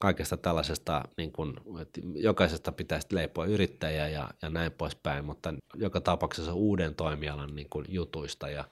kaikesta 0.00 0.36
tällaisesta, 0.36 1.04
niin 1.16 1.32
kuin, 1.32 1.54
että 1.80 2.00
jokaisesta 2.14 2.72
pitäisi 2.72 3.06
leipoa 3.10 3.46
yrittäjä 3.46 4.08
ja, 4.08 4.28
ja 4.42 4.50
näin 4.50 4.72
poispäin, 4.72 5.24
mutta 5.24 5.54
joka 5.74 6.00
tapauksessa 6.00 6.54
uuden 6.54 6.94
toimialan 6.94 7.54
niin 7.56 7.68
kuin 7.70 7.86
jutuista. 7.88 8.48
Ja 8.48 8.64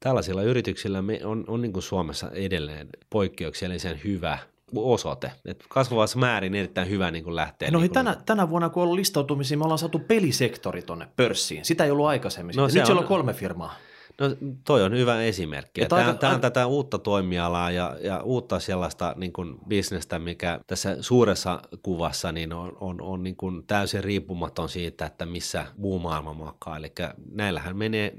tällaisilla 0.00 0.42
yrityksillä 0.42 1.02
me 1.02 1.20
on, 1.24 1.44
on 1.48 1.62
niin 1.62 1.72
kuin 1.72 1.82
Suomessa 1.82 2.30
edelleen 2.30 2.88
poikkeuksellisen 3.10 4.00
hyvä 4.04 4.38
osoite. 4.74 5.32
Et 5.44 5.64
kasvavassa 5.68 6.18
määrin 6.18 6.54
erittäin 6.54 6.88
hyvä 6.88 7.10
niin 7.10 7.24
kuin 7.24 7.36
lähteä. 7.36 7.70
No 7.70 7.78
niin 7.78 7.90
kuin... 7.90 7.94
tänä, 7.94 8.16
tänä 8.26 8.50
vuonna, 8.50 8.68
kun 8.68 8.80
on 8.80 8.84
ollut 8.84 8.98
listautumisia, 8.98 9.58
me 9.58 9.64
ollaan 9.64 9.78
saatu 9.78 9.98
pelisektori 9.98 10.82
tuonne 10.82 11.08
pörssiin. 11.16 11.64
Sitä 11.64 11.84
ei 11.84 11.90
ollut 11.90 12.06
aikaisemmin. 12.06 12.56
No, 12.56 12.62
nyt 12.66 12.72
siellä 12.72 13.00
on 13.00 13.06
kolme 13.06 13.32
firmaa. 13.32 13.74
No 14.20 14.26
toi 14.64 14.82
on 14.82 14.92
hyvä 14.92 15.22
esimerkki. 15.22 15.86
Tämä, 15.86 16.00
aika, 16.00 16.14
tämä 16.14 16.34
on 16.34 16.40
tätä 16.40 16.66
uutta 16.66 16.98
toimialaa 16.98 17.70
ja, 17.70 17.96
ja 18.00 18.22
uutta 18.22 18.58
sellaista 18.60 19.14
niin 19.16 19.32
kuin 19.32 19.56
bisnestä, 19.68 20.18
mikä 20.18 20.60
tässä 20.66 20.96
suuressa 21.02 21.62
kuvassa 21.82 22.32
niin 22.32 22.52
on, 22.52 22.76
on, 22.80 23.00
on 23.00 23.22
niin 23.22 23.36
kuin 23.36 23.66
täysin 23.66 24.04
riippumaton 24.04 24.68
siitä, 24.68 25.06
että 25.06 25.26
missä 25.26 25.66
muu 25.76 25.98
maailma 25.98 26.34
makaa. 26.34 26.76
Eli 26.76 26.92
näillähän 27.32 27.76
menee 27.76 28.16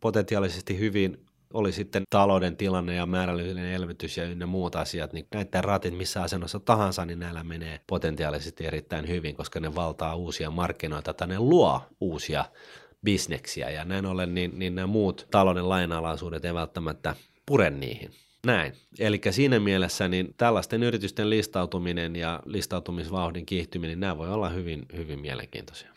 potentiaalisesti 0.00 0.78
hyvin 0.78 1.26
oli 1.54 1.72
sitten 1.72 2.02
talouden 2.10 2.56
tilanne 2.56 2.94
ja 2.94 3.06
määrällinen 3.06 3.72
elvytys 3.72 4.16
ja 4.16 4.24
ynnä 4.24 4.46
muut 4.46 4.76
asiat, 4.76 5.12
niin 5.12 5.26
näiden 5.34 5.64
ratit 5.64 5.96
missä 5.96 6.22
asennossa 6.22 6.60
tahansa, 6.60 7.04
niin 7.04 7.18
näillä 7.18 7.44
menee 7.44 7.80
potentiaalisesti 7.86 8.66
erittäin 8.66 9.08
hyvin, 9.08 9.36
koska 9.36 9.60
ne 9.60 9.74
valtaa 9.74 10.14
uusia 10.14 10.50
markkinoita 10.50 11.14
tai 11.14 11.28
ne 11.28 11.38
luo 11.38 11.82
uusia 12.00 12.44
bisneksiä 13.04 13.70
ja 13.70 13.84
näin 13.84 14.06
ollen 14.06 14.34
niin, 14.34 14.58
niin 14.58 14.74
nämä 14.74 14.86
muut 14.86 15.26
talouden 15.30 15.68
lainalaisuudet 15.68 16.44
ei 16.44 16.54
välttämättä 16.54 17.16
pure 17.46 17.70
niihin. 17.70 18.10
Näin. 18.46 18.72
Eli 18.98 19.20
siinä 19.30 19.60
mielessä 19.60 20.08
niin 20.08 20.34
tällaisten 20.36 20.82
yritysten 20.82 21.30
listautuminen 21.30 22.16
ja 22.16 22.40
listautumisvauhdin 22.46 23.46
kiihtyminen, 23.46 24.00
nämä 24.00 24.18
voi 24.18 24.32
olla 24.32 24.48
hyvin, 24.48 24.86
hyvin 24.96 25.20
mielenkiintoisia. 25.20 25.88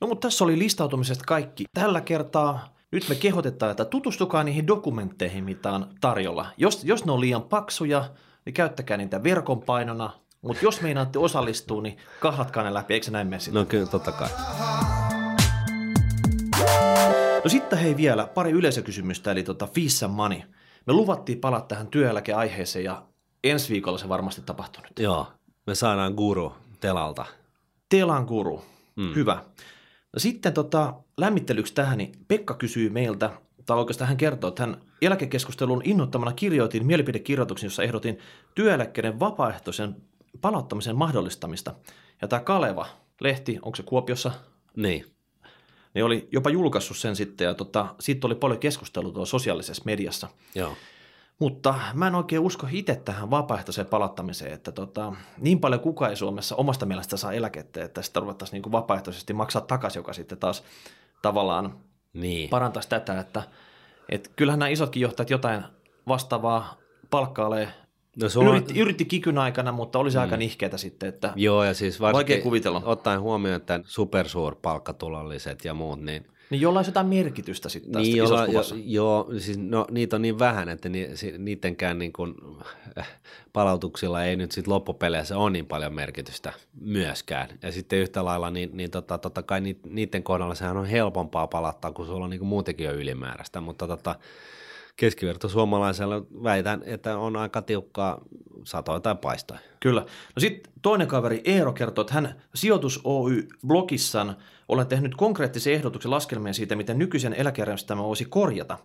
No 0.00 0.06
mutta 0.06 0.28
tässä 0.28 0.44
oli 0.44 0.58
listautumisesta 0.58 1.24
kaikki. 1.26 1.64
Tällä 1.74 2.00
kertaa 2.00 2.81
nyt 2.92 3.08
me 3.08 3.14
kehotetaan, 3.14 3.70
että 3.70 3.84
tutustukaa 3.84 4.44
niihin 4.44 4.66
dokumentteihin, 4.66 5.44
mitä 5.44 5.72
on 5.72 5.86
tarjolla. 6.00 6.46
Jos, 6.56 6.84
jos 6.84 7.04
ne 7.04 7.12
on 7.12 7.20
liian 7.20 7.42
paksuja, 7.42 8.10
niin 8.44 8.54
käyttäkää 8.54 8.96
niitä 8.96 9.22
verkon 9.22 9.62
painona, 9.62 10.10
mutta 10.42 10.64
jos 10.64 10.80
meinaatte 10.80 11.18
osallistua, 11.18 11.82
niin 11.82 11.96
kahlatkaa 12.20 12.64
ne 12.64 12.74
läpi, 12.74 12.94
eikö 12.94 13.04
se 13.04 13.10
näin 13.10 13.26
mene 13.26 13.42
No 13.52 13.64
kyllä, 13.64 13.86
totta 13.86 14.12
kai. 14.12 14.28
No 17.44 17.48
sitten 17.50 17.78
hei 17.78 17.96
vielä 17.96 18.26
pari 18.26 18.50
yleisökysymystä, 18.50 19.32
eli 19.32 19.42
tota 19.42 19.66
Fissa 19.66 20.08
Money. 20.08 20.40
Me 20.86 20.92
luvattiin 20.92 21.40
palata 21.40 21.66
tähän 21.66 21.86
työeläkeaiheeseen 21.86 22.84
ja 22.84 23.02
ensi 23.44 23.72
viikolla 23.72 23.98
se 23.98 24.08
varmasti 24.08 24.42
tapahtuu 24.42 24.82
nyt. 24.82 24.98
Joo, 24.98 25.26
me 25.66 25.74
saadaan 25.74 26.14
guru 26.14 26.52
Telalta. 26.80 27.24
Telan 27.88 28.24
guru, 28.24 28.64
mm. 28.96 29.14
hyvä. 29.14 29.44
No 30.12 30.18
sitten 30.18 30.52
tota, 30.52 30.94
lämmittelyksi 31.16 31.74
tähän, 31.74 31.98
niin 31.98 32.12
Pekka 32.28 32.54
kysyy 32.54 32.90
meiltä, 32.90 33.30
tai 33.66 33.78
oikeastaan 33.78 34.08
hän 34.08 34.16
kertoo, 34.16 34.48
että 34.48 34.62
hän 34.62 34.80
eläkekeskustelun 35.02 35.82
innoittamana 35.84 36.32
kirjoitin 36.32 36.86
mielipidekirjoituksen, 36.86 37.66
jossa 37.66 37.82
ehdotin 37.82 38.18
työeläkkeiden 38.54 39.20
vapaaehtoisen 39.20 39.96
palauttamisen 40.40 40.96
mahdollistamista. 40.96 41.74
Ja 42.22 42.28
tämä 42.28 42.40
Kaleva-lehti, 42.40 43.58
onko 43.62 43.76
se 43.76 43.82
Kuopiossa? 43.82 44.32
Niin 44.76 45.06
ne 45.94 46.04
oli 46.04 46.28
jopa 46.32 46.50
julkaissut 46.50 46.96
sen 46.96 47.16
sitten 47.16 47.44
ja 47.44 47.54
tota, 47.54 47.94
siitä 48.00 48.26
oli 48.26 48.34
paljon 48.34 48.60
keskustelua 48.60 49.12
tuolla 49.12 49.26
sosiaalisessa 49.26 49.82
mediassa. 49.86 50.28
Joo. 50.54 50.76
Mutta 51.42 51.74
mä 51.94 52.06
en 52.06 52.14
oikein 52.14 52.42
usko 52.42 52.66
itse 52.70 52.94
tähän 52.94 53.30
vapaaehtoiseen 53.30 53.86
palattamiseen, 53.86 54.52
että 54.52 54.72
tota, 54.72 55.12
niin 55.38 55.60
paljon 55.60 55.80
kukaan 55.80 56.10
ei 56.10 56.16
Suomessa 56.16 56.56
omasta 56.56 56.86
mielestä 56.86 57.16
saa 57.16 57.32
eläkettä, 57.32 57.84
että 57.84 58.02
sitä 58.02 58.20
ruvettaisiin 58.20 58.62
niin 58.62 58.72
vapaaehtoisesti 58.72 59.32
maksaa 59.32 59.62
takaisin, 59.62 60.00
joka 60.00 60.12
sitten 60.12 60.38
taas 60.38 60.62
tavallaan 61.22 61.78
niin. 62.12 62.50
parantaisi 62.50 62.88
tätä, 62.88 63.20
että 63.20 63.42
et 64.08 64.32
kyllähän 64.36 64.58
nämä 64.58 64.68
isotkin 64.68 65.02
johtajat 65.02 65.30
jotain 65.30 65.64
vastaavaa 66.08 66.76
palkkaalee 67.10 67.68
No 68.16 68.28
se 68.28 68.38
on... 68.38 68.48
yritti, 68.48 68.80
yritti 68.80 69.04
kikyn 69.04 69.38
aikana, 69.38 69.72
mutta 69.72 69.98
olisi 69.98 70.16
mm. 70.16 70.22
aika 70.22 70.36
nihkeätä 70.36 70.76
sitten, 70.76 71.08
että 71.08 71.32
Joo, 71.36 71.64
ja 71.64 71.74
siis 71.74 72.00
vaikea 72.00 72.42
kuvitella. 72.42 72.82
Ottaen 72.84 73.20
huomioon, 73.20 73.56
että 73.56 73.80
supersuurpalkkatulolliset 73.84 75.64
ja 75.64 75.74
muut, 75.74 76.00
niin 76.00 76.26
niin 76.50 76.60
jolla 76.60 76.78
olisi 76.78 76.88
jotain 76.88 77.06
merkitystä 77.06 77.68
sitten 77.68 78.02
niin, 78.02 78.16
jolla, 78.16 78.46
jo, 78.46 78.62
joo, 78.84 79.30
siis 79.38 79.58
no, 79.58 79.86
niitä 79.90 80.16
on 80.16 80.22
niin 80.22 80.38
vähän, 80.38 80.68
että 80.68 80.88
ni, 80.88 81.08
niidenkään 81.38 81.98
niin 81.98 82.12
kuin, 82.12 82.34
äh, 82.98 83.08
palautuksilla 83.52 84.24
ei 84.24 84.36
nyt 84.36 84.52
sitten 84.52 84.74
loppupeleissä 84.74 85.38
ole 85.38 85.50
niin 85.50 85.66
paljon 85.66 85.94
merkitystä 85.94 86.52
myöskään. 86.80 87.48
Ja 87.62 87.72
sitten 87.72 87.98
yhtä 87.98 88.24
lailla, 88.24 88.50
niin, 88.50 88.70
niin 88.72 88.90
tota, 88.90 89.18
totta 89.18 89.42
kai 89.42 89.60
niiden 89.90 90.22
kohdalla 90.22 90.54
sehän 90.54 90.76
on 90.76 90.86
helpompaa 90.86 91.46
palattaa, 91.46 91.92
kun 91.92 92.06
sulla 92.06 92.24
on 92.24 92.30
niin 92.30 92.40
kuin 92.40 92.48
muutenkin 92.48 92.86
jo 92.86 92.92
ylimääräistä, 92.92 93.60
mutta 93.60 93.86
tota, 93.86 94.14
keskiverto 94.96 95.48
suomalaisella 95.48 96.22
väitän, 96.42 96.82
että 96.84 97.18
on 97.18 97.36
aika 97.36 97.62
tiukkaa 97.62 98.20
satoa 98.64 99.00
tai 99.00 99.14
paistaa. 99.14 99.58
Kyllä. 99.80 100.00
No 100.00 100.40
sitten 100.40 100.72
toinen 100.82 101.08
kaveri 101.08 101.40
Eero 101.44 101.72
kertoo, 101.72 102.02
että 102.02 102.14
hän 102.14 102.42
sijoitus 102.54 103.00
Oy-blogissaan 103.04 104.36
olen 104.68 104.86
tehnyt 104.86 105.14
konkreettisen 105.14 105.72
ehdotuksen 105.72 106.10
laskelmien 106.10 106.54
siitä, 106.54 106.76
miten 106.76 106.98
nykyisen 106.98 107.34
eläkejärjestelmän 107.34 108.04
voisi 108.04 108.24
korjata. 108.24 108.78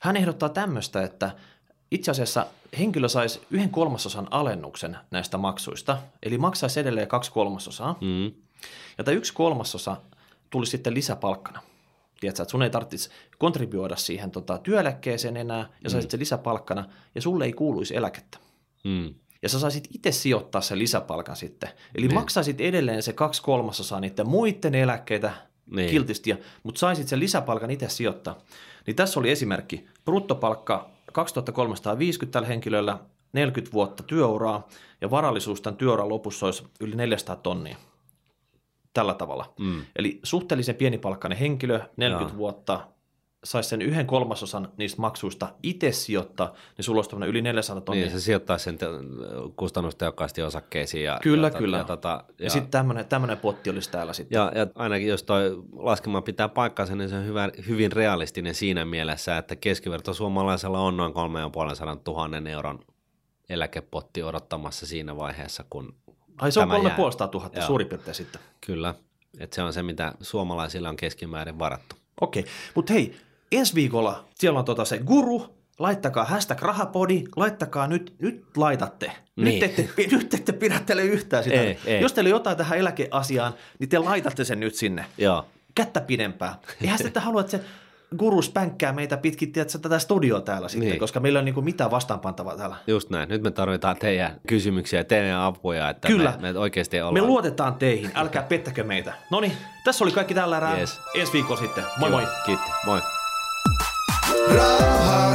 Hän 0.00 0.16
ehdottaa 0.16 0.48
tämmöistä, 0.48 1.02
että 1.02 1.30
itse 1.90 2.10
asiassa 2.10 2.46
henkilö 2.78 3.08
saisi 3.08 3.40
yhden 3.50 3.70
kolmasosan 3.70 4.28
alennuksen 4.30 4.96
näistä 5.10 5.38
maksuista, 5.38 5.98
eli 6.22 6.38
maksaisi 6.38 6.80
edelleen 6.80 7.08
kaksi 7.08 7.32
kolmasosaa, 7.32 7.98
mm. 8.00 8.32
ja 8.98 9.04
tämä 9.04 9.16
yksi 9.16 9.32
kolmasosa 9.32 9.96
tulisi 10.50 10.70
sitten 10.70 10.94
lisäpalkkana. 10.94 11.60
Tiedätkö, 12.20 12.42
että 12.42 12.50
sun 12.50 12.62
ei 12.62 12.70
tarvitsisi 12.70 13.10
kontribuoida 13.38 13.96
siihen 13.96 14.30
tota, 14.30 14.58
työeläkkeeseen 14.58 15.36
enää 15.36 15.68
ja 15.84 15.90
saisit 15.90 16.08
mm. 16.08 16.10
se 16.10 16.18
lisäpalkkana 16.18 16.88
ja 17.14 17.22
sulle 17.22 17.44
ei 17.44 17.52
kuuluisi 17.52 17.96
eläkettä. 17.96 18.38
Mm. 18.84 19.14
Ja 19.42 19.48
sä 19.48 19.58
saisit 19.58 19.88
itse 19.94 20.12
sijoittaa 20.12 20.60
sen 20.60 20.78
lisäpalkan 20.78 21.36
sitten. 21.36 21.70
Eli 21.94 22.06
niin. 22.06 22.14
maksaisit 22.14 22.60
edelleen 22.60 23.02
se 23.02 23.12
kaksi 23.12 23.42
kolmasosaa 23.42 24.00
niiden 24.00 24.28
muiden 24.28 24.74
eläkkeitä 24.74 25.32
niin. 25.70 25.90
kiltisti, 25.90 26.34
mutta 26.62 26.78
saisit 26.78 27.08
sen 27.08 27.20
lisäpalkan 27.20 27.70
itse 27.70 27.88
sijoittaa. 27.88 28.38
Niin 28.86 28.96
tässä 28.96 29.20
oli 29.20 29.30
esimerkki. 29.30 29.86
Bruttopalkka 30.04 30.90
2350 31.12 32.32
tällä 32.32 32.48
henkilöllä, 32.48 32.98
40 33.32 33.72
vuotta 33.72 34.02
työuraa 34.02 34.68
ja 35.00 35.10
varallisuus 35.10 35.60
tämän 35.60 35.76
työuran 35.76 36.08
lopussa 36.08 36.46
olisi 36.46 36.64
yli 36.80 36.96
400 36.96 37.36
tonnia 37.36 37.76
tällä 38.98 39.14
tavalla. 39.14 39.52
Mm. 39.58 39.82
Eli 39.96 40.20
suhteellisen 40.22 40.74
pienipalkkainen 40.74 41.38
henkilö, 41.38 41.80
40 41.96 42.32
Jaa. 42.32 42.38
vuotta, 42.38 42.80
saisi 43.44 43.68
sen 43.68 43.82
yhden 43.82 44.06
kolmasosan 44.06 44.72
niistä 44.76 45.00
maksuista 45.00 45.48
itse 45.62 45.92
sijoittaa, 45.92 46.54
niin 46.76 46.84
sulla 46.84 46.98
olisi 46.98 47.16
yli 47.26 47.42
400 47.42 47.80
tonnia. 47.80 48.04
Niin, 48.04 48.12
se 48.12 48.20
sijoittaa 48.20 48.58
sen 48.58 48.78
kustannustehokkaasti 49.56 50.42
osakkeisiin. 50.42 51.04
Ja, 51.04 51.18
kyllä, 51.22 51.46
ja, 51.46 51.58
kyllä. 51.58 51.78
Ja, 51.78 51.84
tota, 51.84 52.24
ja, 52.38 52.44
ja 52.44 52.50
sitten 52.50 52.70
tämmöinen, 52.70 53.06
tämmöinen 53.06 53.38
potti 53.38 53.70
olisi 53.70 53.90
täällä 53.90 54.12
sitten. 54.12 54.36
Ja, 54.36 54.52
ja 54.54 54.66
ainakin 54.74 55.08
jos 55.08 55.22
toi 55.22 55.62
laskema 55.72 56.22
pitää 56.22 56.48
paikkansa, 56.48 56.96
niin 56.96 57.08
se 57.08 57.16
on 57.16 57.26
hyvä, 57.26 57.48
hyvin 57.68 57.92
realistinen 57.92 58.54
siinä 58.54 58.84
mielessä, 58.84 59.38
että 59.38 59.56
keskiverto 59.56 60.14
suomalaisella 60.14 60.80
on 60.80 60.96
noin 60.96 61.12
350 61.12 62.10
000 62.10 62.50
euron 62.50 62.80
eläkepotti 63.48 64.22
odottamassa 64.22 64.86
siinä 64.86 65.16
vaiheessa, 65.16 65.64
kun 65.70 65.94
Ai 66.38 66.52
se 66.52 66.60
on 66.60 66.68
350 66.68 67.38
000 67.38 67.66
suurin 67.66 67.88
piirtein 67.88 68.14
sitten. 68.14 68.40
Kyllä, 68.60 68.94
että 69.38 69.54
se 69.54 69.62
on 69.62 69.72
se, 69.72 69.82
mitä 69.82 70.12
suomalaisilla 70.20 70.88
on 70.88 70.96
keskimäärin 70.96 71.58
varattu. 71.58 71.96
Okei, 72.20 72.44
mutta 72.74 72.92
hei, 72.92 73.16
ensi 73.52 73.74
viikolla 73.74 74.24
siellä 74.34 74.58
on 74.58 74.64
tota 74.64 74.84
se 74.84 74.98
guru, 74.98 75.58
laittakaa 75.78 76.24
hashtag 76.24 76.62
rahapodi, 76.62 77.24
laittakaa 77.36 77.86
nyt, 77.86 78.14
nyt 78.18 78.44
laitatte. 78.56 79.12
Niin. 79.36 79.60
Nyt, 79.60 79.78
ette, 79.78 79.88
nyt 80.16 80.34
ette 80.34 80.52
pidättele 80.52 81.02
yhtään 81.02 81.44
sitä. 81.44 81.60
Ei, 81.60 81.78
ei. 81.86 82.00
Jos 82.00 82.12
teillä 82.12 82.28
on 82.28 82.30
jotain 82.30 82.56
tähän 82.56 82.78
eläkeasiaan, 82.78 83.54
niin 83.78 83.88
te 83.88 83.98
laitatte 83.98 84.44
sen 84.44 84.60
nyt 84.60 84.74
sinne. 84.74 85.06
Joo. 85.18 85.46
Kättä 85.74 86.00
pidempää. 86.00 86.58
Eihän 86.82 86.98
sitten 86.98 87.22
halua, 87.22 87.40
että 87.40 87.50
se 87.50 87.64
guru 88.16 88.42
spänkkää 88.42 88.92
meitä 88.92 89.16
pitkin 89.16 89.52
tiedätkö, 89.52 89.78
tätä 89.78 89.98
studioa 89.98 90.40
täällä 90.40 90.68
sitten, 90.68 90.88
Niin. 90.88 91.00
koska 91.00 91.20
meillä 91.20 91.38
on 91.38 91.44
niinku 91.44 91.62
mitään 91.62 91.90
vastaanpantavaa 91.90 92.56
täällä. 92.56 92.76
Just 92.86 93.10
näin. 93.10 93.28
Nyt 93.28 93.42
me 93.42 93.50
tarvitaan 93.50 93.96
teidän 93.96 94.40
kysymyksiä 94.46 95.00
ja 95.00 95.04
teidän 95.04 95.40
apuja, 95.40 95.90
että 95.90 96.08
Kyllä. 96.08 96.34
me, 96.40 96.52
me 96.52 96.58
oikeasti 96.58 96.96
Me 96.96 97.02
ollaan... 97.02 97.26
luotetaan 97.26 97.74
teihin, 97.74 98.10
älkää 98.14 98.42
pettäkö 98.42 98.84
meitä. 98.84 99.12
No 99.30 99.40
niin, 99.40 99.52
tässä 99.84 100.04
oli 100.04 100.12
kaikki 100.12 100.34
tällä 100.34 100.56
erää. 100.56 100.78
Yes. 100.78 101.00
Ensi 101.14 101.32
viikolla 101.32 101.60
sitten. 101.60 101.84
Moi 101.98 102.10
moi. 102.10 102.22
Kiitti. 102.46 102.70
Moi. 102.86 103.00
Raha, 104.54 105.34